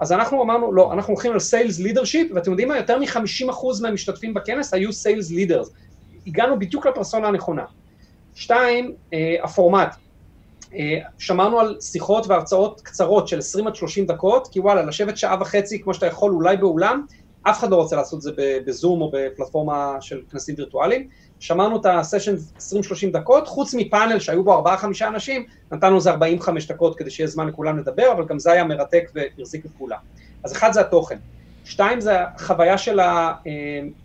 אז 0.00 0.12
אנחנו 0.12 0.42
אמרנו, 0.42 0.72
לא, 0.72 0.92
אנחנו 0.92 1.12
הולכים 1.12 1.32
על 1.32 1.38
סיילס 1.38 1.78
לידרשיפ, 1.78 2.32
ואתם 2.34 2.50
יודעים 2.50 2.68
מה, 2.68 2.76
יותר 2.76 2.98
מ-50% 2.98 3.82
מהמשתתפים 3.82 4.34
בכנס 4.34 4.74
היו 4.74 4.92
סיילס 4.92 5.30
לידרס. 5.30 5.70
הגענו 6.26 6.58
בדיוק 6.58 6.86
לפרסונה 6.86 7.28
הנכונה. 7.28 7.64
שתיים, 8.34 8.94
אה, 9.12 9.36
הפורמט. 9.42 9.96
אה, 10.74 10.98
שמרנו 11.18 11.60
על 11.60 11.76
שיחות 11.80 12.26
והרצאות 12.26 12.80
קצרות 12.80 13.28
של 13.28 13.38
20 13.38 13.66
עד 13.66 13.74
30 13.74 14.06
דקות, 14.06 14.48
כי 14.48 14.60
וואלה, 14.60 14.82
לשבת 14.82 15.16
שעה 15.16 15.36
וחצי 15.40 15.82
כמו 15.82 15.94
שאתה 15.94 16.06
יכול 16.06 16.32
אולי 16.32 16.56
באולם, 16.56 17.04
אף 17.42 17.58
אחד 17.58 17.70
לא 17.70 17.76
רוצה 17.76 17.96
לעשות 17.96 18.16
את 18.16 18.22
זה 18.22 18.30
בזום 18.66 19.00
או 19.00 19.10
בפלטפורמה 19.12 19.96
של 20.00 20.20
כנסים 20.30 20.54
וירטואליים. 20.58 21.08
שמרנו 21.40 21.80
את 21.80 21.86
הסשן 21.86 22.34
20-30 22.58 23.12
דקות, 23.12 23.48
חוץ 23.48 23.74
מפאנל 23.74 24.18
שהיו 24.18 24.44
בו 24.44 24.64
4-5 24.66 25.06
אנשים, 25.06 25.46
נתנו 25.72 25.96
לזה 25.96 26.10
45 26.10 26.66
דקות 26.66 26.98
כדי 26.98 27.10
שיהיה 27.10 27.26
זמן 27.26 27.48
לכולם 27.48 27.78
לדבר, 27.78 28.12
אבל 28.12 28.24
גם 28.24 28.38
זה 28.38 28.52
היה 28.52 28.64
מרתק 28.64 29.10
והחזיק 29.14 29.66
את 29.66 29.70
כולם. 29.78 29.98
אז 30.44 30.52
אחד 30.52 30.72
זה 30.72 30.80
התוכן. 30.80 31.18
שתיים 31.64 32.00
זה 32.00 32.20
החוויה 32.20 32.78
של, 32.78 33.00
ה, 33.00 33.32
אה, 33.46 33.52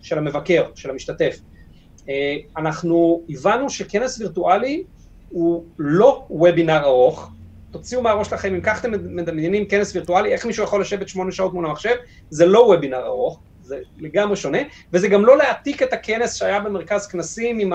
של 0.02 0.18
המבקר, 0.18 0.64
של 0.74 0.90
המשתתף. 0.90 1.40
אה, 2.08 2.36
אנחנו 2.56 3.22
הבנו 3.28 3.70
שכנס 3.70 4.20
וירטואלי 4.20 4.82
הוא 5.28 5.64
לא 5.78 6.26
וובינר 6.30 6.84
ארוך, 6.84 7.30
תוציאו 7.70 8.02
מהראש 8.02 8.28
שלכם, 8.28 8.54
אם 8.54 8.60
כך 8.60 8.80
אתם 8.80 8.92
מדמיינים 9.16 9.66
כנס 9.66 9.94
וירטואלי, 9.94 10.32
איך 10.32 10.46
מישהו 10.46 10.64
יכול 10.64 10.80
לשבת 10.80 11.08
שמונה 11.08 11.32
שעות 11.32 11.54
מול 11.54 11.66
המחשב, 11.66 11.94
זה 12.30 12.46
לא 12.46 12.58
וובינר 12.58 13.06
ארוך, 13.06 13.40
זה 13.62 13.78
לגמרי 13.98 14.36
שונה, 14.36 14.58
וזה 14.92 15.08
גם 15.08 15.24
לא 15.24 15.36
להעתיק 15.36 15.82
את 15.82 15.92
הכנס 15.92 16.34
שהיה 16.34 16.60
במרכז 16.60 17.06
כנסים 17.06 17.58
עם 17.58 17.72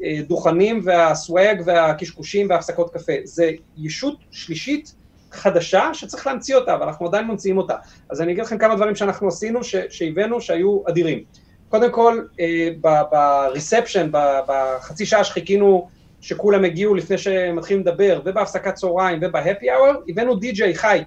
הדוכנים 0.00 0.80
והסוואג 0.84 1.62
והקשקושים 1.64 2.50
והפסקות 2.50 2.92
קפה, 2.94 3.12
זה 3.24 3.50
ישות 3.76 4.16
שלישית 4.30 4.94
חדשה 5.30 5.94
שצריך 5.94 6.26
להמציא 6.26 6.56
אותה, 6.56 6.76
ואנחנו 6.80 7.06
עדיין 7.06 7.26
ממציאים 7.26 7.58
אותה. 7.58 7.74
אז 8.10 8.20
אני 8.20 8.32
אגיד 8.32 8.44
לכם 8.44 8.58
כמה 8.58 8.76
דברים 8.76 8.94
שאנחנו 8.94 9.28
עשינו, 9.28 9.60
שהבאנו, 9.88 10.40
שהיו 10.40 10.82
אדירים. 10.88 11.24
קודם 11.72 11.90
כל, 11.90 12.20
אה, 12.40 12.68
בריספשן, 13.10 14.10
בחצי 14.46 15.06
שעה 15.06 15.24
שחיכינו 15.24 15.88
שכולם 16.20 16.64
הגיעו 16.64 16.94
לפני 16.94 17.18
שמתחילים 17.18 17.82
לדבר, 17.82 18.20
ובהפסקת 18.24 18.74
צהריים 18.74 19.18
ובהפי 19.22 19.70
אאואר, 19.70 19.94
הבאנו 20.08 20.34
די.ג'יי 20.34 20.74
חי. 20.74 21.02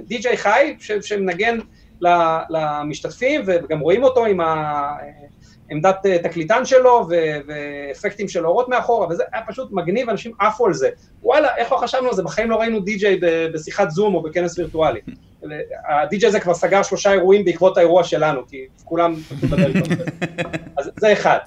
די.ג'יי 0.00 0.36
חי 0.36 0.76
שמנגן 1.02 1.58
למשתתפים, 2.50 3.42
וגם 3.46 3.80
רואים 3.80 4.04
אותו 4.04 4.26
עם 4.26 4.40
עמדת 5.70 6.06
אה, 6.06 6.18
תקליטן 6.18 6.64
שלו, 6.64 7.08
ואפקטים 7.46 8.28
של 8.28 8.46
אורות 8.46 8.68
מאחורה, 8.68 9.08
וזה 9.08 9.22
היה 9.32 9.42
פשוט 9.46 9.72
מגניב, 9.72 10.10
אנשים 10.10 10.32
עפו 10.38 10.66
על 10.66 10.74
זה. 10.74 10.88
וואלה, 11.22 11.56
איך 11.56 11.72
לא 11.72 11.76
חשבנו 11.76 12.08
על 12.08 12.14
זה? 12.14 12.22
בחיים 12.22 12.50
לא 12.50 12.56
ראינו 12.56 12.80
די.ג'יי 12.80 13.20
בשיחת 13.54 13.90
זום 13.90 14.14
או 14.14 14.22
בכנס 14.22 14.58
וירטואלי. 14.58 15.00
הדי.ג'יי 15.88 16.28
הזה 16.28 16.40
כבר 16.40 16.54
סגר 16.54 16.82
שלושה 16.82 17.12
אירועים 17.12 17.44
בעקבות 17.44 17.76
האירוע 17.76 18.04
שלנו, 18.04 18.46
כי 18.48 18.66
כולם 18.84 19.14
אז 20.76 20.90
זה 20.96 21.12
אחד. 21.12 21.38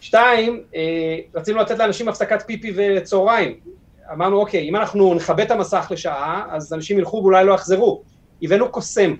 שתיים, 0.00 0.62
אה, 0.74 1.18
רצינו 1.34 1.58
לתת 1.58 1.78
לאנשים 1.78 2.08
הפסקת 2.08 2.42
פיפי 2.46 2.72
וצהריים. 2.76 3.54
אמרנו, 4.12 4.40
אוקיי, 4.40 4.68
אם 4.68 4.76
אנחנו 4.76 5.14
נכבה 5.14 5.42
את 5.42 5.50
המסך 5.50 5.86
לשעה, 5.90 6.46
אז 6.50 6.72
אנשים 6.72 6.98
ילכו 6.98 7.16
ואולי 7.16 7.44
לא 7.44 7.52
יחזרו. 7.52 8.02
הבאנו 8.42 8.68
קוסם. 8.68 9.14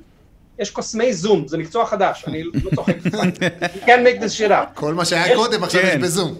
יש 0.59 0.71
קוסמי 0.71 1.13
זום, 1.13 1.49
זה 1.49 1.59
מקצוע 1.59 1.87
חדש, 1.87 2.25
אני 2.27 2.43
לא 2.43 2.51
צוחק. 2.75 2.97
You 2.97 3.87
can't 3.87 4.07
make 4.07 4.21
this 4.21 4.39
shit 4.39 4.51
up. 4.51 4.75
כל 4.75 4.95
מה 4.95 5.05
שהיה 5.05 5.37
קודם, 5.37 5.65
עכשיו 5.65 5.81
יש 5.81 5.91
כן. 5.91 6.01
בזום. 6.01 6.35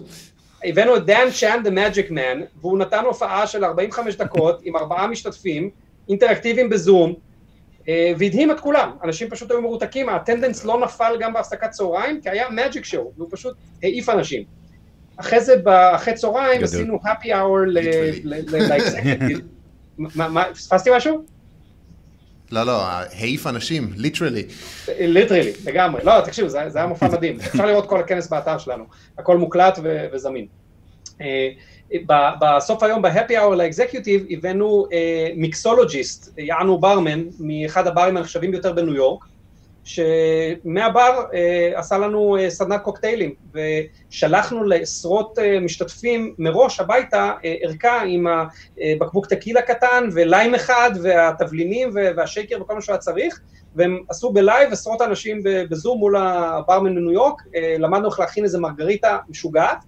הבאנו 0.65 0.97
את 0.97 1.07
דן 1.07 1.29
צ'אן, 1.41 1.63
The 1.65 1.69
Magic 1.69 2.11
Man, 2.11 2.61
והוא 2.61 2.79
נתן 2.79 3.05
הופעה 3.05 3.47
של 3.47 3.65
45 3.65 4.15
דקות 4.15 4.61
עם 4.65 4.77
ארבעה 4.77 5.07
משתתפים, 5.07 5.71
אינטראקטיביים 6.09 6.71
בזום, 6.71 7.15
והדהים 7.89 8.51
את 8.51 8.61
כולם, 8.61 8.91
אנשים 9.05 9.31
פשוט 9.31 9.51
היו 9.51 9.63
מרותקים, 9.63 10.09
האטנדנס 10.09 10.65
לא 10.65 10.81
נפל 10.81 11.13
גם 11.21 11.33
בהפסקת 11.33 11.71
צהריים, 11.71 12.21
כי 12.21 12.31
היה 12.31 12.49
מג'יק 12.51 12.85
שואו, 12.85 13.13
והוא 13.17 13.29
פשוט 13.31 13.57
העיף 13.83 14.09
אנשים. 14.09 14.43
אחרי 15.17 15.41
זה, 15.41 15.55
אחרי 15.95 16.15
צהריים, 16.15 16.65
עשינו 16.65 16.99
happy 17.05 17.27
hour. 17.27 17.79
מה, 20.17 20.45
פספסתי 20.55 20.91
משהו? 20.97 21.25
לא, 22.53 22.63
לא, 22.63 22.83
העיף 22.87 23.47
אנשים, 23.47 23.93
ליטרלי. 23.97 24.45
ליטרלי, 24.99 25.53
לגמרי. 25.65 26.05
לא, 26.05 26.21
תקשיבו, 26.21 26.49
זה 26.49 26.59
היה 26.75 26.87
מופע 26.87 27.09
מדהים. 27.09 27.41
אפשר 27.41 27.67
לראות 27.67 27.89
כל 27.89 28.01
הכנס 28.01 28.29
באתר 28.29 28.59
שלנו. 28.59 28.85
הכל 29.19 29.37
מוקלט 29.37 29.79
וזמין. 30.13 30.47
אה, 31.95 32.33
בסוף 32.41 32.83
היום 32.83 33.03
ב-happy 33.03 33.31
hour 33.31 33.55
ל-executive 33.57 34.27
הבאנו 34.31 34.87
mixologist, 35.37 36.39
יענו 36.39 36.79
ברמן, 36.79 37.25
מאחד 37.41 37.87
הברים 37.87 38.17
הנחשבים 38.17 38.51
ביותר 38.51 38.73
בניו 38.73 38.95
יורק, 38.95 39.25
שמהבר 39.87 41.25
אה, 41.35 41.73
עשה 41.75 41.99
לנו 41.99 42.37
אה, 42.37 42.51
סדנת 42.51 42.83
קוקטיילים, 42.83 43.35
ושלחנו 43.55 44.65
לעשרות 44.65 45.39
אה, 45.39 45.61
משתתפים 45.61 46.35
מראש 46.39 46.81
הביתה 46.81 47.33
אה, 47.45 47.55
ערכה 47.63 48.03
עם 48.03 48.27
הבקבוק 48.27 49.27
טקילה 49.27 49.63
קטן, 49.63 50.09
וליים 50.13 50.55
אחד, 50.55 50.91
והתבלינים 51.03 51.91
והשייקר 51.95 52.63
וכל 52.63 52.75
מה 52.75 52.81
שהיה 52.81 52.99
צריך, 52.99 53.41
והם 53.75 53.99
עשו 54.09 54.33
בלייב 54.33 54.73
עשרות 54.73 55.03
אנשים 55.03 55.41
בזום 55.71 55.99
מול 55.99 56.17
הברמן 56.17 56.95
בניו 56.95 57.13
יורק, 57.13 57.43
אה, 57.55 57.77
למדנו 57.79 58.09
איך 58.09 58.21
להכין 58.21 58.45
איזה 58.45 58.59
מרגריטה 58.59 59.19
משוגעת, 59.29 59.79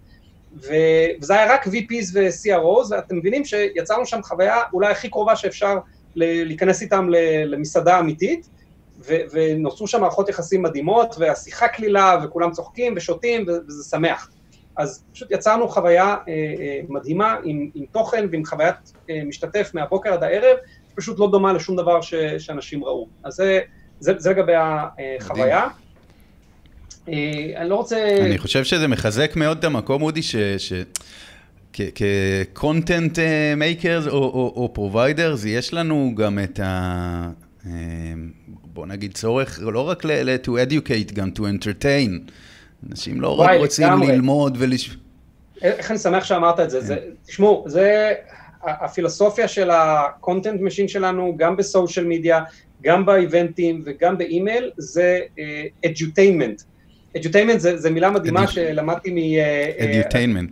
וזה 0.56 1.34
היה 1.34 1.54
רק 1.54 1.66
VPs 1.66 2.10
ו-CROs, 2.12 2.86
ואתם 2.90 3.16
מבינים 3.16 3.44
שיצרנו 3.44 4.06
שם 4.06 4.22
חוויה 4.22 4.62
אולי 4.72 4.90
הכי 4.90 5.10
קרובה 5.10 5.36
שאפשר 5.36 5.78
להיכנס 6.16 6.82
איתם 6.82 7.08
למסעדה 7.46 7.98
אמיתית, 7.98 8.48
ונוצרו 9.32 9.86
שם 9.86 10.00
מערכות 10.00 10.28
יחסים 10.28 10.62
מדהימות, 10.62 11.14
והשיחה 11.18 11.68
קלילה, 11.68 12.18
וכולם 12.24 12.50
צוחקים 12.50 12.94
ושותים, 12.96 13.46
וזה 13.48 13.84
שמח. 13.90 14.30
אז 14.76 15.04
פשוט 15.12 15.30
יצרנו 15.30 15.68
חוויה 15.68 16.04
אה, 16.04 16.16
אה, 16.28 16.80
מדהימה 16.88 17.36
עם, 17.44 17.70
עם 17.74 17.84
תוכן 17.92 18.26
ועם 18.32 18.44
חוויית 18.44 18.92
אה, 19.10 19.20
משתתף 19.24 19.70
מהבוקר 19.74 20.12
עד 20.12 20.22
הערב, 20.22 20.56
שפשוט 20.90 21.18
לא 21.18 21.30
דומה 21.30 21.52
לשום 21.52 21.76
דבר 21.76 22.00
ש, 22.00 22.14
שאנשים 22.14 22.84
ראו. 22.84 23.08
אז 23.24 23.34
זה, 23.34 23.60
זה, 24.00 24.12
זה 24.16 24.30
לגבי 24.30 24.52
החוויה. 24.56 25.66
מדהים. 25.66 25.87
אה, 27.12 27.60
אני 27.60 27.68
לא 27.68 27.74
רוצה... 27.74 28.16
אני 28.20 28.38
חושב 28.38 28.64
שזה 28.64 28.88
מחזק 28.88 29.36
מאוד 29.36 29.58
את 29.58 29.64
המקום, 29.64 30.02
אודי, 30.02 30.22
ש... 30.22 30.36
כ-content 31.72 33.18
אה, 33.18 33.54
makers 33.56 34.10
או 34.10 34.74
providers, 34.76 35.46
יש 35.46 35.74
לנו 35.74 36.12
גם 36.16 36.38
את 36.44 36.60
ה... 36.60 37.30
אה, 37.66 37.72
בוא 38.46 38.86
נגיד 38.86 39.14
צורך, 39.14 39.58
לא 39.62 39.88
רק 39.88 40.04
ל- 40.04 40.36
to 40.44 40.48
educate, 40.48 41.14
גם 41.14 41.30
to 41.36 41.40
entertain. 41.40 42.30
אנשים 42.90 43.20
לא 43.20 43.40
רק 43.40 43.50
רוצים 43.58 43.88
ללמוד 44.08 44.56
ולש... 44.60 44.96
איך 45.62 45.90
אני 45.90 45.98
שמח 45.98 46.24
שאמרת 46.24 46.60
את 46.60 46.70
זה. 46.70 46.96
תשמעו, 47.26 47.64
זה 47.66 48.12
הפילוסופיה 48.62 49.48
של 49.48 49.70
ה-content 49.70 50.60
machine 50.60 50.88
שלנו, 50.88 51.34
גם 51.36 51.56
בסושיאל 51.56 52.06
מדיה, 52.06 52.40
גם 52.82 53.06
באיבנטים 53.06 53.82
וגם 53.84 54.18
באימייל, 54.18 54.70
זה 54.76 55.20
edutainment. 55.86 56.62
edutainment 57.16 57.60
זה, 57.60 57.76
זה 57.76 57.90
מילה 57.90 58.10
מדהימה 58.10 58.46
שלמדתי 58.46 59.10
מ... 59.10 59.16
edutainment. 59.84 60.50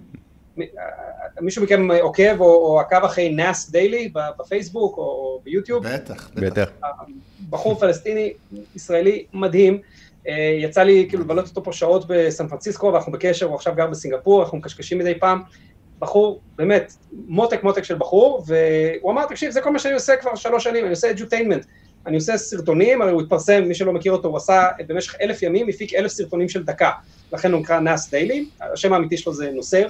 אה, 0.59 0.64
אה, 0.78 1.40
מישהו 1.40 1.62
מכם 1.62 1.90
עוקב 1.90 2.40
או, 2.40 2.46
או 2.46 2.80
עקב 2.80 3.04
אחרי 3.04 3.28
נאס 3.30 3.70
דיילי 3.70 4.12
בפייסבוק 4.38 4.98
או 4.98 5.40
ביוטיוב? 5.44 5.86
בטח, 5.86 6.30
בטח. 6.34 6.70
בחור 7.50 7.74
פלסטיני, 7.74 8.32
ישראלי, 8.74 9.24
מדהים. 9.32 9.78
אה, 10.28 10.59
יצא 10.61 10.82
לי 10.82 11.07
כאילו 11.09 11.22
לבלות 11.22 11.48
אותו 11.48 11.64
פה 11.64 11.72
שעות 11.72 12.04
בסן 12.09 12.48
פרנסיסקו, 12.48 12.86
ואנחנו 12.86 13.12
בקשר, 13.12 13.46
הוא 13.46 13.54
עכשיו 13.54 13.74
גר 13.76 13.86
בסינגפור, 13.86 14.42
אנחנו 14.42 14.59
מקשקשים 14.59 14.98
מדי 14.98 15.18
פעם. 15.18 15.42
בחור, 15.98 16.40
באמת, 16.57 16.92
מותק 17.12 17.62
מותק 17.62 17.84
של 17.84 17.98
בחור, 17.98 18.44
והוא 18.46 19.12
אמר, 19.12 19.26
תקשיב, 19.26 19.50
זה 19.50 19.61
כל 19.61 19.70
מה 19.70 19.78
שאני 19.78 19.94
עושה 19.94 20.16
כבר 20.16 20.34
שלוש 20.34 20.64
שנים, 20.64 20.84
אני 20.84 20.90
עושה 20.90 21.11
edutainment. 21.11 21.66
אני 22.07 22.16
עושה 22.16 22.36
סרטונים, 22.36 23.02
הרי 23.02 23.11
הוא 23.11 23.22
התפרסם, 23.22 23.64
מי 23.64 23.74
שלא 23.74 23.92
מכיר 23.92 24.12
אותו, 24.12 24.28
הוא 24.28 24.36
עשה 24.36 24.68
במשך 24.86 25.14
אלף 25.20 25.42
ימים, 25.42 25.68
הפיק 25.68 25.94
אלף 25.94 26.11
סרטונים 26.11 26.48
של 26.48 26.64
דקה, 26.64 26.90
לכן 27.32 27.52
הוא 27.52 27.61
נקרא 27.61 27.80
נאס 27.80 28.11
דיילי, 28.11 28.46
השם 28.61 28.92
האמיתי 28.92 29.16
שלו 29.16 29.34
זה 29.34 29.50
נוסר, 29.50 29.86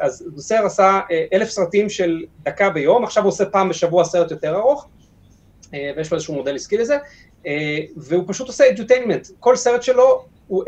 אז 0.00 0.24
נוסר 0.34 0.66
עשה 0.66 1.00
אה, 1.10 1.24
אלף 1.32 1.50
סרטים 1.50 1.88
של 1.88 2.24
דקה 2.42 2.70
ביום, 2.70 3.04
עכשיו 3.04 3.22
הוא 3.22 3.28
עושה 3.28 3.44
פעם 3.44 3.68
בשבוע 3.68 4.04
סרט 4.04 4.30
יותר 4.30 4.56
ארוך, 4.56 4.88
אה, 5.74 5.90
ויש 5.96 6.10
לו 6.10 6.14
איזשהו 6.14 6.34
מודל 6.34 6.54
עסקי 6.54 6.76
לזה, 6.76 6.96
אה, 7.46 7.78
והוא 7.96 8.24
פשוט 8.26 8.46
עושה 8.46 8.68
אדיוטיינמנט, 8.68 9.28
כל 9.40 9.56
סרט 9.56 9.82
שלו 9.82 10.24
הוא... 10.46 10.64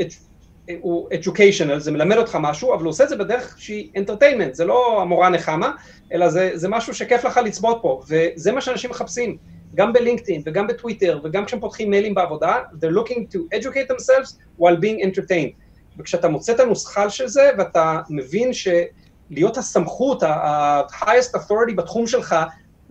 הוא 0.80 1.08
educational, 1.10 1.78
זה 1.78 1.90
מלמד 1.90 2.16
אותך 2.16 2.38
משהו, 2.40 2.74
אבל 2.74 2.82
הוא 2.82 2.90
עושה 2.90 3.04
את 3.04 3.08
זה 3.08 3.16
בדרך 3.16 3.54
שהיא 3.58 3.90
entertainment, 3.96 4.52
זה 4.52 4.64
לא 4.64 5.02
המורה 5.02 5.28
נחמה, 5.28 5.72
אלא 6.12 6.28
זה, 6.28 6.50
זה 6.54 6.68
משהו 6.68 6.94
שכיף 6.94 7.24
לך 7.24 7.40
לצפות 7.44 7.78
פה, 7.82 8.02
וזה 8.08 8.52
מה 8.52 8.60
שאנשים 8.60 8.90
מחפשים. 8.90 9.36
גם 9.74 9.92
בלינקדאין 9.92 10.42
וגם 10.46 10.66
בטוויטר 10.66 11.20
וגם 11.24 11.44
כשהם 11.44 11.60
פותחים 11.60 11.90
מיילים 11.90 12.14
בעבודה, 12.14 12.56
they're 12.72 12.96
looking 12.96 13.20
to 13.34 13.58
educate 13.58 13.92
themselves 13.92 14.36
while 14.60 14.76
being 14.76 15.06
entertained. 15.06 15.62
וכשאתה 15.98 16.28
מוצא 16.28 16.52
את 16.52 16.60
הנוסחה 16.60 17.10
של 17.10 17.28
זה 17.28 17.50
ואתה 17.58 18.00
מבין 18.10 18.50
שלהיות 18.52 19.56
הסמכות, 19.56 20.22
ה-highest 20.22 21.36
authority 21.36 21.74
בתחום 21.76 22.06
שלך, 22.06 22.36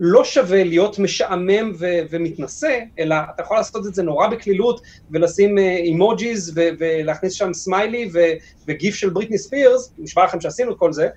לא 0.00 0.24
שווה 0.24 0.64
להיות 0.64 0.98
משעמם 0.98 1.72
ו- 1.78 1.98
ומתנשא, 2.10 2.78
אלא 2.98 3.16
אתה 3.34 3.42
יכול 3.42 3.56
לעשות 3.56 3.86
את 3.86 3.94
זה 3.94 4.02
נורא 4.02 4.28
בקלילות 4.28 4.80
ולשים 5.10 5.58
אימוג'יז 5.58 6.48
uh, 6.48 6.52
ו- 6.56 6.68
ולהכניס 6.78 7.32
שם 7.32 7.52
סמיילי 7.52 8.10
ו- 8.12 8.32
וגיף 8.68 8.94
של 8.94 9.10
בריטני 9.10 9.38
ספירס, 9.38 9.92
נשבע 9.98 10.24
לכם 10.24 10.40
שעשינו 10.40 10.72
את 10.72 10.78
כל 10.78 10.92
זה, 10.92 11.08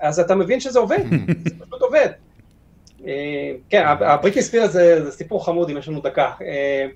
אז 0.00 0.20
אתה 0.20 0.34
מבין 0.34 0.60
שזה 0.60 0.78
עובד, 0.78 0.98
זה 1.44 1.54
פשוט 1.60 1.82
עובד. 1.82 2.08
אה, 3.06 3.52
כן, 3.70 3.84
הבריטני 3.86 4.42
ספירס 4.42 4.70
זה 4.70 5.10
סיפור 5.10 5.46
חמוד, 5.46 5.70
אם 5.70 5.76
יש 5.76 5.88
לנו 5.88 6.00
דקה. 6.00 6.30
אה, 6.42 6.86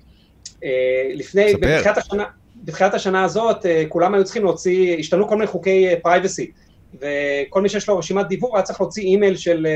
אה, 0.63 1.11
לפני, 1.13 1.53
בתחילת 1.53 1.97
השנה, 1.97 2.23
בתחילת 2.55 2.93
השנה 2.93 3.23
הזאת, 3.23 3.65
כולם 3.89 4.13
היו 4.13 4.23
צריכים 4.23 4.43
להוציא, 4.43 4.97
השתנו 4.99 5.27
כל 5.27 5.35
מיני 5.35 5.47
חוקי 5.47 5.87
privacy, 6.01 6.51
וכל 6.95 7.61
מי 7.61 7.69
שיש 7.69 7.89
לו 7.89 7.97
רשימת 7.97 8.27
דיוור 8.27 8.55
היה 8.57 8.63
צריך 8.63 8.81
להוציא 8.81 9.03
אימייל 9.03 9.37
של 9.37 9.67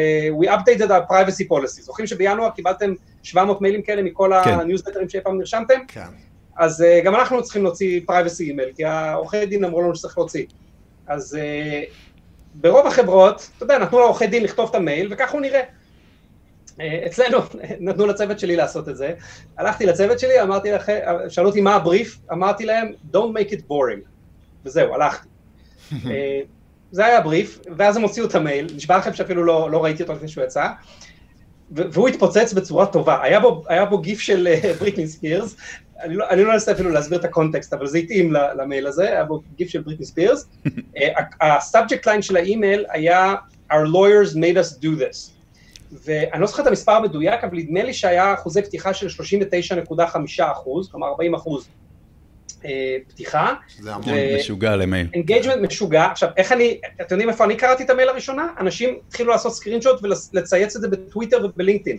We 0.41 0.47
updated 0.47 0.87
our 0.87 1.11
privacy 1.11 1.47
policy. 1.49 1.81
זוכרים 1.81 2.07
שבינואר 2.07 2.49
קיבלתם 2.49 2.93
700 3.23 3.61
מיילים 3.61 3.81
כאלה 3.81 4.01
מכל 4.01 4.31
כן. 4.43 4.59
הניוזלטרים 4.59 5.09
שאי 5.09 5.21
פעם 5.21 5.37
נרשמתם? 5.37 5.79
כן. 5.87 6.01
אז 6.57 6.85
גם 7.03 7.15
אנחנו 7.15 7.43
צריכים 7.43 7.63
להוציא 7.63 8.01
privacy 8.09 8.39
אימייל, 8.41 8.69
כי 8.75 8.85
העורכי 8.85 9.45
דין 9.45 9.63
אמרו 9.63 9.81
לנו 9.81 9.95
שצריך 9.95 10.17
להוציא. 10.17 10.45
אז 11.07 11.37
ברוב 12.53 12.87
החברות, 12.87 13.49
אתה 13.57 13.63
יודע, 13.63 13.77
נתנו 13.77 13.99
לעורכי 13.99 14.27
דין 14.27 14.43
לכתוב 14.43 14.69
את 14.69 14.75
המייל, 14.75 15.07
וככה 15.11 15.31
הוא 15.31 15.41
נראה. 15.41 15.61
אה, 16.81 17.03
אצלנו 17.05 17.37
נתנו 17.79 18.05
לצוות 18.05 18.39
שלי 18.39 18.55
לעשות 18.55 18.89
את 18.89 18.97
זה, 18.97 19.13
הלכתי 19.57 19.85
לצוות 19.85 20.19
שלי, 20.19 20.41
אמרתי 20.41 20.71
לכם, 20.71 20.99
שאלו 21.29 21.47
אותי 21.47 21.61
מה 21.61 21.75
הבריף, 21.75 22.19
אמרתי 22.31 22.65
להם, 22.65 22.91
Don't 23.13 23.37
make 23.37 23.51
it 23.51 23.59
boring, 23.69 24.07
וזהו, 24.65 24.93
הלכתי. 24.93 25.27
אה, 25.93 26.39
זה 26.91 27.05
היה 27.05 27.17
הבריף, 27.17 27.59
ואז 27.77 27.97
הם 27.97 28.03
הוציאו 28.03 28.25
את 28.25 28.35
המייל, 28.35 28.67
נשבע 28.75 28.97
לכם 28.97 29.13
שאפילו 29.13 29.43
לא, 29.43 29.71
לא 29.71 29.83
ראיתי 29.83 30.03
אותו 30.03 30.13
לפני 30.13 30.27
שהוא 30.27 30.43
יצא, 30.43 30.67
והוא 31.71 32.07
התפוצץ 32.07 32.53
בצורה 32.53 32.85
טובה, 32.85 33.23
היה 33.23 33.39
בו, 33.39 33.63
היה 33.67 33.85
בו 33.85 33.97
גיף 33.97 34.19
של 34.19 34.47
בריטני 34.79 35.03
אה, 35.03 35.09
ספירס, 35.09 35.55
אני 36.01 36.15
לא, 36.15 36.29
אני 36.29 36.43
לא 36.43 36.53
אנסה 36.53 36.71
אפילו 36.71 36.89
להסביר 36.89 37.19
את 37.19 37.25
הקונטקסט, 37.25 37.73
אבל 37.73 37.87
זה 37.87 37.97
התאים 37.97 38.33
למייל 38.33 38.87
הזה, 38.87 39.07
היה 39.07 39.23
בו 39.23 39.41
גיף 39.55 39.69
של 39.69 39.81
בריטני 39.81 40.05
ספירס, 40.05 40.47
ה-subject 41.41 42.07
line 42.07 42.21
של 42.21 42.37
האימייל 42.37 42.85
היה 42.89 43.35
Our 43.71 43.87
lawyers 43.87 44.35
made 44.35 44.57
us 44.57 44.71
do 44.71 44.95
this. 44.95 45.33
ואני 46.05 46.41
לא 46.41 46.47
זוכר 46.47 46.61
את 46.61 46.67
המספר 46.67 46.91
המדויק, 46.91 47.43
אבל 47.43 47.57
נדמה 47.57 47.83
לי 47.83 47.93
שהיה 47.93 48.33
אחוזי 48.33 48.61
פתיחה 48.61 48.93
של 48.93 49.07
39.5 49.07 49.95
אחוז, 50.51 50.91
כלומר 50.91 51.07
40 51.07 51.33
אחוז 51.33 51.67
אה, 52.65 52.97
פתיחה. 53.07 53.53
זה 53.79 53.93
המון 53.93 54.15
משוגע 54.39 54.75
למייל. 54.75 55.07
engagement 55.13 55.57
משוגע. 55.61 56.05
עכשיו, 56.05 56.29
איך 56.37 56.51
אני, 56.51 56.79
אתם 57.01 57.15
יודעים 57.15 57.29
איפה 57.29 57.43
אני 57.45 57.55
קראתי 57.55 57.83
את 57.83 57.89
המייל 57.89 58.09
הראשונה? 58.09 58.47
אנשים 58.59 58.95
התחילו 59.07 59.31
לעשות 59.31 59.53
screenshot 59.53 60.03
ולצייץ 60.33 60.75
את 60.75 60.81
זה 60.81 60.87
בטוויטר 60.87 61.45
ובלינקדאין. 61.45 61.97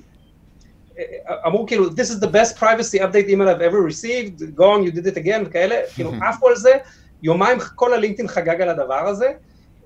אה, 0.99 1.05
אמרו 1.47 1.67
כאילו, 1.67 1.87
this 1.87 2.11
is 2.11 2.25
the 2.25 2.29
best 2.29 2.59
privacy 2.59 2.99
update 2.99 3.29
email 3.29 3.49
I've 3.49 3.63
ever 3.63 3.83
received, 3.93 4.57
go 4.57 4.65
on, 4.65 4.85
you 4.87 4.93
did 4.97 5.07
it 5.07 5.17
again, 5.17 5.47
וכאלה, 5.47 5.77
כאילו 5.95 6.13
עפו 6.29 6.49
על 6.49 6.57
זה, 6.57 6.71
יומיים 7.23 7.59
כל 7.75 7.95
הלינקדאין 7.95 8.29
חגג 8.29 8.61
על 8.61 8.69
הדבר 8.69 9.09
הזה. 9.09 9.33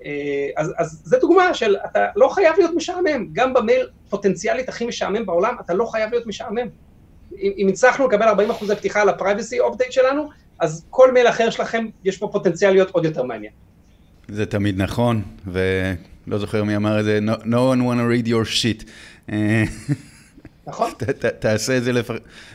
אה, 0.05 0.49
אז, 0.57 0.73
אז 0.77 1.03
זה 1.05 1.19
דוגמה 1.21 1.55
של 1.55 1.77
אתה 1.85 2.07
לא 2.17 2.29
חייב 2.29 2.55
להיות 2.59 2.75
משעמם, 2.75 3.29
גם 3.33 3.55
במייל 3.55 3.89
פוטנציאלית 4.09 4.69
הכי 4.69 4.87
משעמם 4.87 5.27
בעולם, 5.27 5.55
אתה 5.61 5.75
לא 5.75 5.85
חייב 5.85 6.11
להיות 6.11 6.27
משעמם. 6.27 6.69
אם, 7.39 7.53
אם 7.59 7.69
הצלחנו 7.69 8.09
לקבל 8.09 8.29
40 8.29 8.51
אחוזי 8.51 8.77
פתיחה 8.77 9.03
על 9.03 9.09
ה-privacy 9.09 9.73
update 9.73 9.91
שלנו, 9.91 10.29
אז 10.59 10.87
כל 10.91 11.13
מייל 11.13 11.29
אחר 11.29 11.51
שלכם, 11.51 11.87
יש 12.05 12.19
פה 12.19 12.29
פוטנציאל 12.33 12.71
להיות 12.71 12.91
עוד 12.91 13.05
יותר 13.05 13.23
מעניין. 13.23 13.53
זה 14.29 14.47
תמיד 14.47 14.83
נכון, 14.83 15.23
ולא 15.47 16.39
זוכר 16.39 16.65
מי 16.65 16.77
אמר 16.77 17.01
את 17.01 17.05
זה, 17.05 17.19
no, 17.27 17.39
no 17.45 17.75
one 17.75 17.81
want 17.81 17.99
to 17.99 18.27
read 18.27 18.29
your 18.29 18.45
shit. 18.45 18.85
אה, 20.69 20.73
נכון. 20.73 20.91
תעשה 21.39 21.77
את 21.77 21.85
זה, 21.85 21.93
לפ... 21.93 22.11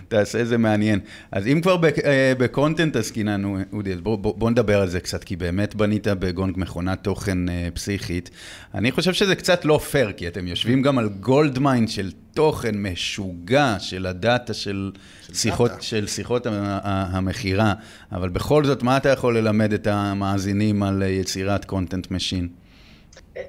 תעשה 0.07 0.41
את 0.41 0.47
זה 0.47 0.57
מעניין. 0.57 0.99
אז 1.31 1.47
אם 1.47 1.61
כבר 1.61 1.77
אה, 2.05 2.33
ב 2.37 2.44
content 2.44 2.95
עסקינן, 2.95 3.43
אודי, 3.73 3.93
אז 3.93 4.01
בוא, 4.01 4.17
בוא, 4.17 4.35
בוא 4.37 4.51
נדבר 4.51 4.81
על 4.81 4.89
זה 4.89 4.99
קצת, 4.99 5.23
כי 5.23 5.35
באמת 5.35 5.75
בנית 5.75 6.07
בגונג 6.07 6.53
מכונת 6.57 7.03
תוכן 7.03 7.49
אה, 7.49 7.67
פסיכית. 7.73 8.29
אני 8.73 8.91
חושב 8.91 9.13
שזה 9.13 9.35
קצת 9.35 9.65
לא 9.65 9.77
פייר, 9.77 10.11
כי 10.11 10.27
אתם 10.27 10.47
יושבים 10.47 10.81
גם 10.81 10.97
על 10.97 11.09
gold 11.09 11.59
mine 11.59 11.89
של 11.89 12.11
תוכן 12.33 12.75
משוגע 12.77 13.75
של 13.79 14.05
הדאטה 14.05 14.53
של, 14.53 14.91
של 15.27 15.33
שיחות, 15.33 15.71
דאטה. 15.71 15.81
של 15.83 16.07
שיחות 16.07 16.47
המכירה, 16.83 17.73
אבל 18.11 18.29
בכל 18.29 18.65
זאת, 18.65 18.83
מה 18.83 18.97
אתה 18.97 19.09
יכול 19.09 19.37
ללמד 19.37 19.73
את 19.73 19.87
המאזינים 19.87 20.83
על 20.83 21.03
יצירת 21.07 21.65
content 21.65 22.11
machine? 22.11 22.47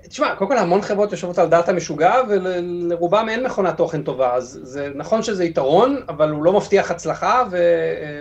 תשמע, 0.08 0.34
קודם 0.36 0.50
כל 0.50 0.58
המון 0.58 0.82
חברות 0.82 1.12
יושבות 1.12 1.38
על 1.38 1.48
דאטה 1.48 1.72
משוגע 1.72 2.14
ולרובם 2.28 3.26
אין 3.30 3.46
מכונת 3.46 3.76
תוכן 3.76 4.02
טובה, 4.02 4.34
אז 4.34 4.60
זה 4.62 4.90
נכון 4.94 5.22
שזה 5.22 5.44
יתרון, 5.44 6.02
אבל 6.08 6.30
הוא 6.30 6.44
לא 6.44 6.52
מבטיח 6.52 6.90
הצלחה 6.90 7.44
ו, 7.50 7.58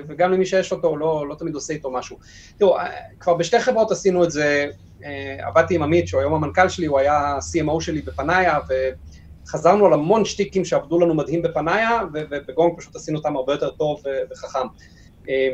וגם 0.08 0.32
למי 0.32 0.46
שיש 0.46 0.72
אותו 0.72 0.88
הוא 0.88 0.98
לא, 0.98 1.26
לא 1.30 1.36
תמיד 1.36 1.56
עושה 1.56 1.74
איתו 1.74 1.92
משהו. 1.92 2.18
תראו, 2.58 2.78
כבר 3.20 3.34
בשתי 3.34 3.60
חברות 3.60 3.92
עשינו 3.92 4.24
את 4.24 4.32
זה, 4.32 4.68
אה, 5.06 5.48
עבדתי 5.48 5.76
עם 5.76 5.84
עמית, 5.84 6.08
שהוא 6.08 6.22
היום 6.22 6.34
המנכ"ל 6.34 6.70
שלי, 6.70 6.86
הוא 6.86 7.00
היה 7.00 7.38
CMO 7.38 7.82
שלי 7.82 8.02
בפנאיה, 8.02 8.60
וחזרנו 9.48 9.86
על 9.86 9.94
המון 9.94 10.26
שטיקים 10.26 10.66
שעבדו 10.66 11.00
לנו 11.00 11.14
מדהים 11.16 11.42
בפנאיה, 11.42 12.00
ובגונג 12.14 12.78
פשוט 12.78 12.96
עשינו 12.96 13.18
אותם 13.18 13.36
הרבה 13.36 13.54
יותר 13.54 13.70
טוב 13.70 14.02
וחכם. 14.32 14.68
אה, 15.30 15.50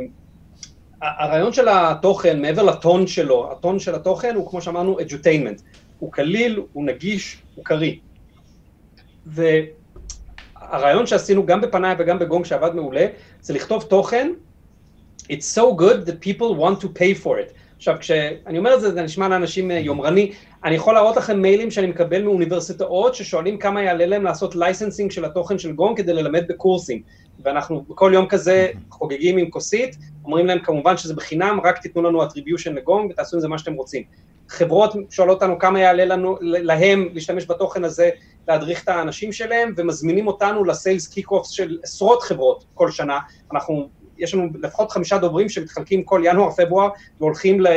הרעיון 1.02 1.54
של 1.54 1.68
התוכן, 1.68 2.42
מעבר 2.42 2.64
לטון 2.64 3.08
שלו, 3.08 3.52
הטון 3.52 3.80
של 3.80 3.96
התוכן 3.96 4.36
הוא 4.36 4.50
כמו 4.50 4.62
שאמרנו, 4.62 5.00
edutainment. 5.00 5.62
הוא 6.00 6.12
קליל, 6.12 6.62
הוא 6.74 6.86
נגיש, 6.86 7.42
הוא 7.56 7.66
קריא. 7.66 7.96
והרעיון 9.26 11.08
שעשינו 11.08 11.46
גם 11.46 11.62
בפנאיה 11.62 11.96
וגם 12.00 12.20
בגונג 12.20 12.46
שעבד 12.46 12.76
מעולה, 12.76 13.06
זה 13.42 13.54
לכתוב 13.54 13.84
תוכן, 13.84 14.32
It's 15.30 15.46
so 15.46 15.76
good 15.76 16.08
that 16.08 16.22
people 16.22 16.56
want 16.56 16.82
to 16.82 16.90
pay 16.90 17.14
for 17.14 17.38
it. 17.38 17.54
עכשיו, 17.76 17.96
כשאני 18.00 18.58
אומר 18.58 18.76
את 18.76 18.82
זה, 18.82 18.92
זה 18.92 19.02
נשמע 19.02 19.28
לאנשים 19.28 19.72
אה, 19.72 19.80
יומרני, 19.80 20.32
אני 20.64 20.76
יכול 20.76 20.94
להראות 20.94 21.18
לכם 21.18 21.42
מיילים 21.42 21.72
שאני 21.72 21.88
מקבל 21.88 22.24
מאוניברסיטאות 22.24 23.16
ששואלים 23.16 23.58
כמה 23.58 23.84
יעלה 23.84 24.06
להם 24.06 24.24
לעשות 24.24 24.56
licensing 24.56 25.12
של 25.12 25.26
התוכן 25.26 25.60
של 25.60 25.72
גונג 25.72 25.98
כדי 25.98 26.14
ללמד 26.14 26.44
בקורסים. 26.50 27.02
ואנחנו 27.44 27.82
בכל 27.90 28.12
יום 28.14 28.28
כזה 28.28 28.68
חוגגים 28.90 29.38
עם 29.38 29.50
כוסית, 29.50 29.96
אומרים 30.26 30.46
להם 30.46 30.60
כמובן 30.60 30.98
שזה 30.98 31.14
בחינם, 31.14 31.60
רק 31.64 31.78
תיתנו 31.78 32.02
לנו 32.02 32.24
attribution 32.24 32.70
לגונג 32.70 33.12
ותעשו 33.12 33.38
עם 33.38 33.42
זה 33.42 33.48
מה 33.48 33.58
שאתם 33.58 33.74
רוצים. 33.74 34.04
חברות 34.50 34.94
שואלות 35.10 35.36
אותנו 35.36 35.60
כמה 35.60 35.80
יעלה 35.80 36.06
לנו, 36.06 36.38
להם 36.42 37.10
להשתמש 37.14 37.46
בתוכן 37.46 37.84
הזה, 37.84 38.10
להדריך 38.48 38.84
את 38.84 38.90
האנשים 38.90 39.34
שלהם, 39.34 39.74
ומזמינים 39.78 40.28
אותנו 40.28 40.64
לסיילס 40.64 41.08
קיק-אופס 41.08 41.50
של 41.50 41.78
עשרות 41.84 42.24
חברות 42.24 42.66
כל 42.74 42.92
שנה. 42.92 43.20
אנחנו, 43.54 43.90
יש 44.18 44.34
לנו 44.34 44.48
לפחות 44.62 44.92
חמישה 44.92 45.18
דוברים 45.18 45.50
שמתחלקים 45.50 46.04
כל 46.04 46.22
ינואר-פברואר, 46.26 46.90
והולכים, 47.20 47.62
ל, 47.62 47.68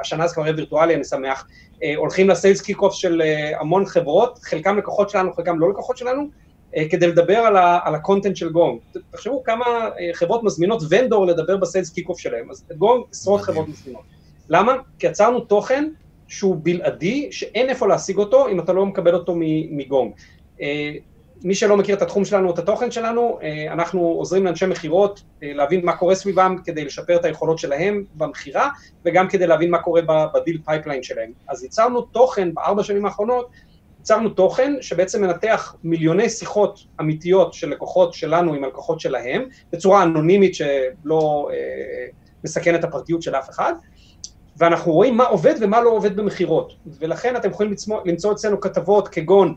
השנה 0.00 0.26
זה 0.26 0.34
כבר 0.34 0.42
יהיה 0.42 0.54
וירטואלי, 0.56 0.94
אני 0.94 1.04
שמח, 1.04 1.46
אה, 1.82 1.94
הולכים 1.96 2.28
לסיילס 2.28 2.60
קיק-אופס 2.60 2.96
של 2.96 3.22
אה, 3.22 3.60
המון 3.60 3.86
חברות, 3.86 4.38
חלקם 4.42 4.78
לקוחות 4.78 5.10
שלנו, 5.10 5.32
חלקם 5.32 5.58
לא 5.58 5.70
לקוחות 5.70 5.96
שלנו, 5.96 6.28
אה, 6.76 6.88
כדי 6.88 7.06
לדבר 7.06 7.38
על 7.84 7.94
ה 7.94 7.99
content 7.99 8.36
של 8.36 8.48
גונג. 8.48 8.78
תחשבו 9.12 9.42
כמה 9.44 9.64
חברות 10.14 10.44
מזמינות 10.44 10.82
vendor 10.90 11.26
לדבר 11.26 11.56
ב 11.56 11.62
sales 11.62 11.90
kick-off 11.90 12.18
שלהם, 12.18 12.50
אז 12.50 12.64
את 12.66 12.76
גונג 12.76 13.04
עשרות 13.10 13.40
חברות 13.40 13.68
מזמינות. 13.68 14.02
למה? 14.48 14.72
כי 14.98 15.06
יצרנו 15.06 15.40
תוכן 15.40 15.88
שהוא 16.32 16.56
בלעדי, 16.62 17.28
שאין 17.32 17.68
איפה 17.68 17.88
להשיג 17.88 18.18
אותו 18.18 18.48
אם 18.48 18.60
אתה 18.60 18.72
לא 18.72 18.86
מקבל 18.86 19.14
אותו 19.14 19.34
מגונג. 19.70 20.12
אה, 20.60 20.92
מי 21.44 21.54
שלא 21.54 21.76
מכיר 21.76 21.96
את 21.96 22.02
התחום 22.02 22.24
שלנו, 22.24 22.50
את 22.50 22.58
התוכן 22.58 22.90
שלנו, 22.90 23.38
אה, 23.42 23.72
אנחנו 23.72 24.00
עוזרים 24.00 24.44
לאנשי 24.44 24.66
מכירות 24.66 25.22
אה, 25.42 25.52
להבין 25.54 25.84
מה 25.84 25.96
קורה 25.96 26.14
סביבם 26.14 26.56
כדי 26.64 26.84
לשפר 26.84 27.16
את 27.16 27.24
היכולות 27.24 27.58
שלהם 27.58 28.04
במכירה, 28.14 28.68
וגם 29.04 29.28
כדי 29.28 29.46
להבין 29.46 29.70
מה 29.70 29.78
קורה 29.78 30.02
ב 30.34 30.39
deal 30.39 30.58
pipeline 30.64 31.02
שלהם. 31.02 31.32
אז 31.48 31.62
ייצרנו 31.62 32.02
תוכן 32.02 32.54
בארבע 32.54 32.82
שנים 32.82 33.04
האחרונות, 33.04 33.50
ייצרנו 33.98 34.28
תוכן 34.28 34.72
שבעצם 34.80 35.22
מנתח 35.22 35.76
מיליוני 35.84 36.28
שיחות 36.28 36.78
אמיתיות 37.00 37.54
של 37.54 37.70
לקוחות 37.70 38.14
שלנו 38.14 38.54
עם 38.54 38.64
הלקוחות 38.64 39.00
שלהם, 39.00 39.44
בצורה 39.72 40.02
אנונימית 40.02 40.54
שלא 40.54 41.48
אה, 41.52 42.06
מסכנת 42.44 42.84
הפרטיות 42.84 43.22
של 43.22 43.34
אף 43.34 43.50
אחד, 43.50 43.72
ואנחנו 44.56 44.92
רואים 44.92 45.16
מה 45.16 45.24
עובד 45.24 45.54
ומה 45.60 45.80
לא 45.80 45.90
עובד 45.90 46.16
במכירות, 46.16 46.72
ולכן 46.98 47.36
אתם 47.36 47.50
יכולים 47.50 47.72
למצוא, 47.72 48.00
למצוא 48.04 48.32
אצלנו 48.32 48.60
כתבות 48.60 49.08
כגון 49.08 49.54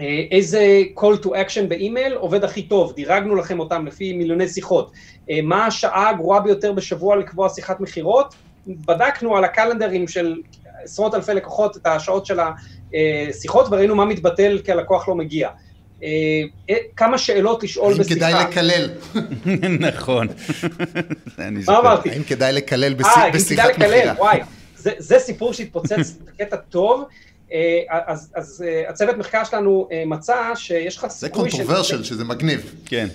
אה, 0.00 0.24
איזה 0.30 0.82
call 0.96 1.24
to 1.24 1.28
action 1.28 1.66
באימייל 1.68 2.12
עובד 2.12 2.44
הכי 2.44 2.62
טוב, 2.62 2.92
דירגנו 2.92 3.34
לכם 3.34 3.60
אותם 3.60 3.86
לפי 3.86 4.12
מיליוני 4.12 4.48
שיחות, 4.48 4.92
אה, 5.30 5.38
מה 5.42 5.66
השעה 5.66 6.10
הגרועה 6.10 6.40
ביותר 6.40 6.72
בשבוע 6.72 7.16
לקבוע 7.16 7.48
שיחת 7.48 7.80
מכירות, 7.80 8.34
בדקנו 8.66 9.36
על 9.36 9.44
הקלנדרים 9.44 10.08
של 10.08 10.36
עשרות 10.84 11.14
אלפי 11.14 11.34
לקוחות 11.34 11.76
את 11.76 11.86
השעות 11.86 12.26
של 12.26 12.38
השיחות 12.40 13.66
וראינו 13.70 13.94
מה 13.94 14.04
מתבטל 14.04 14.58
כי 14.64 14.72
הלקוח 14.72 15.08
לא 15.08 15.14
מגיע. 15.14 15.48
אה, 16.02 16.08
אה, 16.70 16.76
כמה 16.96 17.18
שאלות 17.18 17.62
לשאול 17.62 17.94
בשיחה. 17.94 18.26
האם 18.26 18.34
כדאי 18.34 18.44
לקלל? 18.50 18.90
נכון. 19.90 20.28
מה 21.66 21.78
אמרתי? 21.78 22.10
האם 22.10 22.22
כדאי 22.22 22.52
לקלל 22.52 22.94
בשיחת 22.94 23.34
מכירה? 23.34 23.64
אה, 23.64 23.74
כדאי 23.74 23.88
לקלל, 23.88 24.14
וואי. 24.18 24.40
זה 24.98 25.18
סיפור 25.18 25.52
שהתפוצץ 25.52 26.12
בקטע 26.26 26.56
טוב. 26.56 27.04
אז, 27.88 28.32
אז 28.34 28.64
הצוות 28.88 29.16
מחקר 29.16 29.44
שלנו 29.44 29.88
מצא 30.06 30.54
שיש 30.54 30.96
לך 30.96 31.06
סיכוי... 31.06 31.50
זה 31.50 31.56
קונטרוברשל, 31.56 32.04
שזה 32.04 32.24
מגניב. 32.24 32.74
כן. 32.86 33.08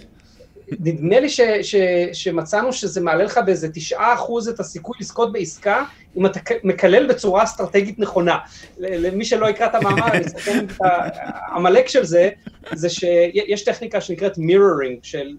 נדמה 0.71 1.19
לי 1.19 1.29
ש, 1.29 1.41
ש, 1.61 1.75
שמצאנו 2.13 2.73
שזה 2.73 3.01
מעלה 3.01 3.23
לך 3.23 3.39
באיזה 3.45 3.69
תשעה 3.73 4.13
אחוז 4.13 4.47
את 4.47 4.59
הסיכוי 4.59 4.97
לזכות 5.01 5.31
בעסקה, 5.31 5.83
אם 6.17 6.25
אתה 6.25 6.39
מקלל 6.63 7.07
בצורה 7.07 7.43
אסטרטגית 7.43 7.99
נכונה. 7.99 8.37
למי 8.77 9.25
שלא 9.25 9.49
יקרא 9.49 9.65
את 9.65 9.75
המאמר, 9.75 10.07
אני 10.07 10.25
אסתכל 10.25 10.51
את 10.51 10.71
העמלק 10.81 11.87
של 11.87 12.05
זה, 12.05 12.29
זה 12.73 12.89
שיש 12.89 13.65
טכניקה 13.65 14.01
שנקראת 14.01 14.37
מירורינג, 14.37 14.99
של 15.03 15.35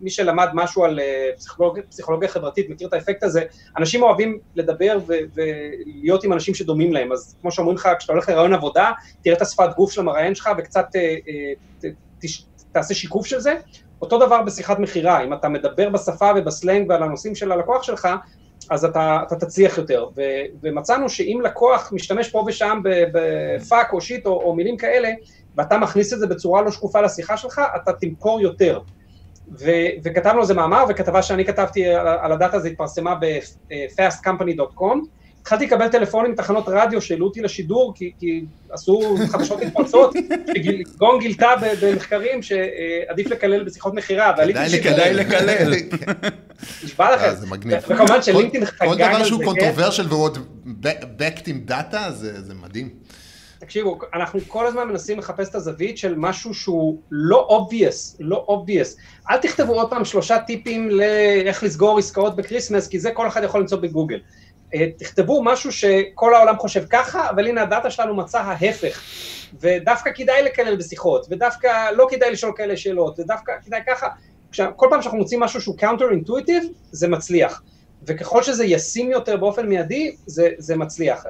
מי 0.00 0.10
שלמד 0.10 0.48
משהו 0.54 0.84
על 0.84 1.00
אה, 1.00 1.30
פסיכולוגיה, 1.36 1.82
פסיכולוגיה 1.82 2.28
חברתית 2.28 2.70
מכיר 2.70 2.88
את 2.88 2.92
האפקט 2.92 3.22
הזה, 3.22 3.42
אנשים 3.78 4.02
אוהבים 4.02 4.38
לדבר 4.54 4.98
ו- 5.08 5.14
ולהיות 5.34 6.24
עם 6.24 6.32
אנשים 6.32 6.54
שדומים 6.54 6.92
להם, 6.92 7.12
אז 7.12 7.36
כמו 7.40 7.52
שאומרים 7.52 7.76
לך, 7.76 7.88
כשאתה 7.98 8.12
הולך 8.12 8.28
לרעיון 8.28 8.54
עבודה, 8.54 8.92
תראה 9.22 9.36
את 9.36 9.42
השפת 9.42 9.68
גוף 9.76 9.92
של 9.92 10.00
המראיין 10.00 10.34
שלך 10.34 10.50
וקצת 10.58 10.86
אה, 10.96 11.00
אה, 11.00 11.52
ת, 11.80 11.84
ת, 12.20 12.24
תעשה 12.72 12.94
שיקוף 12.94 13.26
של 13.26 13.40
זה, 13.40 13.54
אותו 14.02 14.26
דבר 14.26 14.42
בשיחת 14.42 14.78
מכירה, 14.78 15.24
אם 15.24 15.32
אתה 15.32 15.48
מדבר 15.48 15.88
בשפה 15.88 16.30
ובסלנג 16.36 16.90
ועל 16.90 17.02
הנושאים 17.02 17.34
של 17.34 17.52
הלקוח 17.52 17.82
שלך, 17.82 18.08
אז 18.70 18.84
אתה, 18.84 19.20
אתה 19.26 19.36
תצליח 19.36 19.78
יותר. 19.78 20.06
ו, 20.16 20.22
ומצאנו 20.62 21.08
שאם 21.08 21.40
לקוח 21.44 21.92
משתמש 21.92 22.30
פה 22.30 22.44
ושם 22.46 22.80
בפאק 22.84 23.92
או 23.92 24.00
שיט 24.00 24.26
או, 24.26 24.42
או 24.42 24.54
מילים 24.54 24.76
כאלה, 24.76 25.10
ואתה 25.56 25.78
מכניס 25.78 26.12
את 26.12 26.18
זה 26.18 26.26
בצורה 26.26 26.62
לא 26.62 26.70
שקופה 26.70 27.00
לשיחה 27.00 27.36
שלך, 27.36 27.60
אתה 27.76 27.92
תמכור 27.92 28.40
יותר. 28.40 28.80
ו, 29.60 29.70
וכתבנו 30.04 30.38
על 30.38 30.44
זה 30.44 30.54
מאמר, 30.54 30.84
וכתבה 30.88 31.22
שאני 31.22 31.44
כתבתי 31.44 31.86
על, 31.86 32.06
על 32.06 32.32
הדאטה 32.32 32.56
הזה 32.56 32.68
התפרסמה 32.68 33.14
ב-fastcompany.com, 33.14 34.98
התחלתי 35.40 35.66
לקבל 35.66 35.88
טלפונים 35.88 36.32
מתחנות 36.32 36.64
רדיו 36.66 37.02
שהעלו 37.02 37.26
אותי 37.26 37.40
לשידור, 37.40 37.92
כי, 37.96 38.12
כי 38.18 38.44
עשו 38.70 39.16
חדשות 39.28 39.62
מתפרצות, 39.62 40.14
שגונג 40.94 41.18
גילתה 41.20 41.48
במחקרים 41.82 42.42
שעדיף 42.42 43.26
לקלל 43.30 43.64
בשיחות 43.64 43.94
מכירה, 43.94 44.34
ועליתי 44.38 44.58
לשידור. 44.58 44.92
כדאי 44.92 45.14
לקלל. 45.14 45.74
נשבע 46.84 47.14
לכם. 47.14 47.34
זה 47.34 47.46
מגניב. 47.46 47.78
וכמובן 47.88 48.22
שלינקדאין 48.22 48.64
חגג 48.64 48.82
על 48.82 48.88
זה. 48.88 49.04
כל 49.04 49.08
דבר 49.08 49.24
שהוא 49.24 49.44
controversial 49.44 50.08
כן. 50.08 50.12
ועוד 50.14 50.38
backed 51.18 51.42
עם 51.46 51.60
דאטה, 51.64 52.10
זה 52.10 52.54
מדהים. 52.54 52.90
תקשיבו, 53.58 53.98
אנחנו 54.14 54.40
כל 54.46 54.66
הזמן 54.66 54.88
מנסים 54.88 55.18
לחפש 55.18 55.48
את 55.48 55.54
הזווית 55.54 55.98
של 55.98 56.14
משהו 56.16 56.54
שהוא 56.54 57.00
לא 57.10 57.66
obvious, 57.70 58.16
לא 58.20 58.46
obvious. 58.48 59.00
אל 59.30 59.36
תכתבו 59.36 59.74
עוד 59.74 59.90
פעם 59.90 60.04
שלושה 60.04 60.38
טיפים 60.38 60.90
לאיך 60.90 61.62
לסגור 61.62 61.98
עסקאות 61.98 62.36
ב 62.36 62.41
Christmas, 62.41 62.88
כי 62.88 62.98
זה 62.98 63.10
כל 63.10 63.28
אחד 63.28 63.42
יכול 63.44 63.60
למצוא 63.60 63.78
בגוגל. 63.78 64.18
אה, 64.74 64.86
תכתבו 64.98 65.42
משהו 65.44 65.72
שכל 65.72 66.34
העולם 66.34 66.58
חושב 66.58 66.84
ככה, 66.90 67.30
אבל 67.30 67.46
הנה 67.46 67.62
הדאטה 67.62 67.90
שלנו 67.90 68.14
מצא 68.14 68.40
ההפך. 68.40 69.02
ודווקא 69.60 70.10
כדאי 70.14 70.42
לקלל 70.42 70.76
בשיחות, 70.76 71.26
ודווקא 71.30 71.90
לא 71.96 72.06
כדאי 72.10 72.30
לשאול 72.30 72.52
כאלה 72.56 72.76
שאלות, 72.76 73.18
ודווקא 73.18 73.52
כדאי 73.64 73.80
ככה. 73.86 74.08
כל 74.76 74.86
פעם 74.90 75.02
שאנחנו 75.02 75.18
מוצאים 75.18 75.40
משהו 75.40 75.60
שהוא 75.60 75.76
counter 75.80 76.28
intuitive, 76.28 76.66
זה 76.92 77.08
מצליח. 77.08 77.62
וככל 78.06 78.42
שזה 78.42 78.64
ישים 78.64 79.10
יותר 79.10 79.36
באופן 79.36 79.66
מיידי, 79.66 80.16
זה, 80.26 80.48
זה 80.58 80.76
מצליח. 80.76 81.24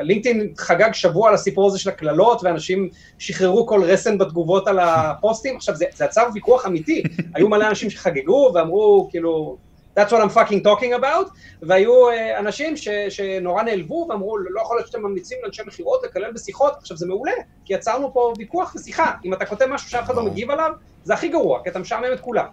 לינקדאין 0.00 0.52
חגג 0.56 0.92
שבוע 0.92 1.28
על 1.28 1.34
הסיפור 1.34 1.66
הזה 1.66 1.78
של 1.78 1.90
הקללות, 1.90 2.44
ואנשים 2.44 2.88
שחררו 3.18 3.66
כל 3.66 3.82
רסן 3.84 4.18
בתגובות 4.18 4.68
על 4.68 4.78
הפוסטים. 4.78 5.56
עכשיו, 5.56 5.74
זה, 5.74 5.84
זה 5.94 6.04
יצר 6.04 6.26
ויכוח 6.34 6.66
אמיתי. 6.66 7.02
היו 7.34 7.48
מלא 7.48 7.68
אנשים 7.68 7.90
שחגגו 7.90 8.52
ואמרו, 8.54 9.08
כאילו, 9.10 9.56
That's 9.98 10.10
what 10.10 10.20
I'm 10.20 10.34
fucking 10.36 10.62
talking 10.64 10.92
about, 11.00 11.30
והיו 11.62 12.10
uh, 12.10 12.12
אנשים 12.38 12.76
ש, 12.76 12.88
שנורא 13.08 13.62
נעלבו 13.62 14.06
ואמרו, 14.10 14.38
לא 14.38 14.60
יכול 14.60 14.76
להיות 14.76 14.86
שאתם 14.86 15.02
ממליצים 15.02 15.38
לאנשי 15.42 15.62
מכירות 15.66 16.00
לקלל 16.04 16.32
בשיחות, 16.32 16.76
עכשיו 16.76 16.96
זה 16.96 17.06
מעולה, 17.06 17.32
כי 17.64 17.74
יצרנו 17.74 18.12
פה 18.12 18.32
ויכוח 18.38 18.74
ושיחה, 18.74 19.12
אם 19.24 19.34
אתה 19.34 19.46
כותב 19.46 19.66
משהו 19.66 19.90
שאף 19.90 20.04
אחד 20.04 20.14
לא 20.14 20.22
מגיב 20.22 20.50
עליו, 20.50 20.70
זה 21.04 21.14
הכי 21.14 21.28
גרוע, 21.28 21.62
כי 21.62 21.70
אתה 21.70 21.78
משעמם 21.78 22.12
את 22.12 22.20
כולם. 22.20 22.46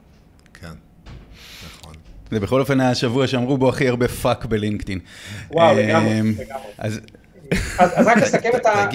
כן, 0.54 0.68
נכון. 1.66 1.94
זה 2.32 2.40
בכל 2.40 2.60
אופן 2.60 2.80
היה 2.80 2.90
השבוע 2.90 3.28
שאמרו 3.28 3.58
בו 3.58 3.70
הכי 3.70 3.88
הרבה 3.88 4.08
fuck 4.08 4.46
בלינקדאין. 4.46 5.00
וואו, 5.52 5.76
לגמרי, 5.76 6.20
אמ, 6.20 6.34
לגמרי. 6.40 7.02
אז 7.80 8.08
רק 8.08 8.18
לסכם 8.18 8.50
את 8.56 8.66
ה... 8.66 8.88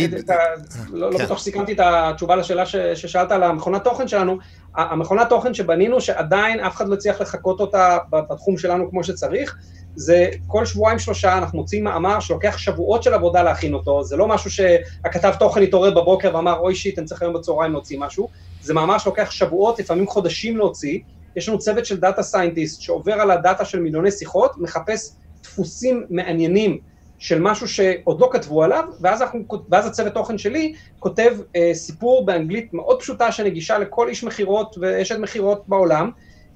לא 0.90 1.11
לא 1.11 1.18
כן. 1.18 1.24
בטוח 1.24 1.38
שסיכמתי 1.38 1.72
את 1.72 1.80
התשובה 1.82 2.36
לשאלה 2.36 2.66
ששאלת 2.94 3.32
על 3.32 3.42
המכונת 3.42 3.84
תוכן 3.84 4.09
שלנו. 4.09 4.38
המכונת 4.76 5.28
תוכן 5.28 5.54
שבנינו, 5.54 6.00
שעדיין 6.00 6.60
אף 6.60 6.76
אחד 6.76 6.88
לא 6.88 6.94
הצליח 6.94 7.20
לחקות 7.20 7.60
אותה 7.60 7.98
בתחום 8.10 8.58
שלנו 8.58 8.90
כמו 8.90 9.04
שצריך, 9.04 9.56
זה 9.94 10.28
כל 10.46 10.64
שבועיים 10.64 10.98
שלושה 10.98 11.38
אנחנו 11.38 11.58
מוציאים 11.58 11.84
מאמר 11.84 12.20
שלוקח 12.20 12.58
שבועות 12.58 13.02
של 13.02 13.14
עבודה 13.14 13.42
להכין 13.42 13.74
אותו, 13.74 14.04
זה 14.04 14.16
לא 14.16 14.28
משהו 14.28 14.50
שהכתב 14.50 15.34
תוכן 15.38 15.62
התעורר 15.62 15.90
בבוקר 15.90 16.34
ואמר 16.34 16.58
oh 16.59 16.74
shit, 16.74 16.98
אני 16.98 17.06
צריך 17.06 17.22
היום 17.22 17.34
בצהריים 17.34 17.72
להוציא 17.72 17.98
משהו, 18.00 18.28
זה 18.60 18.74
מאמר 18.74 18.98
שלוקח 18.98 19.30
שבועות, 19.30 19.78
לפעמים 19.78 20.06
חודשים 20.06 20.56
להוציא, 20.56 20.98
יש 21.36 21.48
לנו 21.48 21.58
צוות 21.58 21.86
של 21.86 22.00
data 22.00 22.22
scientist 22.22 22.80
שעובר 22.80 23.12
על 23.12 23.30
הדאטה 23.30 23.64
של 23.64 23.80
מיליוני 23.80 24.10
שיחות, 24.10 24.52
מחפש 24.58 25.12
דפוסים 25.42 26.06
מעניינים 26.10 26.78
של 27.18 27.40
משהו 27.40 27.68
שעוד 27.68 28.20
לא 28.20 28.28
כתבו 28.32 28.62
עליו, 28.64 28.84
ואז, 29.00 29.22
אנחנו, 29.22 29.44
ואז 29.68 29.86
הצוות 29.86 30.14
תוכן 30.14 30.38
שלי 30.38 30.74
כותב 30.98 31.36
אה, 31.56 31.70
סיפור 31.74 32.26
באנגלית 32.26 32.74
מאוד 32.74 33.00
פשוטה 33.00 33.32
שנגישה 33.32 33.78
לכל 33.78 34.08
איש 34.08 34.24
מכירות 34.24 34.76
ואשת 34.80 35.18
מכירות 35.18 35.62
בעולם, 35.68 36.10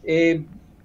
אה, 0.09 0.33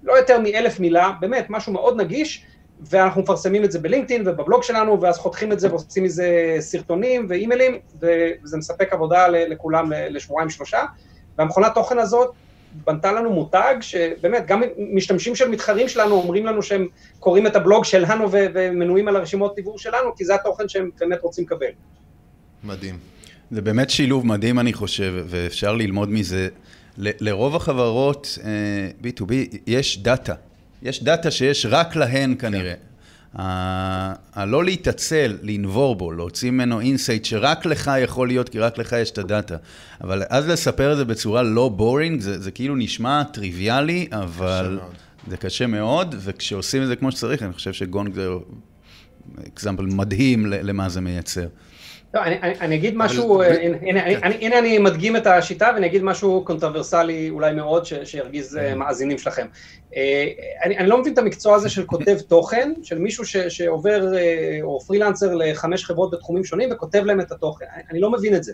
לא 0.04 0.14
יותר 0.14 0.40
מאלף 0.40 0.80
מילה, 0.80 1.12
באמת, 1.20 1.46
משהו 1.50 1.74
מאוד 1.74 2.02
נגיש, 2.02 2.46
ואנחנו 2.82 3.22
מפרסמים 3.22 3.64
את 3.64 3.72
זה 3.72 3.80
בלינקדאין 3.80 4.28
ובבלוג 4.28 4.64
שלנו, 4.64 5.02
ואז 5.02 5.18
חותכים 5.18 5.52
את 5.52 5.60
זה 5.60 5.70
ועושים 5.70 6.04
מזה 6.04 6.56
סרטונים 6.60 7.26
ואימיילים, 7.30 7.80
וזה 8.02 8.58
מספק 8.58 8.94
עבודה 8.94 9.28
לכולם 9.28 9.92
לשבועיים 10.10 10.50
שלושה. 10.50 10.84
והמכונת 11.38 11.74
תוכן 11.74 12.00
הזאת 12.00 12.34
בנתה 12.88 13.12
לנו 13.12 13.34
מותג, 13.34 13.76
שבאמת, 13.82 14.46
גם 14.48 14.62
משתמשים 14.94 15.36
של 15.36 15.50
מתחרים 15.50 15.90
שלנו 15.90 16.16
אומרים 16.16 16.46
לנו 16.46 16.62
שהם 16.64 16.88
קוראים 17.20 17.48
את 17.48 17.56
הבלוג 17.56 17.86
שלנו 17.86 18.28
ומנויים 18.32 19.08
על 19.08 19.16
הרשימות 19.16 19.56
דיבור 19.56 19.80
שלנו, 19.80 20.16
כי 20.16 20.26
זה 20.26 20.36
התוכן 20.36 20.68
שהם 20.70 20.90
באמת 21.00 21.20
רוצים 21.22 21.44
לקבל. 21.44 21.68
מדהים. 22.64 22.98
זה 23.52 23.62
באמת 23.62 23.90
שילוב 23.90 24.28
מדהים, 24.28 24.60
אני 24.60 24.74
חושב, 24.74 25.14
ואפשר 25.28 25.74
ללמוד 25.76 26.10
מזה. 26.10 26.48
לרוב 26.98 27.56
החברות 27.56 28.38
אה, 28.44 28.50
B2B 29.04 29.34
יש 29.68 30.00
דאטה. 30.00 30.34
יש 30.84 31.04
דאטה 31.04 31.32
שיש 31.32 31.66
רק 31.70 31.96
להן 31.96 32.36
כנראה. 32.40 32.72
ה- 32.72 32.95
הלא 33.36 34.64
להתעצל, 34.64 35.38
לנבור 35.42 35.96
בו, 35.96 36.12
להוציא 36.12 36.52
ממנו 36.52 36.80
insight 36.80 37.26
שרק 37.26 37.66
לך 37.66 37.92
יכול 38.04 38.28
להיות, 38.28 38.50
כי 38.50 38.60
רק 38.60 38.78
לך 38.78 38.92
יש 38.92 39.12
את 39.12 39.18
הדאטה. 39.18 39.56
אבל 40.02 40.24
אז 40.30 40.48
לספר 40.48 40.92
את 40.92 40.98
זה 40.98 41.06
בצורה 41.06 41.44
לא 41.44 41.70
boring, 41.70 42.22
זה, 42.22 42.42
זה 42.42 42.52
כאילו 42.52 42.76
נשמע 42.76 43.24
טריוויאלי, 43.24 44.08
אבל 44.12 44.78
מאוד. 44.82 44.94
זה 45.28 45.38
קשה 45.38 45.68
מאוד, 45.68 46.16
וכשעושים 46.20 46.84
את 46.84 46.88
זה 46.88 46.96
כמו 46.96 47.12
שצריך, 47.12 47.44
אני 47.44 47.54
חושב 47.54 47.74
שגונג 47.74 48.14
זה 48.14 48.28
example 49.48 49.86
מדהים 49.86 50.46
למה 50.46 50.90
זה 50.90 51.02
מייצר. 51.02 51.48
לא, 52.16 52.24
אני, 52.24 52.42
אני, 52.42 52.60
אני 52.60 52.76
אגיד 52.76 52.94
משהו, 52.98 53.36
אבל- 53.36 53.44
אה, 53.44 53.66
הנה, 53.82 54.02
כן. 54.02 54.20
אני, 54.24 54.36
הנה 54.36 54.60
אני 54.60 54.78
מדגים 54.78 55.16
את 55.16 55.28
השיטה 55.28 55.72
ואני 55.76 55.88
אגיד 55.88 56.04
משהו 56.04 56.44
קונטרוברסלי 56.46 57.30
אולי 57.30 57.54
מאוד 57.54 57.86
ש, 57.86 57.94
שירגיז 57.94 58.58
אה, 58.58 58.76
מאזינים 58.76 59.18
שלכם. 59.18 59.48
אה, 59.96 60.28
אני, 60.64 60.78
אני 60.78 60.88
לא 60.88 60.98
מבין 61.02 61.14
את 61.14 61.18
המקצוע 61.18 61.56
הזה 61.56 61.70
של 61.70 61.86
כותב 61.86 62.18
תוכן, 62.30 62.74
של 62.84 63.00
מישהו 63.00 63.26
ש, 63.26 63.38
שעובר 63.38 64.12
או 64.62 64.80
פרילנסר 64.80 65.34
לחמש 65.36 65.86
חברות 65.86 66.12
בתחומים 66.12 66.44
שונים 66.44 66.70
וכותב 66.72 67.04
להם 67.06 67.22
את 67.22 67.32
התוכן, 67.32 67.66
אני, 67.76 67.84
אני 67.92 68.00
לא 68.00 68.12
מבין 68.12 68.36
את 68.36 68.44
זה. 68.44 68.54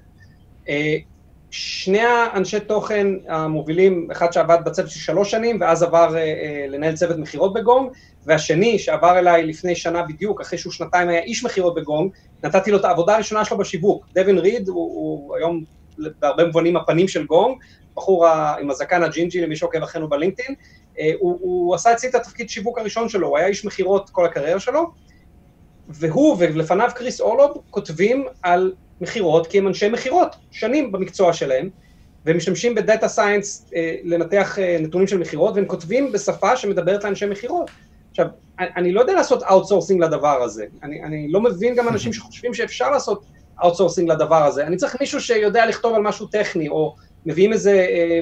שני 1.51 1.99
האנשי 1.99 2.59
תוכן 2.59 3.07
המובילים, 3.27 4.07
אחד 4.11 4.33
שעבד 4.33 4.57
בצוות 4.65 4.89
של 4.89 4.99
שלוש 4.99 5.31
שנים 5.31 5.57
ואז 5.61 5.83
עבר 5.83 6.15
אה, 6.15 6.21
אה, 6.21 6.65
לנהל 6.67 6.95
צוות 6.95 7.17
מכירות 7.17 7.53
בגונג, 7.53 7.91
והשני 8.25 8.79
שעבר 8.79 9.19
אליי 9.19 9.43
לפני 9.45 9.75
שנה 9.75 10.03
בדיוק, 10.03 10.41
אחרי 10.41 10.59
שהוא 10.59 10.73
שנתיים 10.73 11.09
היה 11.09 11.21
איש 11.21 11.45
מכירות 11.45 11.75
בגונג, 11.75 12.11
נתתי 12.43 12.71
לו 12.71 12.77
את 12.77 12.85
העבודה 12.85 13.15
הראשונה 13.15 13.45
שלו 13.45 13.57
בשיווק. 13.57 14.07
דווין 14.13 14.37
ריד 14.37 14.67
הוא, 14.67 14.75
הוא 14.75 15.35
היום 15.35 15.63
בהרבה 16.19 16.45
מובנים 16.45 16.77
הפנים 16.77 17.07
של 17.07 17.25
גונג, 17.25 17.57
בחור 17.95 18.27
עם 18.27 18.71
הזקן 18.71 19.03
הג'ינג'י 19.03 19.41
למי 19.41 19.55
שעוקב 19.55 19.83
אחרינו 19.83 20.09
בלינקדאין, 20.09 20.55
אה, 20.99 21.11
הוא, 21.19 21.37
הוא 21.41 21.75
עשה 21.75 21.93
אצלי 21.93 22.09
את 22.09 22.15
התפקיד 22.15 22.49
שיווק 22.49 22.77
הראשון 22.77 23.09
שלו, 23.09 23.27
הוא 23.27 23.37
היה 23.37 23.47
איש 23.47 23.65
מכירות 23.65 24.09
כל 24.09 24.25
הקריירה 24.25 24.59
שלו, 24.59 24.85
והוא 25.87 26.35
ולפניו 26.39 26.89
קריס 26.95 27.21
אורלוב 27.21 27.51
כותבים 27.69 28.25
על 28.43 28.73
מכירות 29.01 29.47
כי 29.47 29.57
הם 29.57 29.67
אנשי 29.67 29.89
מכירות, 29.89 30.35
שנים 30.51 30.91
במקצוע 30.91 31.33
שלהם, 31.33 31.69
והם 32.25 32.37
משתמשים 32.37 32.75
ב 32.75 32.82
data 32.82 33.07
science 33.07 33.69
אה, 33.75 33.95
לנתח 34.03 34.59
אה, 34.59 34.77
נתונים 34.79 35.07
של 35.07 35.17
מכירות, 35.17 35.55
והם 35.55 35.65
כותבים 35.65 36.11
בשפה 36.11 36.57
שמדברת 36.57 37.03
לאנשי 37.03 37.25
מכירות. 37.25 37.69
עכשיו, 38.11 38.27
אני, 38.59 38.91
לא 38.91 39.01
יודע 39.01 39.13
לעשות 39.13 39.43
outsourcing 39.43 40.03
לדבר 40.03 40.43
הזה, 40.43 40.65
אני, 40.83 41.03
אני 41.03 41.31
לא 41.31 41.41
מבין 41.41 41.75
גם 41.75 41.87
אנשים 41.87 42.13
שחושבים 42.13 42.53
שאפשר 42.53 42.91
לעשות 42.91 43.23
outsourcing 43.63 44.11
לדבר 44.11 44.43
הזה, 44.43 44.67
אני 44.67 44.77
צריך 44.77 44.97
מישהו 44.99 45.21
שיודע 45.21 45.65
לכתוב 45.65 45.95
על 45.95 46.01
משהו 46.01 46.27
טכני, 46.27 46.69
או 46.69 46.95
מביאים 47.25 47.53
איזה 47.53 47.71
אה, 47.71 48.21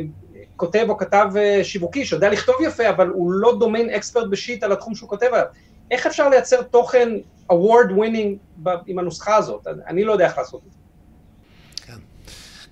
כותב 0.56 0.86
או 0.90 0.98
כתב 0.98 1.28
אה, 1.38 1.64
שיווקי 1.64 2.06
שיודע 2.06 2.30
לכתוב 2.30 2.56
יפה, 2.62 2.90
אבל 2.90 3.08
הוא 3.08 3.32
לא 3.32 3.58
domain 3.60 3.90
expert 3.90 4.28
ב 4.30 4.37
shit 4.37 4.64
על 4.64 4.72
התחום 4.72 4.96
שהוא 4.96 5.10
כותב 5.10 5.28
עליו. 5.32 5.46
איך 5.92 6.06
אפשר 6.08 6.30
לייצר 6.30 6.62
תוכן 6.62 7.10
award 7.52 7.92
winning 7.92 8.68
עם 8.88 9.00
הנוסחה 9.00 9.36
הזאת? 9.36 9.68
אני 9.88 10.04
לא 10.04 10.12
יודע 10.12 10.26
איך 10.28 10.38
לעשות 10.38 10.62
את 10.68 10.72
זה. 10.72 10.78
כן. 11.86 12.00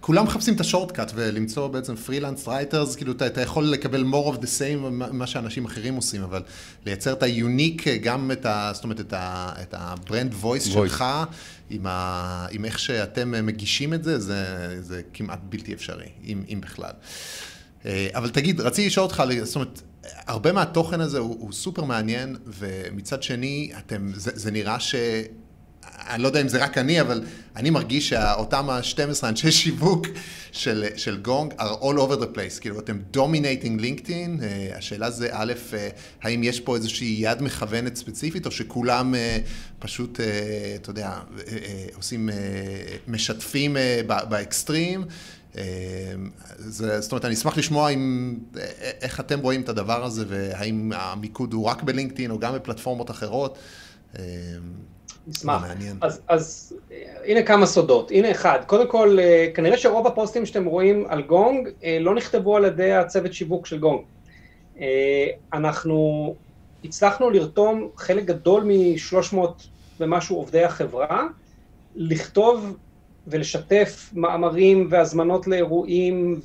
כולם 0.02 0.26
מחפשים 0.26 0.56
את 0.56 0.60
ה 0.60 0.66
shortcut 0.66 1.12
ולמצוא 1.16 1.68
בעצם 1.68 1.96
freelance 1.96 2.48
writers, 2.48 2.96
כאילו 2.96 3.12
אתה, 3.12 3.28
אתה 3.28 3.42
יכול 3.42 3.66
לקבל 3.66 4.04
more 4.12 4.34
of 4.34 4.40
the 4.40 4.46
same 4.60 4.90
מה 5.12 5.28
שאנשים 5.28 5.66
אחרים 5.66 5.96
עושים, 5.96 6.24
אבל 6.24 6.42
לייצר 6.86 7.14
את 7.14 7.24
ה 7.24 7.32
unique, 7.32 7.88
גם 7.88 8.32
את 8.32 8.46
ה... 8.46 8.72
זאת 8.74 8.84
אומרת, 8.84 9.00
את 9.00 9.14
ה- 9.14 9.54
את 9.62 9.74
ה 9.78 9.87
brand 9.87 10.34
voice 10.34 10.68
Voice. 10.68 10.70
שלך, 10.72 11.06
עם, 11.70 11.86
ה, 11.88 12.46
עם 12.52 12.66
איך 12.66 12.80
שאתם 12.80 13.46
מגישים 13.46 13.94
את 13.94 14.04
זה, 14.04 14.20
זה, 14.20 14.46
זה 14.82 15.02
כמעט 15.14 15.40
בלתי 15.50 15.74
אפשרי, 15.74 16.10
אם, 16.24 16.44
אם 16.54 16.62
בכלל. 16.62 16.92
אה, 17.86 18.08
אבל 18.16 18.30
תגיד, 18.30 18.62
רציתי 18.62 18.88
לשאול 18.88 19.04
אותך, 19.04 19.24
זאת 19.44 19.56
אומרת, 19.56 19.82
הרבה 20.04 20.52
מהתוכן 20.52 21.02
הזה 21.02 21.20
הוא, 21.20 21.36
הוא 21.40 21.54
סופר 21.54 21.84
מעניין, 21.84 22.36
ומצד 22.46 23.24
שני, 23.24 23.72
אתם, 23.78 24.12
זה, 24.16 24.32
זה 24.34 24.52
נראה 24.52 24.80
ש... 24.80 24.96
אני 26.10 26.24
לא 26.24 26.28
יודע 26.28 26.42
אם 26.42 26.48
זה 26.48 26.64
רק 26.64 26.78
אני, 26.78 27.02
אבל 27.02 27.24
אני 27.56 27.70
מרגיש 27.70 28.10
שאותם 28.10 28.70
ה-12 28.70 29.24
אנשי 29.24 29.52
שיווק 29.52 30.08
של, 30.52 30.86
של 30.96 31.18
גונג 31.18 31.54
are 31.54 31.82
all 31.82 31.98
over 31.98 32.22
the 32.22 32.36
place. 32.36 32.60
כאילו, 32.62 32.80
אתם 32.80 33.00
dominating 33.14 33.82
LinkedIn, 33.82 34.10
uh, 34.10 34.78
השאלה 34.78 35.12
זה, 35.12 35.30
א', 35.32 35.54
uh, 35.72 35.76
האם 36.22 36.44
יש 36.44 36.60
פה 36.60 36.76
איזושהי 36.76 37.16
יד 37.20 37.42
מכוונת 37.42 37.96
ספציפית, 37.96 38.46
או 38.46 38.52
שכולם 38.52 39.14
uh, 39.14 39.18
פשוט, 39.80 40.20
uh, 40.20 40.22
אתה 40.82 40.90
יודע, 40.90 41.20
uh, 41.38 41.40
uh, 41.40 41.52
עושים, 41.96 42.30
uh, 42.30 42.32
משתפים 43.08 43.76
uh, 43.76 44.04
באקסטרים. 44.24 45.04
Uh, 45.58 45.60
זה, 46.58 47.02
זאת 47.02 47.12
אומרת, 47.12 47.26
אני 47.26 47.34
אשמח 47.34 47.58
לשמוע 47.58 47.90
אם, 47.90 48.36
uh, 48.54 48.58
איך 49.02 49.20
אתם 49.20 49.40
רואים 49.40 49.62
את 49.62 49.70
הדבר 49.70 50.04
הזה, 50.04 50.26
והאם 50.28 50.92
המיקוד 50.96 51.54
הוא 51.54 51.66
רק 51.66 51.84
בלינקדאין 51.84 52.32
או 52.32 52.40
גם 52.40 52.56
בפלטפורמות 52.56 53.12
אחרות. 53.12 53.58
נשמח. 55.28 55.62
מעניין. 55.62 55.98
אז, 56.02 56.22
אז 56.28 56.74
אה, 56.92 56.98
הנה 57.26 57.44
כמה 57.44 57.66
סודות. 57.66 58.12
הנה 58.12 58.32
אחד, 58.32 58.60
קודם 58.66 58.88
כל, 58.88 59.18
אה, 59.20 59.48
כנראה 59.54 59.78
שרוב 59.78 60.08
הפוסטים 60.08 60.46
שאתם 60.46 60.66
רואים 60.66 61.06
על 61.08 61.22
גונג 61.22 61.70
אה, 61.84 61.98
לא 62.02 62.16
נכתבו 62.16 62.58
על 62.58 62.66
ידי 62.66 62.94
הצוות 62.94 63.34
שיווק 63.34 63.66
של 63.66 63.80
גונג. 63.80 64.02
אה, 64.80 65.28
אנחנו 65.54 66.36
הצלחנו 66.84 67.30
לרתום 67.30 67.90
חלק 67.98 68.26
גדול 68.26 68.64
מ-300 68.64 69.38
ומשהו 70.00 70.36
עובדי 70.36 70.64
החברה, 70.64 71.28
לכתוב 71.96 72.78
ולשתף 73.28 74.10
מאמרים 74.14 74.88
והזמנות 74.90 75.48
לאירועים 75.48 76.40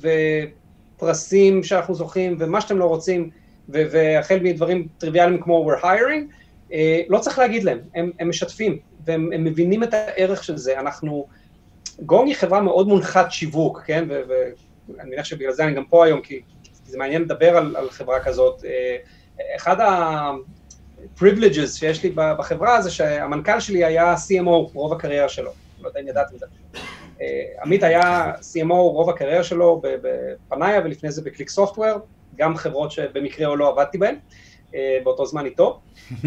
ופרסים 0.97 1.63
שאנחנו 1.63 1.95
זוכים 1.95 2.35
ומה 2.39 2.61
שאתם 2.61 2.77
לא 2.77 2.85
רוצים, 2.85 3.29
ו- 3.69 3.83
והחל 3.91 4.39
מדברים 4.39 4.87
טריוויאליים 4.97 5.41
כמו 5.41 5.71
we're 5.71 5.83
hiring, 5.83 6.33
אה, 6.73 7.01
לא 7.09 7.19
צריך 7.19 7.39
להגיד 7.39 7.63
להם, 7.63 7.79
הם, 7.95 8.11
הם 8.19 8.29
משתפים, 8.29 8.77
והם 9.05 9.29
הם 9.33 9.43
מבינים 9.43 9.83
את 9.83 9.93
הערך 9.93 10.43
של 10.43 10.57
זה. 10.57 10.79
אנחנו, 10.79 11.27
גונג 11.99 12.27
היא 12.27 12.35
חברה 12.35 12.61
מאוד 12.61 12.87
מונחת 12.87 13.31
שיווק, 13.31 13.81
כן? 13.85 14.05
ואני 14.09 15.09
מניח 15.09 15.25
שבגלל 15.25 15.51
זה 15.51 15.63
אני 15.63 15.73
גם 15.73 15.85
פה 15.85 16.05
היום, 16.05 16.21
כי 16.21 16.41
זה 16.85 16.97
מעניין 16.97 17.21
לדבר 17.21 17.57
על, 17.57 17.75
על 17.75 17.89
חברה 17.89 18.19
כזאת. 18.19 18.65
אה, 18.65 18.95
אחד 19.55 19.79
ה-privileges 19.79 21.67
שיש 21.67 22.03
לי 22.03 22.11
בחברה 22.15 22.81
זה 22.81 22.91
שהמנכ"ל 22.91 23.59
שלי 23.59 23.85
היה 23.85 24.13
CMO 24.13 24.49
רוב 24.73 24.93
הקריירה 24.93 25.29
שלו, 25.29 25.51
לא 25.83 25.87
יודע 25.87 25.99
אם 25.99 26.07
ידעתם 26.07 26.35
את 26.35 26.39
זה. 26.39 26.45
אה, 27.21 27.27
עמית 27.63 27.83
היה 27.83 28.31
CMO 28.33 28.73
רוב 28.73 29.09
הקריירה 29.09 29.43
שלו 29.43 29.81
בפנאיה 29.83 30.81
ולפני 30.83 31.11
זה 31.11 31.21
בקליק 31.21 31.49
סופטוור, 31.49 31.99
גם 32.35 32.55
חברות 32.55 32.91
שבמקרה 32.91 33.47
או 33.47 33.55
לא 33.55 33.69
עבדתי 33.69 33.97
בהן, 33.97 34.15
אה, 34.75 34.97
באותו 35.03 35.25
זמן 35.25 35.45
איתו. 35.45 35.79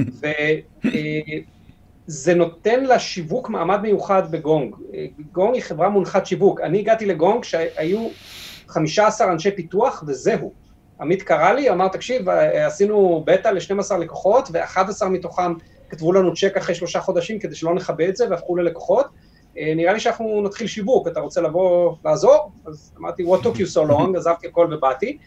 וזה 2.08 2.34
נותן 2.34 2.84
לשיווק 2.84 3.48
מעמד 3.48 3.80
מיוחד 3.82 4.30
בגונג. 4.30 4.74
אה, 4.94 5.06
גונג 5.32 5.54
היא 5.54 5.62
חברה 5.62 5.88
מונחת 5.88 6.26
שיווק. 6.26 6.60
אני 6.60 6.78
הגעתי 6.78 7.06
לגונג 7.06 7.42
כשהיו 7.42 8.08
15 8.68 9.32
אנשי 9.32 9.50
פיתוח 9.50 10.04
וזהו. 10.06 10.52
עמית 11.00 11.22
קרא 11.22 11.52
לי, 11.52 11.70
אמר, 11.70 11.88
תקשיב, 11.88 12.28
עשינו 12.66 13.22
בטא 13.26 13.48
ל-12 13.48 13.96
לקוחות, 13.96 14.48
ו-11 14.52 15.06
מתוכם 15.08 15.52
כתבו 15.90 16.12
לנו 16.12 16.34
צ'ק 16.34 16.56
אחרי 16.56 16.74
שלושה 16.74 17.00
חודשים 17.00 17.38
כדי 17.38 17.54
שלא 17.54 17.74
נכבה 17.74 18.08
את 18.08 18.16
זה, 18.16 18.30
והפכו 18.30 18.56
ללקוחות. 18.56 19.06
אה, 19.58 19.74
נראה 19.76 19.92
לי 19.92 20.00
שאנחנו 20.00 20.42
נתחיל 20.42 20.66
שיווק, 20.66 21.08
אתה 21.08 21.20
רוצה 21.20 21.40
לבוא 21.40 21.96
לעזור? 22.04 22.52
אז 22.66 22.92
אמרתי, 22.98 23.24
what 23.24 23.42
took 23.42 23.56
you 23.56 23.74
so 23.74 23.90
long, 23.90 24.16
עזבתי 24.18 24.46
הכל 24.46 24.68
ובאתי. 24.72 25.18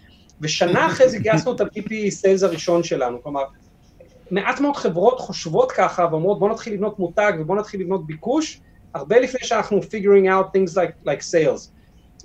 ושנה 0.41 0.87
אחרי 0.87 1.09
זה 1.09 1.19
גייסנו 1.19 1.55
את 1.55 1.61
ה-PP 1.61 2.09
סיילס 2.09 2.43
הראשון 2.43 2.83
שלנו, 2.83 3.23
כלומר, 3.23 3.43
מעט 4.31 4.59
מאוד 4.59 4.75
חברות 4.75 5.19
חושבות 5.19 5.71
ככה 5.71 6.07
ואומרות 6.11 6.39
בוא 6.39 6.49
נתחיל 6.49 6.73
לבנות 6.73 6.99
מותג 6.99 7.33
ובוא 7.39 7.55
נתחיל 7.55 7.81
לבנות 7.81 8.07
ביקוש, 8.07 8.61
הרבה 8.93 9.19
לפני 9.19 9.39
שאנחנו 9.43 9.79
figuring 9.79 10.25
out 10.25 10.45
things 10.45 10.75
like, 10.75 11.07
like 11.07 11.21
sales. 11.21 11.69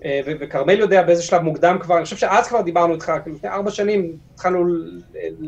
אה, 0.04 0.20
וכרמל 0.26 0.78
יודע 0.78 1.02
באיזה 1.02 1.22
שלב 1.22 1.42
מוקדם 1.42 1.78
כבר, 1.80 1.96
אני 1.96 2.04
חושב 2.04 2.16
שאז 2.16 2.48
כבר 2.48 2.60
דיברנו 2.60 2.94
איתך, 2.94 3.12
כאילו 3.22 3.36
לפני 3.36 3.50
ארבע 3.50 3.70
שנים 3.70 4.16
התחלנו 4.34 4.64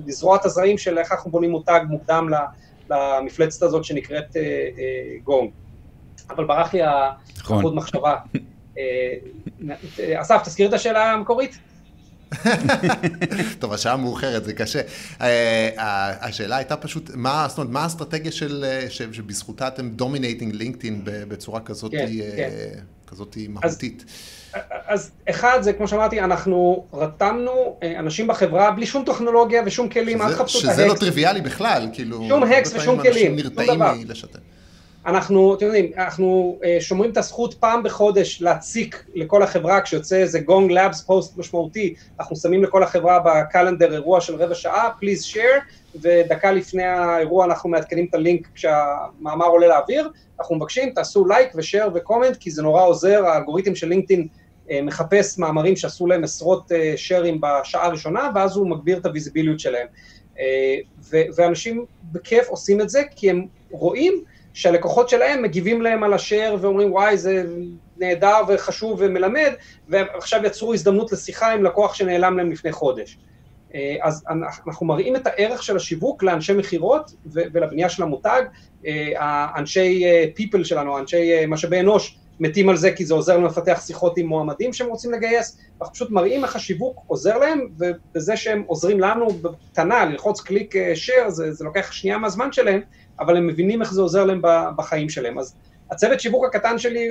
לזרוע 0.07 0.37
את 0.37 0.45
הזרעים 0.45 0.79
של 0.79 0.99
איך 0.99 1.13
אנחנו 1.13 1.31
בונים 1.31 1.51
מותג 1.51 1.81
מוקדם 1.89 2.29
למפלצת 2.91 3.63
הזאת 3.63 3.85
שנקראת 3.85 4.37
גונג. 5.25 5.51
אה, 5.51 5.66
אבל 6.31 6.45
ברח 6.45 6.75
לי 6.75 6.81
החוט 6.83 7.59
נכון. 7.59 7.75
מחשבה. 7.75 8.17
אסף, 10.21 10.43
תזכיר 10.43 10.69
את 10.69 10.73
השאלה 10.73 11.13
המקורית. 11.13 11.59
טוב, 13.59 13.73
השעה 13.73 13.97
מאוחרת, 13.97 14.45
זה 14.45 14.53
קשה. 14.53 14.81
אה, 15.21 16.13
השאלה 16.21 16.57
הייתה 16.57 16.77
פשוט, 16.77 17.11
מה, 17.15 17.47
זאת 17.49 17.59
אומרת, 17.59 17.73
מה 17.73 17.83
האסטרטגיה 17.83 18.33
של, 18.33 18.65
שבזכותה 18.89 19.69
אתם 19.69 19.89
dominating 19.89 20.55
LinkedIn 20.55 21.01
בצורה 21.05 21.61
כזאת, 21.61 21.93
כן, 21.93 22.07
כן. 22.37 22.51
כזאת 23.07 23.37
מהותית? 23.49 24.05
אז 24.87 25.11
אחד 25.31 25.59
זה, 25.61 25.73
כמו 25.73 25.89
שאמרתי, 25.89 26.21
אנחנו 26.21 26.85
רתמנו 26.93 27.77
אה, 27.83 27.99
אנשים 27.99 28.27
בחברה 28.27 28.71
בלי 28.71 28.87
שום 28.87 29.05
טכנולוגיה 29.05 29.63
ושום 29.67 29.89
כלים, 29.89 30.23
אל 30.23 30.33
תחפשו 30.33 30.59
את 30.59 30.65
ה 30.65 30.66
hacks. 30.66 30.77
שזה 30.77 30.87
לא 30.87 30.95
טריוויאלי 30.95 31.41
בכלל, 31.41 31.89
כאילו... 31.93 32.25
שום 32.29 32.43
hacks 32.43 32.75
ושום 32.75 33.03
כלים, 33.03 33.39
שום 33.39 33.77
דבר. 33.77 33.95
אנחנו, 35.07 35.55
אתם 35.55 35.67
יודעים, 35.67 35.91
אנחנו 35.97 36.59
uh, 36.63 36.81
שומרים 36.81 37.11
את 37.11 37.17
הזכות 37.17 37.55
פעם 37.55 37.83
בחודש 37.83 38.43
להציק 38.43 39.05
לכל 39.15 39.43
החברה, 39.43 39.81
כשיוצא 39.81 40.17
איזה 40.17 40.41
Gong 40.41 40.71
Labs 40.73 41.03
post 41.03 41.37
משמעותי, 41.37 41.95
אנחנו 42.21 42.37
שמים 42.37 42.65
לכל 42.65 42.83
החברה 42.83 43.19
ב 43.25 43.32
calendar 43.32 43.93
אירוע 43.93 44.21
של 44.21 44.35
רבע 44.35 44.55
שעה, 44.55 44.91
please 45.01 45.23
share, 45.23 45.61
ודקה 45.95 46.53
לפני 46.53 46.83
האירוע 46.83 47.45
אנחנו 47.45 47.71
מעדכנים 47.71 48.07
את 48.11 48.15
הלינק 48.15 48.49
כשהמאמר 48.55 49.47
עולה 49.47 49.69
לאוויר, 49.69 50.11
אנחנו 50.41 50.57
מבקשים, 50.57 50.91
תעשו 50.91 51.27
לייק 51.27 51.53
ושייר 51.55 51.91
וקומנט, 51.95 52.37
כי 52.37 52.51
זה 52.51 52.63
נורא 52.63 52.87
עוזר, 52.87 53.27
האלגוריתם 53.27 53.75
של 53.75 53.89
לינקדאין 53.89 54.29
uh, 54.67 54.71
מחפש 54.83 55.39
מאמרים 55.39 55.77
שעשו 55.77 56.07
להם 56.07 56.25
עשרות 56.25 56.73
שיירים 56.97 57.35
uh, 57.35 57.39
בשעה 57.63 57.87
הראשונה, 57.87 58.31
ואז 58.35 58.57
הוא 58.57 58.71
מגביר 58.71 58.99
את 58.99 59.07
הוויזיביליות 59.07 59.61
שלהם. 59.61 59.87
ואנשים 61.13 61.85
בכיף 62.13 62.49
עושים 62.49 62.81
את 62.81 62.89
זה, 62.89 63.03
כי 63.17 63.31
הם 63.31 63.47
רואים 63.71 64.25
שהלקוחות 64.57 65.09
שלהם 65.09 65.43
מגיבים 65.43 65.83
להם 65.83 66.05
על 66.05 66.13
השאר 66.13 66.57
ואומרים 66.61 66.93
וואי 66.93 67.19
זה 67.19 67.45
נהדר 67.97 68.37
וחשוב 68.49 68.97
ומלמד, 68.99 69.53
ועכשיו 69.89 70.41
יצרו 70.45 70.75
הזדמנות 70.75 71.13
לשיחה 71.13 71.53
עם 71.53 71.65
לקוח 71.65 71.95
שנעלם 71.95 72.39
להם 72.39 72.51
לפני 72.51 72.73
חודש. 72.73 73.19
אה, 73.75 73.97
אז 74.03 74.25
אנחנו 74.67 74.87
מראים 74.87 75.17
את 75.17 75.27
הערך 75.27 75.63
של 75.63 75.77
השיווק 75.77 76.23
לאנשי 76.23 76.53
מכירות 76.53 77.11
ולבנייה 77.27 77.89
של 77.89 78.03
המותג, 78.03 78.43
אה, 78.87 79.13
האנשי 79.19 80.05
people 80.39 80.59
אה, 80.59 80.65
שלנו, 80.65 80.99
אנשי 80.99 81.47
משאבי 81.47 81.81
אנוש, 81.81 82.19
מתים 82.41 82.69
על 82.69 82.77
זה 82.77 82.93
כי 82.93 83.05
זה 83.05 83.15
עוזר 83.15 83.37
לנו 83.37 83.47
לפתח 83.47 83.83
שיחות 83.87 84.19
עם 84.19 84.27
מועמדים 84.27 84.73
שהם 84.73 84.89
רוצים 84.89 85.13
לגייס, 85.13 85.59
אנחנו 85.81 85.95
פשוט 85.95 86.11
מראים 86.11 86.45
איך 86.45 86.57
השיווק 86.57 87.03
עוזר 87.07 87.39
להם, 87.39 87.69
ובזה 87.79 88.37
שהם 88.37 88.63
עוזרים 88.67 89.01
לנו 89.01 89.29
בקטנה, 89.29 90.05
ללחוץ 90.05 90.41
קליק 90.41 90.75
share, 90.77 91.29
זה, 91.31 91.53
זה 91.53 91.65
לוקח 91.65 91.93
שנייה 91.93 92.19
מהזמן 92.19 92.53
שלהם, 92.53 92.81
אבל 93.21 93.37
הם 93.37 93.47
מבינים 93.47 93.83
איך 93.83 93.93
זה 93.93 94.01
עוזר 94.01 94.25
להם 94.25 94.43
בחיים 94.77 95.09
שלהם. 95.09 95.39
אז 95.39 95.55
הצוות 95.91 96.21
שיווק 96.21 96.45
הקטן 96.45 96.79
שלי, 96.79 97.11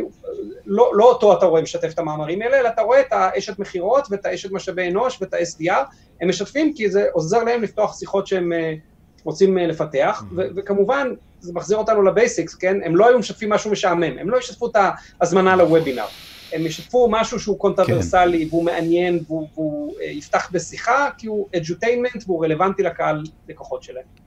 לא, 0.65 0.91
לא 0.95 1.03
אותו 1.03 1.33
אתה 1.33 1.45
רואה 1.45 1.61
משתף 1.61 1.93
את 1.93 1.99
המאמרים 1.99 2.41
האלה, 2.41 2.59
אלא 2.59 2.69
אתה 2.69 2.81
רואה 2.81 3.01
את 3.01 3.11
האשת 3.11 3.59
מכירות 3.59 4.07
ואת 4.11 4.25
האשת 4.25 4.51
משאבי 4.51 4.89
אנוש 4.89 5.21
ואת 5.21 5.33
ה-SDR, 5.33 5.85
הם 6.21 6.29
משתפים 6.29 6.73
כי 6.73 6.89
זה 6.89 7.05
עוזר 7.11 7.43
להם 7.43 7.61
לפתוח 7.61 7.99
שיחות 7.99 8.27
שהם 8.27 8.53
אה, 8.53 8.73
רוצים 9.23 9.57
אה, 9.57 9.67
לפתח, 9.67 10.23
mm-hmm. 10.23 10.41
וכמובן, 10.55 11.13
זה 11.39 11.53
מחזיר 11.53 11.77
אותנו 11.77 12.01
ל 12.01 12.08
basics, 12.08 12.55
כן? 12.55 12.77
הם 12.83 12.95
לא 12.95 13.07
היו 13.07 13.19
משתפים 13.19 13.49
משהו 13.49 13.71
משעמם, 13.71 14.17
הם 14.19 14.29
לא 14.29 14.37
ישתפו 14.37 14.67
את 14.67 14.75
ההזמנה 15.19 15.55
לוובינר, 15.55 16.05
הם 16.53 16.65
ישתפו 16.65 17.07
משהו 17.11 17.39
שהוא 17.39 17.59
קונטרוברסלי, 17.59 18.43
כן. 18.43 18.47
והוא 18.49 18.63
מעניין, 18.63 19.19
והוא, 19.27 19.47
והוא 19.53 19.95
אה, 20.01 20.05
יפתח 20.05 20.49
בשיחה, 20.51 21.09
כי 21.17 21.27
הוא 21.27 21.47
edutainment 21.55 22.23
והוא 22.25 22.45
רלוונטי 22.45 22.83
לקהל 22.83 23.23
לקוחות 23.49 23.83
שלהם. 23.83 24.24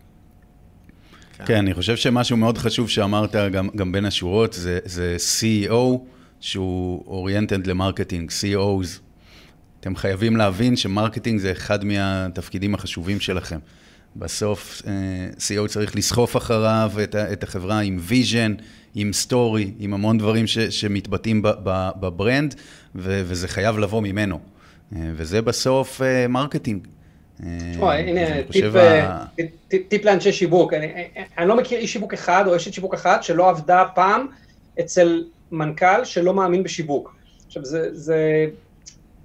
כן. 1.38 1.44
כן, 1.46 1.58
אני 1.58 1.74
חושב 1.74 1.96
שמשהו 1.96 2.36
מאוד 2.36 2.58
חשוב 2.58 2.88
שאמרת 2.90 3.34
גם, 3.52 3.68
גם 3.76 3.92
בין 3.92 4.04
השורות, 4.04 4.52
זה, 4.52 4.78
זה 4.84 5.16
CEO, 5.16 5.98
שהוא 6.40 7.04
oriented 7.06 7.66
ל 7.66 7.72
marketing, 7.72 8.30
CEOs. 8.30 8.86
אתם 9.80 9.96
חייבים 9.96 10.36
להבין 10.36 10.76
ש 10.76 10.88
marketing 10.88 11.40
זה 11.40 11.52
אחד 11.52 11.84
מהתפקידים 11.84 12.74
החשובים 12.74 13.20
שלכם. 13.20 13.58
בסוף 14.16 14.82
אה, 14.86 14.92
CEO 15.38 15.68
צריך 15.68 15.96
לסחוף 15.96 16.36
אחריו 16.36 16.92
את, 17.02 17.14
את 17.14 17.42
החברה 17.42 17.80
עם 17.80 17.98
vision, 18.00 18.54
עם 18.94 19.12
story, 19.12 19.72
עם 19.78 19.94
המון 19.94 20.18
דברים 20.18 20.46
ש, 20.46 20.58
שמתבטאים 20.58 21.42
ב 22.00 22.08
brand, 22.08 22.54
וזה 22.94 23.48
חייב 23.48 23.78
לבוא 23.78 24.02
ממנו. 24.02 24.40
אה, 24.96 25.10
וזה 25.16 25.42
בסוף 25.42 26.00
marketing. 26.28 26.86
הנה, 27.92 28.20
טיפ 29.88 30.04
לאנשי 30.04 30.32
שיווק, 30.32 30.72
אני 31.38 31.48
לא 31.48 31.56
מכיר 31.56 31.78
איש 31.78 31.92
שיווק 31.92 32.12
אחד 32.12 32.44
או 32.46 32.56
אשת 32.56 32.72
שיווק 32.72 32.94
אחת 32.94 33.22
שלא 33.22 33.48
עבדה 33.48 33.84
פעם 33.94 34.26
אצל 34.80 35.24
מנכ"ל 35.52 36.04
שלא 36.04 36.34
מאמין 36.34 36.62
בשיווק. 36.62 37.16
עכשיו, 37.46 37.62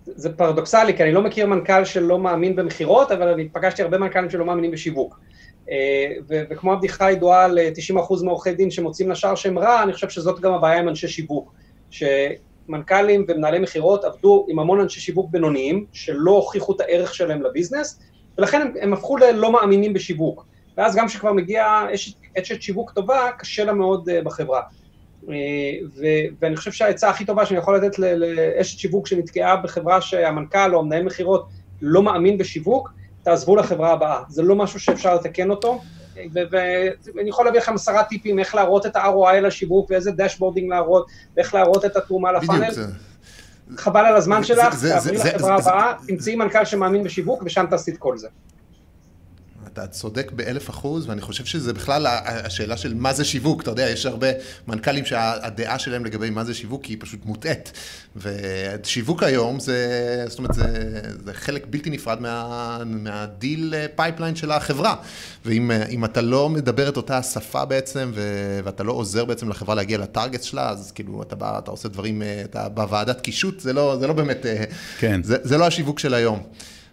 זה 0.05 0.29
פרדוקסלי, 0.35 0.97
כי 0.97 1.03
אני 1.03 1.11
לא 1.11 1.21
מכיר 1.21 1.47
מנכ"ל 1.47 1.85
שלא 1.85 2.19
מאמין 2.19 2.55
במכירות, 2.55 3.11
אבל 3.11 3.27
אני 3.27 3.49
פגשתי 3.49 3.81
הרבה 3.81 3.97
מנכ"לים 3.97 4.29
שלא 4.29 4.45
מאמינים 4.45 4.71
בשיווק. 4.71 5.19
אה, 5.71 6.13
וכמו 6.29 6.73
הבדיחה 6.73 7.05
הידועה 7.05 7.45
על 7.45 7.59
90% 7.97 8.23
מעורכי 8.23 8.53
דין 8.53 8.71
שמוצאים 8.71 9.11
לשער 9.11 9.35
שהם 9.35 9.59
רע, 9.59 9.83
אני 9.83 9.93
חושב 9.93 10.09
שזאת 10.09 10.39
גם 10.39 10.53
הבעיה 10.53 10.79
עם 10.79 10.89
אנשי 10.89 11.07
שיווק. 11.07 11.53
מנכ"לים 12.67 13.25
ומנהלי 13.27 13.59
מכירות 13.59 14.03
עבדו 14.03 14.45
עם 14.49 14.59
המון 14.59 14.79
אנשי 14.79 14.99
שיווק 14.99 15.31
בינוניים, 15.31 15.85
שלא 15.93 16.31
הוכיחו 16.31 16.75
את 16.75 16.81
הערך 16.81 17.15
שלהם 17.15 17.41
לביזנס, 17.41 17.99
ולכן 18.37 18.61
הם, 18.61 18.73
הם 18.81 18.93
הפכו 18.93 19.17
ללא 19.17 19.51
מאמינים 19.51 19.93
בשיווק. 19.93 20.45
ואז 20.77 20.95
גם 20.95 21.07
כשכבר 21.07 21.33
מגיעה 21.33 21.87
אשת 22.41 22.61
שיווק 22.61 22.91
טובה, 22.91 23.29
קשה 23.37 23.63
לה 23.63 23.73
מאוד 23.73 24.09
uh, 24.09 24.23
בחברה. 24.23 24.61
Uh, 25.23 25.27
ו, 25.95 26.05
ואני 26.41 26.55
חושב 26.55 26.71
שהעצה 26.71 27.09
הכי 27.09 27.25
טובה 27.25 27.45
שאני 27.45 27.59
יכול 27.59 27.77
לתת 27.77 27.99
לאשת 27.99 28.79
שיווק 28.79 29.07
שנתקעה 29.07 29.55
בחברה 29.55 30.01
שהמנכ"ל 30.01 30.75
או 30.75 30.79
המנהל 30.79 31.03
מכירות 31.03 31.47
לא 31.81 32.03
מאמין 32.03 32.37
בשיווק, 32.37 32.93
תעזבו 33.23 33.55
לחברה 33.55 33.91
הבאה. 33.91 34.21
זה 34.29 34.43
לא 34.43 34.55
משהו 34.55 34.79
שאפשר 34.79 35.15
לתקן 35.15 35.49
אותו. 35.49 35.81
ואני 36.51 37.29
יכול 37.29 37.45
להביא 37.45 37.59
לכם 37.59 37.73
עשרה 37.73 38.03
טיפים 38.03 38.39
איך 38.39 38.55
להראות 38.55 38.85
את 38.85 38.95
ה-ROI 38.95 39.39
לשיווק 39.41 39.91
ואיזה 39.91 40.11
dashboarding 40.11 40.69
להראות 40.69 41.07
ואיך 41.37 41.53
להראות 41.53 41.85
את 41.85 41.95
התרומה 41.95 42.31
ל 42.31 42.36
funnel. 42.36 42.69
חבל 43.77 44.05
על 44.05 44.15
הזמן 44.15 44.43
שלך, 44.43 44.85
תעברי 44.89 45.17
לחברה 45.17 45.55
הבאה, 45.55 45.93
תמצאי 46.07 46.35
מנכ"ל 46.35 46.65
שמאמין 46.65 47.03
בשיווק 47.03 47.43
ושם 47.45 47.65
תעשי 47.69 47.91
את 47.91 47.97
כל 47.97 48.17
זה. 48.17 48.27
אתה 49.73 49.87
צודק 49.87 50.31
באלף 50.31 50.69
אחוז, 50.69 51.09
ואני 51.09 51.21
חושב 51.21 51.45
שזה 51.45 51.73
בכלל 51.73 52.07
השאלה 52.25 52.77
של 52.77 52.93
מה 52.93 53.13
זה 53.13 53.25
שיווק. 53.25 53.61
אתה 53.61 53.71
יודע, 53.71 53.89
יש 53.89 54.05
הרבה 54.05 54.27
מנכ"לים 54.67 55.05
שהדעה 55.05 55.79
שלהם 55.79 56.05
לגבי 56.05 56.29
מה 56.29 56.43
זה 56.43 56.53
שיווק 56.53 56.85
היא 56.85 56.97
פשוט 56.99 57.25
מוטעית. 57.25 57.71
ושיווק 58.15 59.23
היום 59.23 59.59
זה, 59.59 60.25
זאת 60.27 60.39
אומרת, 60.39 60.53
זה, 60.53 60.63
זה 61.25 61.33
חלק 61.33 61.65
בלתי 61.69 61.89
נפרד 61.89 62.21
מה, 62.21 62.77
מה 62.85 63.15
deal 63.15 63.73
pipeline 63.95 64.35
של 64.35 64.51
החברה. 64.51 64.95
ואם 65.45 66.05
אתה 66.05 66.21
לא 66.21 66.49
מדבר 66.49 66.89
את 66.89 66.97
אותה 66.97 67.17
השפה 67.17 67.65
בעצם, 67.65 68.11
ו, 68.15 68.59
ואתה 68.63 68.83
לא 68.83 68.91
עוזר 68.91 69.25
בעצם 69.25 69.49
לחברה 69.49 69.75
להגיע 69.75 69.97
ל 69.97 70.04
target 70.04 70.43
שלה, 70.43 70.69
אז 70.69 70.91
כאילו 70.91 71.21
אתה 71.21 71.35
בא, 71.35 71.59
אתה 71.59 71.71
עושה 71.71 71.89
דברים, 71.89 72.21
אתה 72.43 72.69
בוועדת 72.69 73.21
קישוט, 73.21 73.59
זה 73.59 73.73
לא, 73.73 73.97
זה 73.99 74.07
לא 74.07 74.13
באמת, 74.13 74.45
כן. 74.99 75.23
זה, 75.23 75.37
זה 75.43 75.57
לא 75.57 75.67
השיווק 75.67 75.99
של 75.99 76.13
היום. 76.13 76.43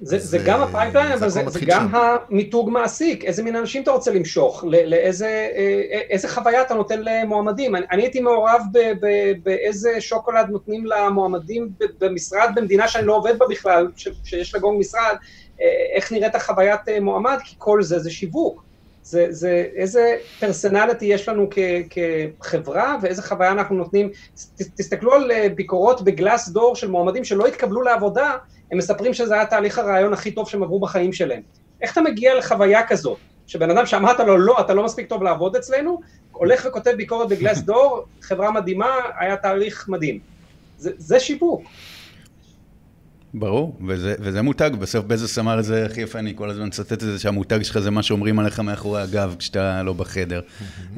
זה, 0.03 0.18
זה 0.18 0.38
גם 0.46 0.62
ה 0.62 0.68
pipeline, 0.68 1.12
אבל 1.12 1.28
זה, 1.28 1.42
זה 1.48 1.61
גם 1.66 1.88
המיתוג 1.94 2.70
מעסיק, 2.70 3.24
איזה 3.24 3.42
מין 3.42 3.57
אנשים 3.57 3.82
אתה 3.82 3.90
רוצה 3.90 4.11
למשוך, 4.11 4.64
לאיזה 4.64 5.26
אה, 5.26 5.82
אה, 5.92 6.01
איזה 6.11 6.28
חוויה 6.28 6.62
אתה 6.62 6.74
נותן 6.74 7.01
למועמדים. 7.03 7.76
אני, 7.76 7.86
אני 7.92 8.03
הייתי 8.03 8.20
מעורב 8.20 8.62
ב, 8.72 8.78
ב, 8.78 9.07
באיזה 9.42 10.01
שוקולד 10.01 10.46
נותנים 10.48 10.86
למועמדים 10.86 11.68
במשרד 11.98 12.51
במדינה 12.55 12.88
שאני 12.88 13.07
לא 13.07 13.16
עובד 13.16 13.38
בה 13.38 13.46
בכלל, 13.51 13.88
ש, 13.96 14.09
שיש 14.24 14.55
לגונג 14.55 14.80
משרד, 14.80 15.16
אה, 15.61 15.66
איך 15.94 16.12
נראית 16.12 16.34
החוויית 16.34 16.80
מועמד, 17.01 17.38
כי 17.44 17.55
כל 17.59 17.82
זה 17.82 17.98
זה 17.98 18.11
שיווק. 18.11 18.62
זה, 19.03 19.26
זה 19.30 19.66
איזה 19.74 20.16
פרסונליטי 20.40 21.07
יש 21.07 21.28
לנו 21.28 21.48
כ, 21.51 21.59
כחברה 21.90 22.96
ואיזה 23.03 23.22
חוויה 23.22 23.51
אנחנו 23.51 23.76
נותנים. 23.76 24.11
ת, 24.59 24.62
תסתכלו 24.76 25.14
על 25.14 25.30
אה, 25.30 25.48
ביקורות 25.55 26.03
בגלאס 26.03 26.48
דור 26.48 26.76
של 26.76 26.90
מועמדים 26.90 27.24
שלא 27.24 27.46
התקבלו 27.46 27.82
לעבודה, 27.82 28.36
הם 28.73 28.79
מספרים 28.79 29.14
שזה 29.14 29.35
היה 29.35 29.47
תהליך 29.47 29.79
הרעיון 29.79 30.12
הכי 30.12 30.31
טוב 30.31 30.49
שהם 30.49 30.62
עברו 30.62 30.81
בחיים 30.81 31.12
שלהם. 31.12 31.43
איך 31.83 31.93
אתה 31.93 32.01
מגיע 32.01 32.35
לחוויה 32.39 32.87
כזאת, 32.87 33.18
שבן 33.47 33.71
אדם 33.71 33.87
שאמרת 33.87 34.21
לו, 34.21 34.39
לא, 34.39 34.61
אתה 34.61 34.75
לא 34.75 34.85
מספיק 34.85 35.09
טוב 35.09 35.23
לעבוד 35.23 35.57
אצלנו, 35.57 36.01
הולך 36.33 36.66
וכותב 36.68 36.91
ביקורת 36.97 37.29
בגלאס 37.29 37.59
דור, 37.59 38.05
חברה 38.23 38.51
מדהימה, 38.51 38.91
היה 39.18 39.37
תהליך 39.37 39.89
מדהים. 39.89 40.18
זה, 40.79 40.91
זה 40.97 41.21
שיווק. 41.21 41.62
ברור, 43.35 43.77
וזה, 43.87 44.14
וזה 44.21 44.43
מותג, 44.43 44.71
בסוף 44.79 45.05
בזוס 45.05 45.39
אמר 45.39 45.59
את 45.59 45.64
זה 45.64 45.87
הכי 45.87 46.01
יפה, 46.01 46.18
אני 46.18 46.33
כל 46.37 46.51
הזמן 46.51 46.66
מצטט 46.66 46.93
את 46.93 47.01
זה, 47.01 47.18
שהמותג 47.18 47.62
שלך 47.62 47.79
זה 47.79 47.91
מה 47.91 48.03
שאומרים 48.03 48.39
עליך 48.39 48.61
מאחורי 48.61 49.03
הגב 49.03 49.35
כשאתה 49.39 49.83
לא 49.83 49.93
בחדר. 49.93 50.41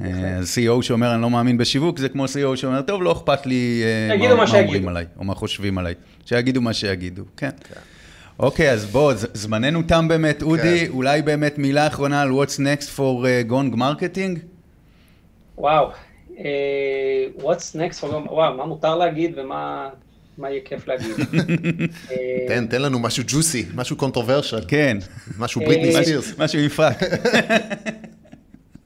אה, 0.05 0.37
אז 0.39 0.59
CEO 0.59 0.83
שאומר, 0.83 1.15
אני 1.15 1.23
לא 1.23 1.31
מאמין 1.31 1.59
בשיווק, 1.59 1.99
זה 1.99 2.09
כמו 2.09 2.25
CEO 2.25 2.57
שאומר, 2.57 2.83
טוב, 2.83 3.03
לא 3.03 3.13
אכפת 3.13 3.47
לי 3.47 3.83
אה, 4.11 4.17
מה, 4.17 4.35
מה 4.35 4.61
אומרים 4.61 4.89
עליי, 4.89 5.07
או 5.19 5.25
מה 5.25 5.35
חושבים 5.35 5.79
עליי. 5.79 5.95
שיגידו 6.25 6.61
מה 6.61 6.73
שיגידו, 6.73 7.23
כן. 7.37 7.51
כן. 7.65 7.81
אוקיי, 8.39 8.71
אז 8.71 8.85
בוא, 8.85 9.13
זמננו 9.35 9.83
תם 9.83 10.09
באמת, 10.09 10.43
אודי, 10.43 10.87
כן. 10.87 10.93
אולי 10.93 11.23
באמת 11.23 11.59
מילה 11.59 11.87
אחרונה 11.87 12.23
על 12.23 12.31
What's 12.31 12.59
Next 12.59 12.97
for 12.97 13.25
uh, 13.51 13.77
marketing? 13.77 14.39
וואו, 15.59 15.91
uh, 16.31 16.35
What's 17.39 17.77
Next 17.77 18.01
for 18.01 18.07
Gong, 18.07 18.31
וואו, 18.31 18.57
מה 18.57 18.67
מותר 18.67 18.95
להגיד 18.95 19.39
ומה... 19.39 19.89
מה 20.39 20.51
יהיה 20.51 20.61
כיף 20.65 20.89
להגיד. 20.89 21.11
אה, 22.11 22.17
תן, 22.49 22.67
תן 22.67 22.83
לנו 22.83 22.99
משהו 22.99 23.25
ג'וסי, 23.27 23.67
משהו 23.75 23.97
controversial. 23.97 24.61
כן. 24.69 24.99
משהו 25.39 25.61
בריטני 25.61 25.93
ספירס. 25.93 26.39
משהו 26.39 26.61
עם 26.61 26.69
fuck. 26.69 26.99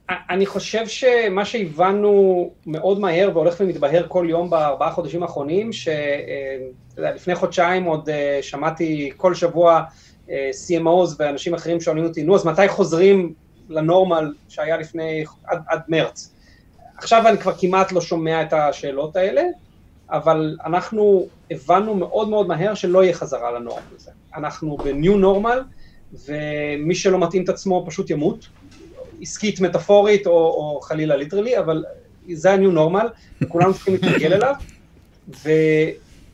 אני 0.09 0.45
חושב 0.45 0.87
שמה 0.87 1.45
שהבנו 1.45 2.51
מאוד 2.65 2.99
מהר 2.99 3.31
והולך 3.33 3.55
ומתבהר 3.59 4.05
כל 4.07 4.25
יום 4.29 4.49
בארבעה 4.49 4.91
חודשים 4.91 5.23
האחרונים, 5.23 5.73
שלפני 5.73 7.33
אה, 7.33 7.39
חודשיים 7.39 7.83
עוד 7.83 8.09
שמעתי 8.41 9.11
כל 9.17 9.33
שבוע 9.33 9.83
CMOs 10.27 11.15
ואנשים 11.19 11.53
אחרים 11.53 11.81
שואלים 11.81 12.03
אותי, 12.03 12.23
נו, 12.23 12.35
אז 12.35 12.45
מתי 12.45 12.67
חוזרים 12.67 13.33
לנורמל 13.69 14.33
שהיה 14.49 14.77
לפני, 14.77 15.23
עד, 15.45 15.59
עד 15.67 15.81
מרץ? 15.87 16.33
עכשיו 16.97 17.27
אני 17.27 17.37
כבר 17.37 17.53
כמעט 17.59 17.91
לא 17.91 18.01
שומע 18.01 18.41
את 18.41 18.53
השאלות 18.53 19.15
האלה, 19.15 19.43
אבל 20.09 20.57
אנחנו 20.65 21.27
הבנו 21.51 21.95
מאוד 21.95 22.29
מאוד 22.29 22.47
מהר 22.47 22.73
שלא 22.73 23.03
יהיה 23.03 23.13
חזרה 23.13 23.51
לנורמל 23.51 23.81
הזה. 23.95 24.11
אנחנו 24.35 24.77
בניו 24.77 25.17
נורמל, 25.17 25.63
ומי 26.13 26.95
שלא 26.95 27.19
מתאים 27.19 27.43
את 27.43 27.49
עצמו 27.49 27.83
פשוט 27.87 28.09
ימות, 28.09 28.47
עסקית 29.21 29.59
מטאפורית 29.59 30.27
או, 30.27 30.31
או 30.31 30.79
חלילה 30.81 31.15
ליטרלי, 31.15 31.59
אבל 31.59 31.83
זה 32.33 32.51
ה-new 32.51 32.75
normal, 32.75 33.07
וכולנו 33.43 33.73
צריכים 33.73 33.93
להתרגל 33.93 34.33
אליו, 34.33 34.53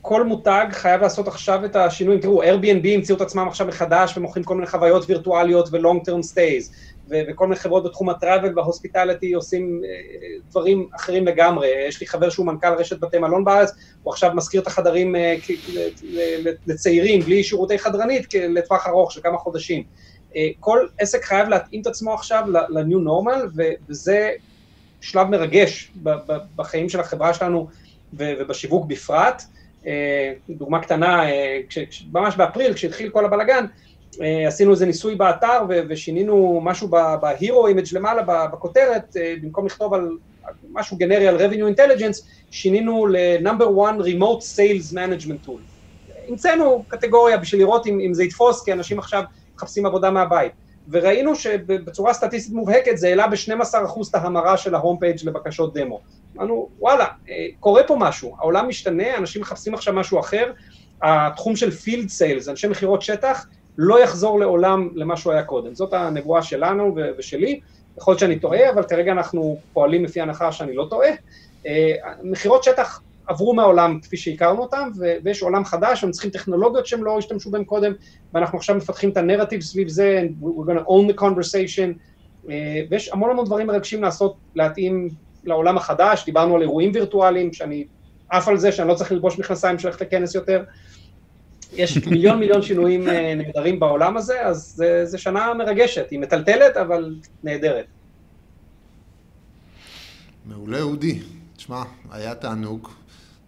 וכל 0.04 0.24
מותג 0.24 0.66
חייב 0.72 1.00
לעשות 1.00 1.28
עכשיו 1.28 1.64
את 1.64 1.76
השינויים. 1.76 2.20
תראו, 2.20 2.42
Airbnb 2.42 2.88
המציאו 2.88 3.16
את 3.16 3.20
עצמם 3.20 3.48
עכשיו 3.48 3.66
מחדש 3.66 4.16
ומוכרים 4.16 4.44
כל 4.44 4.54
מיני 4.54 4.66
חוויות 4.66 5.04
וירטואליות 5.08 5.68
ו-long 5.72 6.00
term 6.08 6.22
stays, 6.32 6.74
ו- 7.10 7.22
וכל 7.28 7.46
מיני 7.46 7.60
חברות 7.60 7.84
בתחום 7.84 8.08
הטראבל 8.08 8.58
וההוספיטליטי 8.58 9.32
עושים 9.32 9.80
אה, 9.84 9.90
דברים 10.50 10.88
אחרים 10.96 11.26
לגמרי. 11.26 11.68
יש 11.88 12.00
לי 12.00 12.06
חבר 12.06 12.30
שהוא 12.30 12.46
מנכ"ל 12.46 12.74
רשת 12.78 13.00
בתי 13.00 13.18
מלון 13.18 13.44
בארץ, 13.44 13.70
הוא 14.02 14.12
עכשיו 14.12 14.30
משכיר 14.34 14.62
את 14.62 14.66
החדרים 14.66 15.16
אה, 15.16 15.34
לצעירים 16.66 17.20
בלי 17.20 17.44
שירותי 17.44 17.78
חדרנית 17.78 18.34
לטווח 18.34 18.86
ארוך 18.86 19.12
של 19.12 19.20
כמה 19.22 19.38
חודשים. 19.38 19.82
אה, 20.36 20.48
כל 20.60 20.86
עסק 20.98 21.24
חייב 21.24 21.48
להתאים 21.48 21.80
את 21.82 21.86
עצמו 21.86 22.14
עכשיו 22.14 22.44
ל-new 22.48 23.06
normal, 23.06 23.60
וזה 23.88 24.30
שלב 25.00 25.28
מרגש 25.28 25.92
בחיים 26.56 26.88
של 26.88 27.00
החברה 27.00 27.34
שלנו 27.34 27.68
ובשיווק 28.12 28.86
בפרט. 28.86 29.42
דוגמה 30.48 30.82
קטנה, 30.82 31.24
ממש 32.12 32.36
באפריל, 32.36 32.74
כשהתחיל 32.74 33.10
כל 33.10 33.24
הבלגן, 33.24 33.64
אה, 34.22 34.48
עשינו 34.48 34.70
איזה 34.70 34.86
ניסוי 34.86 35.14
באתר 35.14 35.60
ושינינו 35.88 36.60
משהו 36.64 36.88
ב-Hero 36.88 37.74
Image 37.74 37.90
למעלה 37.92 38.22
בכותרת, 38.52 39.16
אה, 39.16 39.34
במקום 39.42 39.66
לכתוב 39.66 39.94
על 39.94 40.08
משהו 40.72 40.96
גנרי 40.96 41.28
על 41.28 41.36
revenue 41.36 41.76
intelligence, 41.76 42.26
שינינו 42.50 43.06
ל-number 43.06 43.64
one 43.64 44.04
remote 44.04 44.42
sales 44.42 44.94
management 44.94 45.46
tool. 45.46 45.60
המצאנו 46.28 46.84
קטגוריה 46.88 47.36
בשביל 47.36 47.60
לראות 47.60 47.86
אם, 47.86 48.00
אם 48.00 48.14
זה 48.14 48.24
יתפוס, 48.24 48.64
כי 48.64 48.72
אנשים 48.72 48.98
עכשיו 48.98 49.22
מחפשים 49.56 49.86
עבודה 49.86 50.10
מהבית. 50.10 50.52
וראינו 50.88 51.34
שבצורה 51.34 52.12
סטטיסטית 52.12 52.54
מובהקת 52.54 52.96
זה 52.96 53.08
העלה 53.08 53.26
ב-12% 53.26 54.08
את 54.10 54.14
ההמרה 54.14 54.56
של 54.56 54.74
ההום 54.74 54.98
פייג' 55.00 55.16
לבקשות 55.24 55.74
דמו. 55.74 56.00
אמרנו, 56.36 56.68
וואלה, 56.78 57.06
אה, 57.28 57.46
קורה 57.60 57.82
פה 57.82 57.96
משהו, 57.98 58.36
העולם 58.38 58.68
משתנה, 58.68 59.16
אנשים 59.16 59.42
מחפשים 59.42 59.74
עכשיו 59.74 59.94
משהו 59.94 60.20
אחר, 60.20 60.52
התחום 61.02 61.56
של 61.56 61.70
פילד 61.70 62.08
סיילס, 62.08 62.48
אנשי 62.48 62.66
מכירות 62.66 63.02
שטח, 63.02 63.46
לא 63.78 64.02
יחזור 64.02 64.40
לעולם 64.40 64.88
למה 64.94 65.16
שהוא 65.16 65.32
היה 65.32 65.42
קודם. 65.42 65.74
זאת 65.74 65.92
הנבואה 65.92 66.42
שלנו 66.42 66.96
ושלי, 67.18 67.60
יכול 67.98 68.12
להיות 68.12 68.20
שאני 68.20 68.38
טועה, 68.38 68.70
אבל 68.70 68.82
כרגע 68.82 69.12
אנחנו 69.12 69.58
פועלים 69.72 70.04
לפי 70.04 70.20
הנחה 70.20 70.52
שאני 70.52 70.74
לא 70.74 70.86
טועה. 70.90 71.08
אה, 71.66 71.92
מכירות 72.22 72.64
שטח 72.64 73.00
עברו 73.26 73.54
מהעולם 73.54 74.00
כפי 74.00 74.16
שהכרנו 74.16 74.62
אותם, 74.62 74.90
ויש 75.24 75.42
עולם 75.42 75.64
חדש, 75.64 76.04
הם 76.04 76.10
צריכים 76.10 76.30
טכנולוגיות 76.30 76.86
שהם 76.86 77.04
לא 77.04 77.18
השתמשו 77.18 77.50
בהם 77.50 77.64
קודם, 77.64 77.92
ואנחנו 78.34 78.58
עכשיו 78.58 78.76
מפתחים 78.76 79.10
את 79.10 79.16
הנרטיב 79.16 79.60
סביב 79.60 79.88
זה, 79.88 80.22
we're 80.42 80.70
going 80.70 80.78
to 80.78 80.88
own 80.88 81.14
the 81.14 81.20
conversation, 81.20 81.98
אה, 82.50 82.82
ויש 82.90 83.08
המון 83.08 83.30
המון 83.30 83.44
דברים 83.44 83.66
מרגשים 83.66 84.02
לעשות, 84.02 84.36
להתאים 84.54 85.08
לעולם 85.44 85.76
החדש, 85.76 86.24
דיברנו 86.24 86.56
על 86.56 86.62
אירועים 86.62 86.90
וירטואליים, 86.94 87.52
שאני 87.52 87.84
עף 88.30 88.48
על 88.48 88.58
זה, 88.58 88.72
שאני 88.72 88.88
לא 88.88 88.94
צריך 88.94 89.12
ללבוש 89.12 89.38
מכנסיים 89.38 89.76
בשביל 89.76 89.92
ללכת 89.92 90.06
לכנס 90.06 90.34
יותר, 90.34 90.64
יש 91.72 91.98
מיליון 92.06 92.38
מיליון 92.38 92.62
שינויים 92.62 93.08
אה, 93.08 93.34
נהדרים 93.34 93.80
בעולם 93.80 94.16
הזה, 94.16 94.46
אז 94.46 94.84
זו 95.04 95.18
שנה 95.18 95.54
מרגשת, 95.54 96.10
היא 96.10 96.18
מטלטלת, 96.18 96.76
אבל 96.76 97.14
נהדרת. 97.44 97.86
מעולה, 100.46 100.82
אודי. 100.82 101.18
תשמע, 101.56 101.82
היה 102.10 102.34
תענוג. 102.34 102.88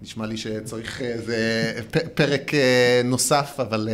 נשמע 0.02 0.26
לי 0.26 0.36
שצריך 0.36 1.02
איזה 1.02 1.72
פרק 2.14 2.54
אה, 2.54 3.00
נוסף, 3.04 3.56
אבל 3.60 3.88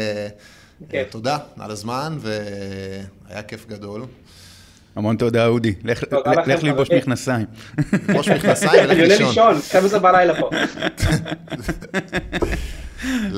כן. 0.88 1.03
תודה 1.11 1.38
על 1.59 1.70
הזמן, 1.70 2.18
והיה 2.20 3.42
כיף 3.42 3.66
גדול. 3.68 4.03
המון 4.96 5.16
תודה, 5.16 5.46
אודי. 5.46 5.74
לך 5.84 6.05
ללבוש 6.62 6.90
מכנסיים. 6.90 7.46
ללבוש 8.09 8.28
מכנסיים 8.28 8.84
ולך 8.84 8.98
לישון. 8.98 9.26
אני 9.26 9.38
עולה 9.38 9.53
לישון, 9.53 9.62
12 9.62 10.00
בלילה 10.00 10.34
פה. 10.40 10.50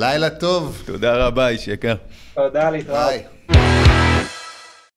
לילה 0.03 0.31
טוב. 0.31 0.83
תודה 0.87 1.27
רבה, 1.27 1.49
איש 1.49 1.69
יקר. 1.69 1.95
תודה, 2.35 2.71
להתראות. 2.71 3.84